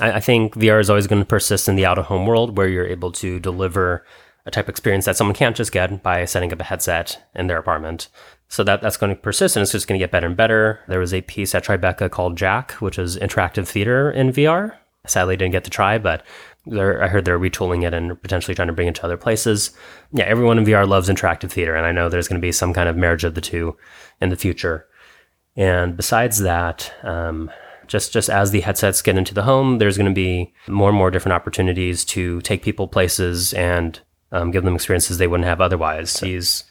I, 0.01 0.13
I 0.13 0.19
think 0.19 0.55
VR 0.55 0.79
is 0.79 0.89
always 0.89 1.07
going 1.07 1.21
to 1.21 1.27
persist 1.27 1.67
in 1.67 1.75
the 1.75 1.85
out 1.85 1.97
of 1.97 2.05
home 2.05 2.25
world 2.25 2.57
where 2.57 2.67
you're 2.67 2.87
able 2.87 3.11
to 3.13 3.39
deliver 3.39 4.05
a 4.45 4.51
type 4.51 4.65
of 4.65 4.69
experience 4.69 5.05
that 5.05 5.15
someone 5.15 5.35
can't 5.35 5.55
just 5.55 5.71
get 5.71 6.03
by 6.03 6.25
setting 6.25 6.51
up 6.51 6.59
a 6.59 6.65
headset 6.65 7.23
in 7.33 7.47
their 7.47 7.57
apartment. 7.57 8.09
So 8.49 8.63
that, 8.65 8.81
that's 8.81 8.97
going 8.97 9.15
to 9.15 9.21
persist 9.21 9.55
and 9.55 9.61
it's 9.61 9.71
just 9.71 9.87
going 9.87 9.97
to 9.97 10.03
get 10.03 10.11
better 10.11 10.27
and 10.27 10.35
better. 10.35 10.81
There 10.87 10.99
was 10.99 11.13
a 11.13 11.21
piece 11.21 11.55
at 11.55 11.63
Tribeca 11.63 12.11
called 12.11 12.37
Jack, 12.37 12.73
which 12.73 12.99
is 12.99 13.17
interactive 13.17 13.67
theater 13.67 14.11
in 14.11 14.31
VR. 14.31 14.77
Sadly, 15.05 15.37
didn't 15.37 15.53
get 15.53 15.63
to 15.65 15.69
try, 15.69 15.97
but 15.97 16.25
I 16.67 17.07
heard 17.07 17.25
they're 17.25 17.39
retooling 17.39 17.85
it 17.85 17.93
and 17.93 18.21
potentially 18.21 18.55
trying 18.55 18.69
to 18.69 18.73
bring 18.73 18.87
it 18.87 18.95
to 18.95 19.03
other 19.03 19.17
places. 19.17 19.71
Yeah, 20.13 20.25
everyone 20.25 20.57
in 20.57 20.65
VR 20.65 20.87
loves 20.87 21.09
interactive 21.09 21.51
theater, 21.51 21.75
and 21.75 21.85
I 21.85 21.91
know 21.91 22.07
there's 22.07 22.29
going 22.29 22.39
to 22.39 22.45
be 22.45 22.53
some 22.53 22.73
kind 22.73 22.87
of 22.87 22.95
marriage 22.95 23.25
of 23.25 23.35
the 23.35 23.41
two 23.41 23.75
in 24.21 24.29
the 24.29 24.37
future. 24.37 24.87
And 25.57 25.97
besides 25.97 26.39
that, 26.39 26.93
um, 27.03 27.51
just 27.93 28.11
just 28.11 28.27
as 28.27 28.49
the 28.49 28.61
headsets 28.61 29.03
get 29.03 29.17
into 29.17 29.35
the 29.35 29.43
home, 29.43 29.77
there's 29.77 29.97
going 29.97 30.09
to 30.09 30.15
be 30.15 30.51
more 30.67 30.89
and 30.89 30.97
more 30.97 31.11
different 31.11 31.35
opportunities 31.35 32.03
to 32.03 32.41
take 32.41 32.63
people 32.63 32.87
places 32.87 33.53
and 33.53 33.99
um, 34.31 34.49
give 34.49 34.63
them 34.63 34.73
experiences 34.73 35.19
they 35.19 35.27
wouldn't 35.27 35.47
have 35.47 35.61
otherwise. 35.61 36.15
These 36.15 36.63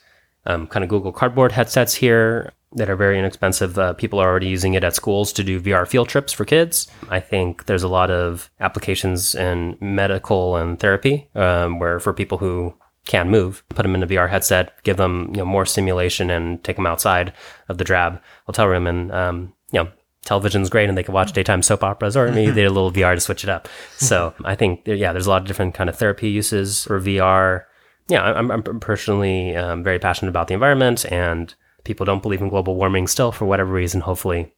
um, 0.47 0.67
kind 0.67 0.83
of 0.83 0.91
Google 0.91 1.13
Cardboard 1.13 1.53
headsets 1.53 1.95
here 1.95 2.53
that 2.73 2.91
are 2.91 2.97
very 2.97 3.21
inexpensive. 3.21 3.79
Uh, 3.79 3.93
people 3.93 4.19
are 4.19 4.29
already 4.29 4.49
using 4.49 4.75
it 4.75 4.83
at 4.83 4.97
schools 4.97 5.33
to 5.35 5.45
do 5.45 5.61
VR 5.61 5.87
field 5.87 6.09
trips 6.09 6.33
for 6.33 6.45
kids. 6.45 6.89
I 7.09 7.21
think 7.21 7.67
there's 7.67 7.85
a 7.85 7.89
lot 7.89 8.11
of 8.11 8.51
applications 8.59 9.37
in 9.37 9.77
medical 9.81 10.57
and 10.57 10.81
therapy 10.81 11.29
um, 11.37 11.79
where 11.79 12.01
for 12.01 12.13
people 12.13 12.39
who 12.39 12.75
can't 13.07 13.31
move, 13.31 13.63
put 13.69 13.83
them 13.85 13.95
in 13.95 14.03
a 14.03 14.09
VR 14.09 14.29
headset, 14.29 14.73
give 14.83 14.97
them 14.97 15.29
you 15.31 15.37
know 15.37 15.45
more 15.45 15.67
simulation, 15.67 16.31
and 16.31 16.65
take 16.65 16.75
them 16.75 16.87
outside 16.87 17.33
of 17.69 17.79
the 17.79 17.85
drab 17.85 18.21
hotel 18.47 18.67
room, 18.67 18.89
and 18.89 19.13
um, 19.13 19.53
you 19.71 19.85
know 19.85 19.89
television's 20.25 20.71
great 20.71 20.89
and 20.89 20.97
they 20.97 21.03
can 21.03 21.15
watch 21.15 21.33
daytime 21.33 21.63
soap 21.63 21.83
operas 21.83 22.17
or 22.17 22.31
maybe 22.31 22.51
they 22.53 22.63
need 22.63 22.67
a 22.67 22.71
little 22.71 22.93
VR 22.93 23.15
to 23.15 23.21
switch 23.21 23.45
it 23.45 23.51
up. 23.51 23.69
So 23.97 24.35
I 24.45 24.55
think, 24.55 24.83
yeah, 24.87 25.13
there's 25.13 25.27
a 25.27 25.31
lot 25.31 25.43
of 25.43 25.49
different 25.49 25.75
kind 25.75 25.91
of 25.91 25.97
therapy 25.97 26.31
uses 26.31 26.85
for 26.85 27.01
VR. 27.01 27.65
Yeah, 28.09 28.23
I'm, 28.23 28.51
I'm 28.51 28.63
personally 28.81 29.57
um, 29.57 29.83
very 29.83 29.99
passionate 29.99 30.31
about 30.31 30.49
the 30.49 30.55
environment 30.55 31.05
and 31.11 31.55
people 31.85 32.07
don't 32.07 32.23
believe 32.23 32.41
in 32.41 32.49
global 32.49 32.77
warming 32.77 33.07
still 33.07 33.33
for 33.33 33.45
whatever 33.47 33.73
reason. 33.73 34.01
Hopefully 34.01 34.53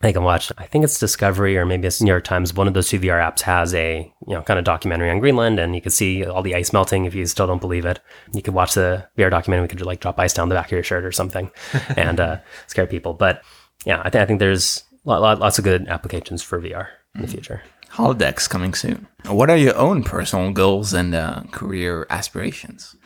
they 0.00 0.12
can 0.12 0.22
watch, 0.22 0.50
I 0.56 0.64
think 0.64 0.84
it's 0.84 0.98
Discovery 0.98 1.58
or 1.58 1.66
maybe 1.66 1.86
it's 1.86 2.00
New 2.00 2.08
York 2.08 2.24
Times. 2.24 2.54
One 2.54 2.66
of 2.66 2.74
those 2.74 2.88
two 2.88 3.00
VR 3.00 3.20
apps 3.20 3.42
has 3.42 3.74
a, 3.74 4.12
you 4.26 4.34
know, 4.34 4.42
kind 4.42 4.58
of 4.58 4.64
documentary 4.64 5.10
on 5.10 5.18
Greenland 5.18 5.58
and 5.58 5.74
you 5.74 5.80
can 5.80 5.90
see 5.90 6.24
all 6.24 6.42
the 6.42 6.54
ice 6.54 6.72
melting 6.72 7.04
if 7.04 7.14
you 7.14 7.26
still 7.26 7.46
don't 7.46 7.60
believe 7.60 7.84
it. 7.84 8.00
You 8.32 8.42
could 8.42 8.54
watch 8.54 8.74
the 8.74 9.06
VR 9.18 9.30
documentary. 9.30 9.64
We 9.64 9.68
could 9.68 9.84
like 9.84 10.00
drop 10.00 10.18
ice 10.18 10.32
down 10.32 10.48
the 10.48 10.54
back 10.54 10.66
of 10.66 10.72
your 10.72 10.82
shirt 10.82 11.04
or 11.04 11.12
something 11.12 11.50
and 11.96 12.18
uh, 12.18 12.38
scare 12.66 12.86
people. 12.86 13.12
But 13.12 13.42
yeah, 13.84 14.00
I, 14.04 14.10
th- 14.10 14.22
I 14.22 14.26
think 14.26 14.38
there's 14.38 14.84
lots 15.04 15.58
of 15.58 15.64
good 15.64 15.88
applications 15.88 16.42
for 16.42 16.60
VR 16.60 16.88
in 17.14 17.22
the 17.22 17.26
mm. 17.26 17.30
future. 17.30 17.62
Holodecks 17.92 18.48
coming 18.48 18.74
soon. 18.74 19.08
What 19.26 19.50
are 19.50 19.56
your 19.56 19.76
own 19.76 20.04
personal 20.04 20.52
goals 20.52 20.92
and 20.92 21.14
uh, 21.14 21.42
career 21.50 22.06
aspirations? 22.08 22.96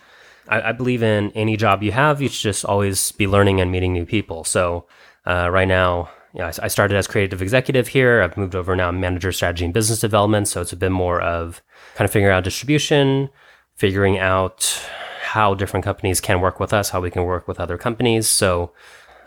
I, 0.49 0.61
I, 0.61 0.73
believe 0.73 1.03
in 1.03 1.31
any 1.31 1.57
job 1.57 1.83
you 1.83 1.93
have, 1.93 2.21
you 2.21 2.29
should 2.29 2.43
just 2.43 2.67
always 2.67 3.13
be 3.13 3.27
learning 3.27 3.63
and 3.63 3.73
meeting 3.73 3.95
new 3.95 4.05
people. 4.05 4.45
So 4.45 4.87
uh, 5.27 5.49
right 5.51 5.67
now, 5.67 6.11
you 6.35 6.41
know, 6.41 6.47
I, 6.47 6.53
I, 6.65 6.69
started 6.69 6.97
as 6.99 7.07
creative 7.07 7.41
executive 7.41 7.89
here. 7.89 8.21
I've 8.21 8.37
moved 8.37 8.55
over 8.55 8.77
now 8.77 8.91
manager 8.91 9.33
strategy 9.33 9.65
and 9.65 9.73
business 9.73 10.01
development. 10.01 10.49
So 10.49 10.61
it's 10.61 10.73
a 10.73 10.77
bit 10.77 10.93
more 10.93 11.21
of 11.21 11.63
kind 11.95 12.05
of 12.05 12.13
figuring 12.13 12.35
out 12.35 12.45
distribution, 12.45 13.31
figuring 13.77 14.19
out 14.19 14.87
how 15.23 15.55
different 15.55 15.85
companies 15.85 16.21
can 16.21 16.41
work 16.41 16.61
with 16.61 16.75
us, 16.75 16.91
how 16.91 17.01
we 17.01 17.11
can 17.11 17.25
work 17.25 17.49
with 17.49 17.59
other 17.59 17.79
companies. 17.79 18.29
So 18.29 18.73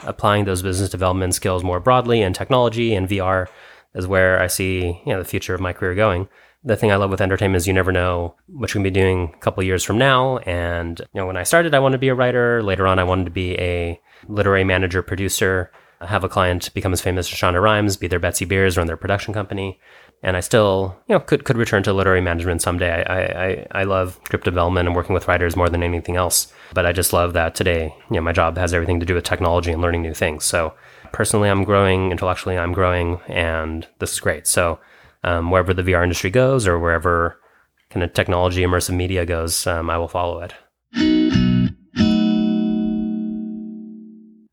applying 0.03 0.45
those 0.45 0.61
business 0.61 0.89
development 0.89 1.35
skills 1.35 1.63
more 1.63 1.79
broadly 1.79 2.21
in 2.21 2.33
technology 2.33 2.93
and 2.93 3.07
VR 3.07 3.47
is 3.95 4.07
where 4.07 4.41
I 4.41 4.47
see 4.47 5.01
you 5.05 5.13
know 5.13 5.19
the 5.19 5.25
future 5.25 5.53
of 5.53 5.61
my 5.61 5.73
career 5.73 5.95
going. 5.95 6.27
The 6.63 6.75
thing 6.75 6.91
I 6.91 6.95
love 6.95 7.09
with 7.09 7.21
entertainment 7.21 7.57
is 7.57 7.67
you 7.67 7.73
never 7.73 7.91
know 7.91 8.35
what 8.47 8.73
you're 8.73 8.79
gonna 8.79 8.91
be 8.91 8.99
doing 8.99 9.33
a 9.33 9.39
couple 9.39 9.63
years 9.63 9.83
from 9.83 9.97
now. 9.97 10.39
And 10.39 10.99
you 10.99 11.21
know, 11.21 11.27
when 11.27 11.37
I 11.37 11.43
started, 11.43 11.73
I 11.73 11.79
wanted 11.79 11.97
to 11.97 11.99
be 11.99 12.09
a 12.09 12.15
writer. 12.15 12.61
Later 12.61 12.87
on, 12.87 12.99
I 12.99 13.03
wanted 13.03 13.25
to 13.25 13.31
be 13.31 13.57
a 13.59 13.99
literary 14.27 14.63
manager, 14.63 15.01
producer. 15.01 15.71
Have 16.01 16.23
a 16.23 16.29
client 16.29 16.71
become 16.73 16.93
as 16.93 17.01
famous 17.01 17.31
as 17.31 17.39
Shonda 17.39 17.61
Rhimes, 17.61 17.97
be 17.97 18.07
their 18.07 18.19
Betsy 18.19 18.45
Beers, 18.45 18.77
run 18.77 18.85
their 18.85 18.97
production 18.97 19.33
company 19.33 19.79
and 20.23 20.35
I 20.35 20.39
still, 20.39 20.95
you 21.07 21.13
know, 21.13 21.19
could 21.19 21.43
could 21.43 21.57
return 21.57 21.83
to 21.83 21.93
literary 21.93 22.21
management 22.21 22.61
someday. 22.61 23.03
I, 23.03 23.47
I, 23.47 23.67
I 23.71 23.83
love 23.83 24.19
script 24.25 24.45
development 24.45 24.87
and 24.87 24.95
working 24.95 25.13
with 25.13 25.27
writers 25.27 25.55
more 25.55 25.69
than 25.69 25.83
anything 25.83 26.15
else. 26.15 26.51
But 26.73 26.85
I 26.85 26.91
just 26.91 27.13
love 27.13 27.33
that 27.33 27.55
today, 27.55 27.95
you 28.09 28.15
know, 28.15 28.21
my 28.21 28.31
job 28.31 28.57
has 28.57 28.73
everything 28.73 28.99
to 28.99 29.05
do 29.05 29.13
with 29.13 29.23
technology 29.23 29.71
and 29.71 29.81
learning 29.81 30.01
new 30.01 30.13
things. 30.13 30.43
So 30.43 30.73
personally, 31.11 31.49
I'm 31.49 31.63
growing 31.63 32.11
intellectually. 32.11 32.57
I'm 32.57 32.73
growing, 32.73 33.19
and 33.27 33.87
this 33.99 34.13
is 34.13 34.19
great. 34.19 34.47
So 34.47 34.79
um, 35.23 35.51
wherever 35.51 35.73
the 35.73 35.83
VR 35.83 36.03
industry 36.03 36.29
goes, 36.29 36.67
or 36.67 36.79
wherever 36.79 37.39
kind 37.89 38.03
of 38.03 38.13
technology 38.13 38.63
immersive 38.63 38.95
media 38.95 39.25
goes, 39.25 39.67
um, 39.67 39.89
I 39.89 39.97
will 39.97 40.07
follow 40.07 40.39
it. 40.39 40.53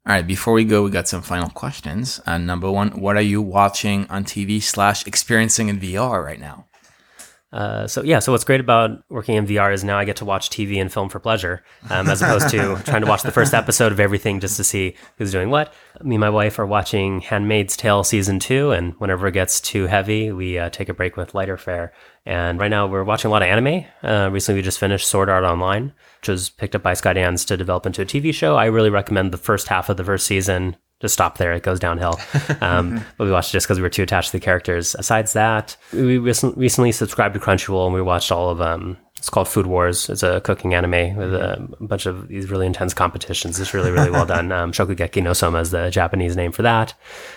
All 0.06 0.12
right, 0.12 0.26
before 0.26 0.52
we 0.52 0.64
go, 0.64 0.82
we 0.82 0.90
got 0.90 1.08
some 1.08 1.22
final 1.22 1.48
questions. 1.48 2.20
Uh, 2.26 2.36
number 2.36 2.70
one, 2.70 2.90
what 2.90 3.16
are 3.16 3.22
you 3.22 3.40
watching 3.40 4.06
on 4.10 4.24
TV 4.24 4.62
slash 4.62 5.06
experiencing 5.06 5.70
in 5.70 5.80
VR 5.80 6.22
right 6.22 6.38
now? 6.38 6.66
Uh, 7.54 7.86
so 7.86 8.02
yeah, 8.02 8.18
so 8.18 8.32
what's 8.32 8.42
great 8.42 8.58
about 8.58 9.04
working 9.08 9.36
in 9.36 9.46
VR 9.46 9.72
is 9.72 9.84
now 9.84 9.96
I 9.96 10.04
get 10.04 10.16
to 10.16 10.24
watch 10.24 10.50
TV 10.50 10.80
and 10.80 10.92
film 10.92 11.08
for 11.08 11.20
pleasure, 11.20 11.62
um, 11.88 12.08
as 12.08 12.20
opposed 12.20 12.48
to 12.50 12.82
trying 12.84 13.02
to 13.02 13.06
watch 13.06 13.22
the 13.22 13.30
first 13.30 13.54
episode 13.54 13.92
of 13.92 14.00
everything 14.00 14.40
just 14.40 14.56
to 14.56 14.64
see 14.64 14.96
who's 15.18 15.30
doing 15.30 15.50
what. 15.50 15.72
Me 16.02 16.16
and 16.16 16.20
my 16.20 16.30
wife 16.30 16.58
are 16.58 16.66
watching 16.66 17.20
*Handmaid's 17.20 17.76
Tale* 17.76 18.02
season 18.02 18.40
two, 18.40 18.72
and 18.72 18.94
whenever 18.98 19.28
it 19.28 19.34
gets 19.34 19.60
too 19.60 19.86
heavy, 19.86 20.32
we 20.32 20.58
uh, 20.58 20.68
take 20.70 20.88
a 20.88 20.94
break 20.94 21.16
with 21.16 21.32
lighter 21.32 21.56
fare. 21.56 21.92
And 22.26 22.58
right 22.58 22.70
now 22.70 22.88
we're 22.88 23.04
watching 23.04 23.28
a 23.28 23.32
lot 23.32 23.42
of 23.42 23.48
anime. 23.48 23.84
Uh, 24.02 24.30
recently, 24.32 24.58
we 24.58 24.64
just 24.64 24.80
finished 24.80 25.06
Sword 25.06 25.28
Art 25.28 25.44
Online, 25.44 25.92
which 26.20 26.28
was 26.28 26.50
picked 26.50 26.74
up 26.74 26.82
by 26.82 26.94
Skydance 26.94 27.46
to 27.46 27.56
develop 27.56 27.86
into 27.86 28.02
a 28.02 28.06
TV 28.06 28.34
show. 28.34 28.56
I 28.56 28.64
really 28.64 28.90
recommend 28.90 29.32
the 29.32 29.38
first 29.38 29.68
half 29.68 29.88
of 29.88 29.96
the 29.96 30.04
first 30.04 30.26
season. 30.26 30.76
Just 31.04 31.12
stop 31.12 31.36
there; 31.36 31.52
it 31.52 31.62
goes 31.62 31.78
downhill. 31.78 32.18
Um, 32.60 33.04
but 33.18 33.24
we 33.24 33.30
watched 33.30 33.50
it 33.50 33.52
just 33.52 33.66
because 33.66 33.78
we 33.78 33.82
were 33.82 33.90
too 33.90 34.04
attached 34.04 34.30
to 34.30 34.38
the 34.38 34.40
characters. 34.40 34.94
Besides 34.96 35.34
that, 35.34 35.76
we 35.92 36.16
recently 36.16 36.92
subscribed 36.92 37.34
to 37.34 37.40
Crunchyroll 37.40 37.84
and 37.84 37.94
we 37.94 38.00
watched 38.00 38.32
all 38.32 38.48
of 38.48 38.62
um, 38.62 38.96
it's 39.24 39.30
called 39.30 39.48
Food 39.48 39.66
Wars. 39.66 40.08
It's 40.10 40.22
a 40.22 40.40
cooking 40.42 40.74
anime 40.74 41.16
with 41.16 41.34
a 41.34 41.66
bunch 41.80 42.06
of 42.06 42.28
these 42.28 42.50
really 42.50 42.66
intense 42.66 42.94
competitions. 42.94 43.58
It's 43.58 43.74
really, 43.74 43.90
really 43.90 44.10
well 44.10 44.26
done. 44.26 44.52
Um, 44.54 44.72
Shokugeki 44.72 45.22
no 45.22 45.32
Soma 45.32 45.60
is 45.60 45.70
the 45.72 45.90
Japanese 45.90 46.36
name 46.36 46.52
for 46.52 46.62
that. 46.62 46.94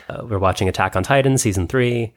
Uh, 0.07 0.23
we're 0.25 0.37
watching 0.37 0.69
Attack 0.69 0.95
on 0.95 1.03
Titan 1.03 1.37
season 1.37 1.67
three. 1.67 2.13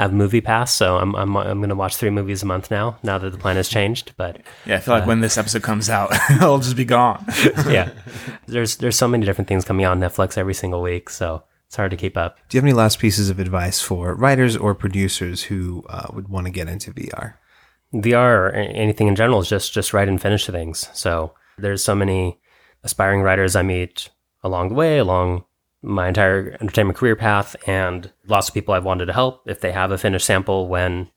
I 0.00 0.04
have 0.04 0.14
Movie 0.14 0.40
Pass, 0.40 0.72
so 0.72 0.96
I'm 0.96 1.14
I'm 1.14 1.36
I'm 1.36 1.58
going 1.58 1.68
to 1.68 1.74
watch 1.74 1.96
three 1.96 2.08
movies 2.08 2.42
a 2.42 2.46
month 2.46 2.70
now. 2.70 2.96
Now 3.02 3.18
that 3.18 3.32
the 3.32 3.36
plan 3.36 3.56
has 3.56 3.68
changed, 3.68 4.14
but 4.16 4.40
yeah, 4.64 4.76
I 4.76 4.80
feel 4.80 4.94
like 4.94 5.02
uh, 5.02 5.06
when 5.06 5.20
this 5.20 5.36
episode 5.36 5.62
comes 5.62 5.90
out, 5.90 6.10
it'll 6.30 6.58
just 6.58 6.74
be 6.74 6.86
gone. 6.86 7.22
yeah, 7.68 7.92
there's 8.46 8.78
there's 8.78 8.96
so 8.96 9.06
many 9.06 9.26
different 9.26 9.46
things 9.46 9.62
coming 9.62 9.84
on 9.84 10.00
Netflix 10.00 10.38
every 10.38 10.54
single 10.54 10.80
week, 10.80 11.10
so 11.10 11.44
it's 11.66 11.76
hard 11.76 11.90
to 11.90 11.98
keep 11.98 12.16
up. 12.16 12.38
Do 12.48 12.56
you 12.56 12.60
have 12.60 12.64
any 12.64 12.72
last 12.72 12.98
pieces 12.98 13.28
of 13.28 13.38
advice 13.38 13.82
for 13.82 14.14
writers 14.14 14.56
or 14.56 14.74
producers 14.74 15.42
who 15.42 15.84
uh, 15.90 16.06
would 16.14 16.28
want 16.28 16.46
to 16.46 16.50
get 16.50 16.66
into 16.66 16.92
VR? 16.92 17.34
VR 17.92 18.14
or 18.14 18.50
anything 18.52 19.06
in 19.06 19.16
general 19.16 19.40
is 19.40 19.50
just 19.50 19.74
just 19.74 19.92
write 19.92 20.08
and 20.08 20.22
finish 20.22 20.46
things. 20.46 20.88
So 20.94 21.34
there's 21.58 21.84
so 21.84 21.94
many 21.94 22.40
aspiring 22.82 23.20
writers 23.20 23.54
I 23.54 23.60
meet 23.60 24.08
along 24.42 24.70
the 24.70 24.76
way, 24.76 24.96
along 24.96 25.44
my 25.82 26.08
entire 26.08 26.56
entertainment 26.60 26.98
career 26.98 27.16
path 27.16 27.56
and 27.66 28.12
lots 28.26 28.48
of 28.48 28.54
people 28.54 28.74
I've 28.74 28.84
wanted 28.84 29.06
to 29.06 29.12
help. 29.12 29.42
If 29.46 29.60
they 29.60 29.72
have 29.72 29.90
a 29.90 29.98
finished 29.98 30.26
sample 30.26 30.68
when 30.68 31.10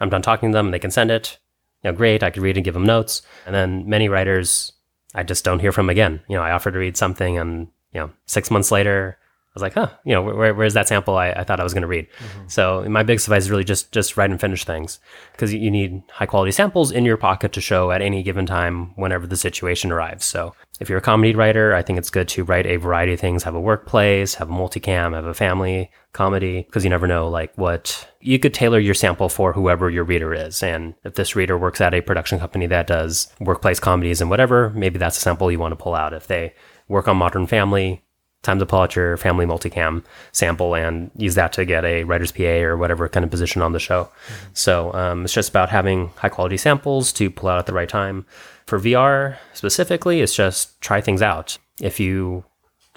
I'm 0.00 0.10
done 0.10 0.22
talking 0.22 0.50
to 0.50 0.56
them, 0.56 0.70
they 0.70 0.78
can 0.78 0.90
send 0.90 1.10
it. 1.10 1.38
You 1.82 1.90
know, 1.90 1.96
great. 1.96 2.22
I 2.22 2.30
could 2.30 2.42
read 2.42 2.56
and 2.56 2.64
give 2.64 2.74
them 2.74 2.86
notes. 2.86 3.22
And 3.46 3.54
then 3.54 3.88
many 3.88 4.08
writers, 4.08 4.72
I 5.14 5.22
just 5.22 5.44
don't 5.44 5.60
hear 5.60 5.72
from 5.72 5.88
again. 5.88 6.20
You 6.28 6.36
know, 6.36 6.42
I 6.42 6.50
offer 6.50 6.70
to 6.70 6.78
read 6.78 6.96
something 6.96 7.38
and, 7.38 7.68
you 7.92 8.00
know, 8.00 8.10
six 8.26 8.50
months 8.50 8.72
later, 8.72 9.18
was 9.58 9.62
like, 9.62 9.74
huh, 9.74 9.88
you 10.04 10.14
know, 10.14 10.22
where, 10.22 10.54
where's 10.54 10.74
that 10.74 10.88
sample 10.88 11.16
I, 11.16 11.30
I 11.30 11.44
thought 11.44 11.60
I 11.60 11.64
was 11.64 11.74
going 11.74 11.82
to 11.82 11.88
read? 11.88 12.06
Mm-hmm. 12.18 12.48
So 12.48 12.84
my 12.88 13.02
big 13.02 13.18
advice 13.18 13.44
is 13.44 13.50
really 13.50 13.64
just 13.64 13.92
just 13.92 14.16
write 14.16 14.30
and 14.30 14.40
finish 14.40 14.64
things 14.64 15.00
because 15.32 15.52
you 15.52 15.70
need 15.70 16.02
high 16.10 16.26
quality 16.26 16.52
samples 16.52 16.90
in 16.90 17.04
your 17.04 17.16
pocket 17.16 17.52
to 17.52 17.60
show 17.60 17.90
at 17.90 18.02
any 18.02 18.22
given 18.22 18.46
time 18.46 18.94
whenever 18.96 19.26
the 19.26 19.36
situation 19.36 19.92
arrives. 19.92 20.24
So 20.24 20.54
if 20.80 20.88
you're 20.88 20.98
a 20.98 21.02
comedy 21.02 21.34
writer, 21.34 21.74
I 21.74 21.82
think 21.82 21.98
it's 21.98 22.10
good 22.10 22.28
to 22.28 22.44
write 22.44 22.66
a 22.66 22.76
variety 22.76 23.14
of 23.14 23.20
things, 23.20 23.42
have 23.42 23.54
a 23.54 23.60
workplace, 23.60 24.34
have 24.34 24.48
a 24.48 24.52
multicam, 24.52 25.14
have 25.14 25.26
a 25.26 25.34
family 25.34 25.90
comedy, 26.12 26.62
because 26.62 26.84
you 26.84 26.90
never 26.90 27.06
know 27.06 27.28
like 27.28 27.52
what 27.56 28.08
you 28.20 28.38
could 28.38 28.54
tailor 28.54 28.78
your 28.78 28.94
sample 28.94 29.28
for 29.28 29.52
whoever 29.52 29.90
your 29.90 30.04
reader 30.04 30.32
is. 30.32 30.62
And 30.62 30.94
if 31.04 31.14
this 31.14 31.34
reader 31.34 31.58
works 31.58 31.80
at 31.80 31.94
a 31.94 32.00
production 32.00 32.38
company 32.38 32.66
that 32.66 32.86
does 32.86 33.32
workplace 33.40 33.80
comedies 33.80 34.20
and 34.20 34.30
whatever, 34.30 34.70
maybe 34.70 34.98
that's 34.98 35.16
a 35.16 35.20
sample 35.20 35.50
you 35.50 35.58
want 35.58 35.72
to 35.72 35.82
pull 35.82 35.94
out. 35.94 36.12
If 36.12 36.28
they 36.28 36.54
work 36.88 37.08
on 37.08 37.16
Modern 37.16 37.46
Family, 37.46 38.02
time 38.42 38.58
to 38.58 38.66
pull 38.66 38.80
out 38.80 38.94
your 38.94 39.16
family 39.16 39.44
multicam 39.44 40.04
sample 40.32 40.74
and 40.74 41.10
use 41.16 41.34
that 41.34 41.52
to 41.54 41.64
get 41.64 41.84
a 41.84 42.04
writer's 42.04 42.32
PA 42.32 42.44
or 42.44 42.76
whatever 42.76 43.08
kind 43.08 43.24
of 43.24 43.30
position 43.30 43.62
on 43.62 43.72
the 43.72 43.80
show. 43.80 44.04
Mm-hmm. 44.04 44.50
So 44.54 44.92
um, 44.94 45.24
it's 45.24 45.34
just 45.34 45.50
about 45.50 45.70
having 45.70 46.08
high 46.16 46.28
quality 46.28 46.56
samples 46.56 47.12
to 47.14 47.30
pull 47.30 47.48
out 47.48 47.58
at 47.58 47.66
the 47.66 47.72
right 47.72 47.88
time. 47.88 48.26
For 48.66 48.78
VR 48.78 49.36
specifically, 49.54 50.20
it's 50.20 50.34
just 50.34 50.80
try 50.80 51.00
things 51.00 51.22
out. 51.22 51.58
If 51.80 51.98
you 51.98 52.44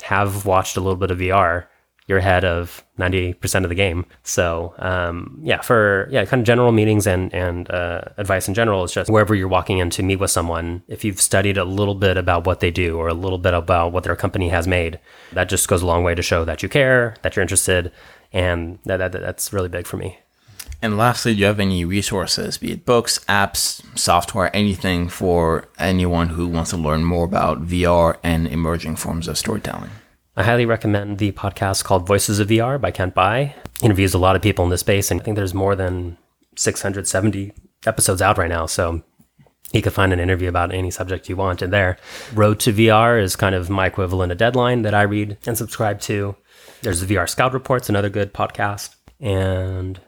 have 0.03 0.45
watched 0.45 0.77
a 0.77 0.81
little 0.81 0.97
bit 0.97 1.11
of 1.11 1.19
VR, 1.19 1.65
you're 2.07 2.17
ahead 2.17 2.43
of 2.43 2.83
90% 2.99 3.63
of 3.63 3.69
the 3.69 3.75
game. 3.75 4.05
So, 4.23 4.73
um, 4.79 5.39
yeah, 5.43 5.61
for 5.61 6.07
yeah, 6.11 6.25
kind 6.25 6.41
of 6.41 6.45
general 6.45 6.71
meetings 6.71 7.07
and 7.07 7.33
and 7.33 7.69
uh, 7.71 8.01
advice 8.17 8.47
in 8.47 8.53
general 8.53 8.83
is 8.83 8.91
just 8.91 9.09
wherever 9.09 9.33
you're 9.35 9.47
walking 9.47 9.77
in 9.77 9.89
to 9.91 10.03
meet 10.03 10.17
with 10.17 10.31
someone, 10.31 10.83
if 10.87 11.05
you've 11.05 11.21
studied 11.21 11.57
a 11.57 11.63
little 11.63 11.95
bit 11.95 12.17
about 12.17 12.45
what 12.45 12.59
they 12.59 12.71
do 12.71 12.97
or 12.97 13.07
a 13.07 13.13
little 13.13 13.37
bit 13.37 13.53
about 13.53 13.91
what 13.91 14.03
their 14.03 14.15
company 14.15 14.49
has 14.49 14.67
made, 14.67 14.99
that 15.31 15.49
just 15.49 15.67
goes 15.67 15.81
a 15.81 15.85
long 15.85 16.03
way 16.03 16.15
to 16.15 16.21
show 16.21 16.43
that 16.43 16.61
you 16.63 16.69
care, 16.69 17.15
that 17.21 17.35
you're 17.35 17.41
interested, 17.43 17.91
and 18.33 18.79
that, 18.85 18.97
that 18.97 19.11
that's 19.13 19.53
really 19.53 19.69
big 19.69 19.87
for 19.87 19.97
me. 19.97 20.19
And 20.81 20.97
lastly, 20.97 21.35
do 21.35 21.41
you 21.41 21.45
have 21.45 21.59
any 21.59 21.85
resources, 21.85 22.57
be 22.57 22.71
it 22.71 22.85
books, 22.85 23.19
apps, 23.29 23.83
software, 23.97 24.53
anything 24.55 25.09
for 25.09 25.67
anyone 25.77 26.29
who 26.29 26.47
wants 26.47 26.71
to 26.71 26.77
learn 26.77 27.03
more 27.03 27.23
about 27.23 27.67
VR 27.67 28.17
and 28.23 28.47
emerging 28.47 28.95
forms 28.95 29.27
of 29.27 29.37
storytelling? 29.37 29.91
I 30.35 30.43
highly 30.43 30.65
recommend 30.65 31.17
the 31.17 31.33
podcast 31.33 31.83
called 31.83 32.07
Voices 32.07 32.39
of 32.39 32.47
VR 32.47 32.79
by 32.79 32.89
Kent 32.89 33.13
Bye. 33.13 33.53
interviews 33.81 34.13
a 34.13 34.17
lot 34.17 34.37
of 34.37 34.41
people 34.41 34.63
in 34.63 34.71
this 34.71 34.79
space, 34.79 35.11
and 35.11 35.19
I 35.19 35.23
think 35.23 35.35
there's 35.35 35.53
more 35.53 35.75
than 35.75 36.17
670 36.55 37.51
episodes 37.85 38.21
out 38.21 38.37
right 38.37 38.47
now. 38.49 38.65
So 38.65 39.03
you 39.73 39.81
can 39.81 39.91
find 39.91 40.13
an 40.13 40.21
interview 40.21 40.47
about 40.47 40.73
any 40.73 40.89
subject 40.89 41.27
you 41.27 41.35
want 41.35 41.61
in 41.61 41.71
there. 41.71 41.97
Road 42.33 42.61
to 42.61 42.71
VR 42.71 43.21
is 43.21 43.35
kind 43.35 43.53
of 43.53 43.69
my 43.69 43.87
equivalent 43.87 44.31
of 44.31 44.37
Deadline 44.37 44.83
that 44.83 44.93
I 44.93 45.01
read 45.01 45.37
and 45.45 45.57
subscribe 45.57 45.99
to. 46.01 46.37
There's 46.81 47.01
the 47.01 47.13
VR 47.13 47.27
Scout 47.27 47.51
Reports, 47.51 47.89
another 47.89 48.09
good 48.09 48.33
podcast, 48.33 48.95
and 49.19 49.99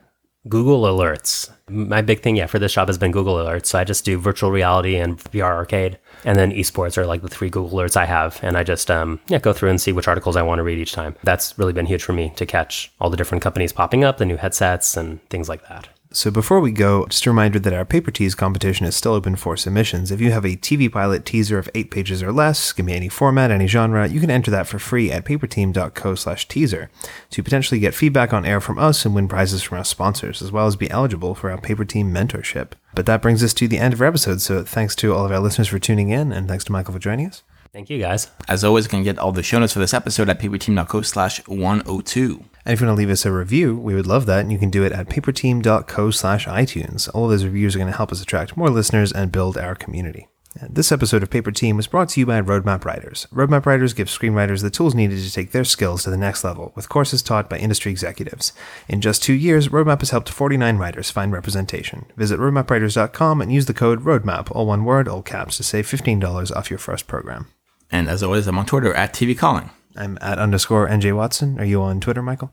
Google 0.50 0.84
Alerts. 0.84 1.50
My 1.70 2.02
big 2.02 2.20
thing, 2.20 2.36
yeah, 2.36 2.48
for 2.48 2.60
this 2.60 2.74
job 2.74 2.89
has 2.89 2.98
been 2.98 3.12
Google 3.12 3.36
Alerts. 3.36 3.68
So 3.68 3.80
I 3.80 3.86
just 3.86 4.04
do 4.04 4.18
virtual 4.18 4.52
reality 4.52 4.98
and 4.98 5.18
VR 5.18 5.56
arcade, 5.56 5.98
and 6.26 6.38
then 6.38 6.52
esports 6.52 6.98
are 6.98 7.06
like 7.06 7.22
the 7.22 7.30
three 7.30 7.50
Google 7.50 7.80
Alerts 7.80 7.96
I 7.96 8.06
have, 8.06 8.39
and 8.44 8.58
I 8.58 8.64
just 8.64 8.91
um, 8.91 9.22
yeah 9.28 9.39
go 9.39 9.54
through 9.54 9.70
and 9.70 9.80
see 9.80 9.94
which 9.94 10.08
articles 10.08 10.36
I 10.36 10.41
want 10.41 10.60
to 10.60 10.64
read 10.64 10.80
each 10.80 10.91
time. 10.91 11.16
That's 11.24 11.58
really 11.58 11.74
been 11.74 11.86
huge 11.86 12.04
for 12.04 12.14
me 12.14 12.34
to 12.36 12.46
catch 12.46 12.91
all 13.00 13.10
the 13.10 13.18
different 13.18 13.41
companies 13.41 13.72
popping 13.72 14.04
up, 14.04 14.18
the 14.18 14.26
new 14.26 14.38
headsets, 14.38 14.98
and 14.98 15.22
things 15.30 15.48
like 15.48 15.68
that. 15.70 15.88
So 16.16 16.30
before 16.30 16.59
we 16.59 16.72
go, 16.72 17.07
just 17.07 17.26
a 17.26 17.32
reminder 17.32 17.57
that 17.57 17.74
our 17.74 17.86
Paper 17.86 18.11
Tease 18.11 18.36
competition 18.36 18.86
is 18.86 18.95
still 18.95 19.14
open 19.14 19.36
for 19.36 19.57
submissions. 19.57 20.11
If 20.11 20.22
you 20.22 20.32
have 20.32 20.45
a 20.45 20.55
TV 20.55 20.89
pilot 20.89 21.26
teaser 21.26 21.57
of 21.57 21.68
eight 21.74 21.89
pages 21.89 22.22
or 22.22 22.32
less, 22.32 22.72
give 22.72 22.86
me 22.86 22.93
any 22.93 23.09
format, 23.09 23.49
any 23.49 23.66
genre, 23.66 24.07
you 24.07 24.20
can 24.20 24.30
enter 24.30 24.51
that 24.51 24.68
for 24.68 24.78
free 24.78 25.11
at 25.11 25.26
paperteam.co 25.26 26.14
slash 26.14 26.47
teaser 26.47 26.91
to 27.32 27.41
potentially 27.41 27.80
get 27.80 27.95
feedback 27.95 28.32
on 28.32 28.45
air 28.45 28.61
from 28.61 28.78
us 28.78 29.07
and 29.07 29.16
win 29.16 29.28
prizes 29.28 29.64
from 29.64 29.80
our 29.80 29.84
sponsors, 29.84 30.43
as 30.43 30.51
well 30.51 30.68
as 30.68 30.76
be 30.76 30.89
eligible 30.91 31.34
for 31.34 31.49
our 31.49 31.57
Paper 31.57 31.84
Team 31.84 32.14
mentorship. 32.14 32.74
But 32.93 33.07
that 33.07 33.24
brings 33.24 33.43
us 33.43 33.55
to 33.55 33.68
the 33.68 33.80
end 33.80 33.95
of 33.95 34.01
our 34.01 34.07
episode, 34.07 34.39
so 34.39 34.64
thanks 34.64 34.95
to 34.97 35.16
all 35.16 35.26
of 35.26 35.32
our 35.32 35.39
listeners 35.39 35.70
for 35.70 35.80
tuning 35.80 36.09
in, 36.11 36.32
and 36.32 36.47
thanks 36.47 36.64
to 36.66 36.72
Michael 36.72 36.93
for 36.93 36.99
joining 36.99 37.26
us. 37.26 37.41
Thank 37.74 37.89
you, 37.89 37.97
guys. 37.97 38.30
As 38.47 38.63
always, 38.63 38.86
you 38.86 38.89
can 38.89 39.01
get 39.01 39.17
all 39.17 39.32
the 39.32 39.41
show 39.41 39.57
notes 39.57 39.74
for 39.74 39.80
this 39.80 39.95
episode 39.95 40.30
at 40.30 40.39
paperteam.co 40.39 41.01
slash 41.01 41.39
102. 41.47 42.45
And 42.65 42.74
if 42.74 42.80
you 42.80 42.86
want 42.86 42.95
to 42.95 42.99
leave 42.99 43.09
us 43.09 43.26
a 43.26 43.32
review, 43.32 43.76
we 43.76 43.95
would 43.95 44.05
love 44.05 44.28
that. 44.28 44.41
And 44.41 44.51
you 44.51 44.59
can 44.59 44.69
do 44.69 44.84
it 44.84 44.91
at 44.91 45.09
paperteam.co 45.09 46.11
slash 46.11 46.45
iTunes. 46.45 47.09
All 47.15 47.26
of 47.26 47.32
those 47.32 47.45
reviews 47.45 47.76
are 47.76 47.80
going 47.80 47.91
to 47.91 47.97
help 47.97 48.11
us 48.11 48.21
attract 48.21 48.55
more 48.55 48.69
listeners 48.69 49.11
and 49.11 49.32
build 49.32 49.57
our 49.57 49.74
community. 49.74 50.28
This 50.69 50.91
episode 50.91 51.24
of 51.24 51.32
Paper 51.32 51.51
Team 51.51 51.76
was 51.78 51.88
brought 51.88 52.09
to 52.09 52.19
you 52.19 52.28
by 52.28 52.39
Roadmap 52.39 52.86
Writers. 52.86 53.26
Roadmap 53.34 53.65
Writers 53.65 53.95
give 53.95 54.07
screenwriters 54.07 54.61
the 54.61 54.69
tools 54.69 54.93
needed 54.93 55.19
to 55.19 55.34
take 55.34 55.51
their 55.51 55.63
skills 55.63 56.03
to 56.03 56.11
the 56.11 56.17
next 56.17 56.43
level, 56.43 56.71
with 56.76 56.89
courses 56.89 57.24
taught 57.24 57.49
by 57.49 57.57
industry 57.57 57.91
executives. 57.91 58.53
In 58.88 59.01
just 59.01 59.24
two 59.24 59.34
years, 59.34 59.69
Roadmap 59.69 60.01
has 60.01 60.11
helped 60.11 60.30
49 60.30 60.78
writers 60.78 61.09
find 61.09 61.32
representation. 61.32 62.05
Visit 62.17 62.39
roadmapwriters.com 62.39 63.41
and 63.41 63.51
use 63.51 63.65
the 63.65 63.74
code 63.74 64.01
ROADMAP, 64.01 64.51
all 64.51 64.67
one 64.67 64.86
word, 64.86 65.07
all 65.07 65.24
caps, 65.24 65.57
to 65.57 65.63
save 65.63 65.88
$15 65.88 66.55
off 66.55 66.69
your 66.69 66.78
first 66.78 67.07
program. 67.07 67.47
And 67.91 68.09
as 68.09 68.23
always, 68.23 68.47
I'm 68.47 68.57
on 68.57 68.65
Twitter 68.65 68.93
at 68.93 69.13
TV 69.13 69.38
Calling. 69.38 69.69
I'm 69.95 70.17
at 70.21 70.39
underscore 70.39 70.88
NJ 70.88 71.15
Watson. 71.15 71.59
Are 71.59 71.65
you 71.65 71.81
on 71.81 71.99
Twitter, 71.99 72.21
Michael? 72.21 72.51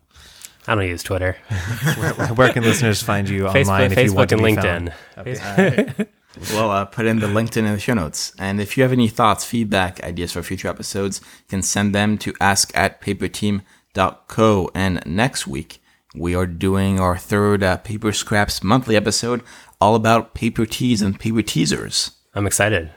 I 0.67 0.75
don't 0.75 0.87
use 0.87 1.01
Twitter. 1.01 1.37
Where, 1.97 2.13
where 2.27 2.53
can 2.53 2.63
listeners 2.63 3.01
find 3.01 3.27
you 3.27 3.45
Facebook, 3.45 3.61
online 3.61 3.91
if 3.91 3.97
you 3.97 4.13
want 4.13 4.29
Facebook 4.29 4.37
to 4.37 4.69
and 4.75 5.25
be 5.25 5.31
LinkedIn. 5.33 5.95
found? 5.95 6.07
We'll 6.53 6.69
uh, 6.71 6.85
put 6.85 7.05
in 7.05 7.19
the 7.19 7.27
LinkedIn 7.27 7.57
in 7.57 7.73
the 7.73 7.79
show 7.79 7.93
notes. 7.93 8.31
And 8.39 8.61
if 8.61 8.77
you 8.77 8.83
have 8.83 8.93
any 8.93 9.09
thoughts, 9.09 9.43
feedback, 9.43 10.01
ideas 10.01 10.31
for 10.31 10.41
future 10.41 10.69
episodes, 10.69 11.19
you 11.21 11.49
can 11.49 11.61
send 11.61 11.93
them 11.93 12.17
to 12.19 12.33
ask 12.39 12.71
at 12.73 13.01
paperteam.co. 13.01 14.71
And 14.73 15.05
next 15.05 15.45
week, 15.45 15.81
we 16.15 16.33
are 16.33 16.45
doing 16.45 16.99
our 16.99 17.17
third 17.17 17.63
uh, 17.63 17.77
Paper 17.77 18.13
Scraps 18.13 18.63
monthly 18.63 18.95
episode 18.95 19.43
all 19.79 19.95
about 19.95 20.33
paper 20.33 20.65
teas 20.65 21.01
and 21.01 21.19
paper 21.19 21.41
teasers. 21.41 22.11
I'm 22.33 22.47
excited. 22.47 22.91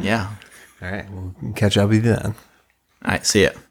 Yeah. 0.00 0.34
All 0.82 0.90
right. 0.90 1.06
We'll 1.10 1.52
catch 1.54 1.76
up 1.76 1.88
with 1.90 2.04
you 2.04 2.14
then. 2.14 2.26
All 2.26 2.34
right. 3.04 3.26
See 3.26 3.44
ya. 3.44 3.50